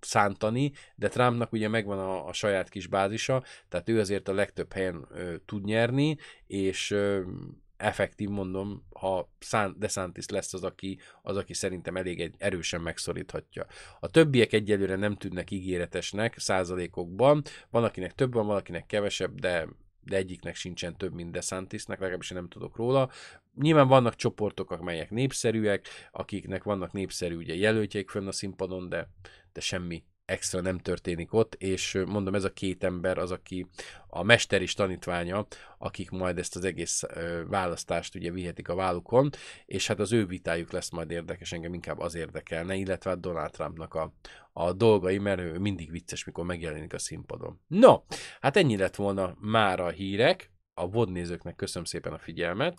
szántani, 0.00 0.72
de 0.94 1.08
Trumpnak 1.08 1.52
ugye 1.52 1.68
megvan 1.68 1.98
a, 1.98 2.26
a 2.26 2.32
saját 2.32 2.68
kis 2.68 2.86
bázisa, 2.86 3.44
tehát 3.68 3.88
ő 3.88 4.00
azért 4.00 4.28
a 4.28 4.32
legtöbb 4.32 4.72
helyen 4.72 5.06
ö, 5.10 5.36
tud 5.46 5.64
nyerni, 5.64 6.16
és 6.46 6.90
ö, 6.90 7.22
effektív 7.78 8.28
mondom, 8.28 8.82
ha 8.90 9.28
DeSantis 9.76 10.28
lesz 10.28 10.54
az 10.54 10.64
aki, 10.64 10.98
az, 11.22 11.36
aki 11.36 11.54
szerintem 11.54 11.96
elég 11.96 12.20
egy 12.20 12.34
erősen 12.38 12.80
megszoríthatja. 12.80 13.66
A 14.00 14.08
többiek 14.08 14.52
egyelőre 14.52 14.96
nem 14.96 15.16
tűnnek 15.16 15.50
ígéretesnek 15.50 16.38
százalékokban, 16.38 17.42
van 17.70 17.84
akinek 17.84 18.14
több 18.14 18.32
van, 18.32 18.46
van 18.46 18.56
akinek 18.56 18.86
kevesebb, 18.86 19.40
de 19.40 19.68
de 20.08 20.16
egyiknek 20.16 20.54
sincsen 20.54 20.96
több, 20.96 21.14
mint 21.14 21.30
DeSantisnek, 21.30 21.98
legalábbis 21.98 22.30
én 22.30 22.36
nem 22.36 22.48
tudok 22.48 22.76
róla. 22.76 23.10
Nyilván 23.54 23.88
vannak 23.88 24.14
csoportok, 24.14 24.70
amelyek 24.70 25.10
népszerűek, 25.10 25.88
akiknek 26.12 26.62
vannak 26.62 26.92
népszerű 26.92 27.36
ugye 27.36 27.54
jelöltjeik 27.54 28.10
fönn 28.10 28.26
a 28.26 28.32
színpadon, 28.32 28.88
de, 28.88 29.08
de 29.52 29.60
semmi 29.60 30.02
extra 30.28 30.60
nem 30.60 30.78
történik 30.78 31.32
ott, 31.32 31.54
és 31.54 31.98
mondom, 32.06 32.34
ez 32.34 32.44
a 32.44 32.52
két 32.52 32.84
ember 32.84 33.18
az, 33.18 33.30
aki 33.30 33.66
a 34.06 34.22
mester 34.22 34.62
is 34.62 34.74
tanítványa, 34.74 35.46
akik 35.78 36.10
majd 36.10 36.38
ezt 36.38 36.56
az 36.56 36.64
egész 36.64 37.02
választást 37.46 38.14
ugye 38.14 38.30
vihetik 38.30 38.68
a 38.68 38.74
vállukon, 38.74 39.30
és 39.66 39.86
hát 39.86 40.00
az 40.00 40.12
ő 40.12 40.26
vitájuk 40.26 40.72
lesz 40.72 40.90
majd 40.90 41.10
érdekes, 41.10 41.52
engem 41.52 41.74
inkább 41.74 41.98
az 41.98 42.14
érdekelne, 42.14 42.74
illetve 42.74 43.10
hát 43.10 43.20
Donald 43.20 43.50
Trumpnak 43.50 43.94
a, 43.94 44.12
a 44.52 44.72
dolgai, 44.72 45.18
mert 45.18 45.40
ő 45.40 45.58
mindig 45.58 45.90
vicces, 45.90 46.24
mikor 46.24 46.44
megjelenik 46.44 46.92
a 46.92 46.98
színpadon. 46.98 47.60
No, 47.66 48.02
hát 48.40 48.56
ennyi 48.56 48.76
lett 48.76 48.96
volna 48.96 49.36
már 49.40 49.80
a 49.80 49.88
hírek, 49.88 50.52
a 50.74 50.88
vodnézőknek 50.88 51.56
köszönöm 51.56 51.84
szépen 51.84 52.12
a 52.12 52.18
figyelmet, 52.18 52.78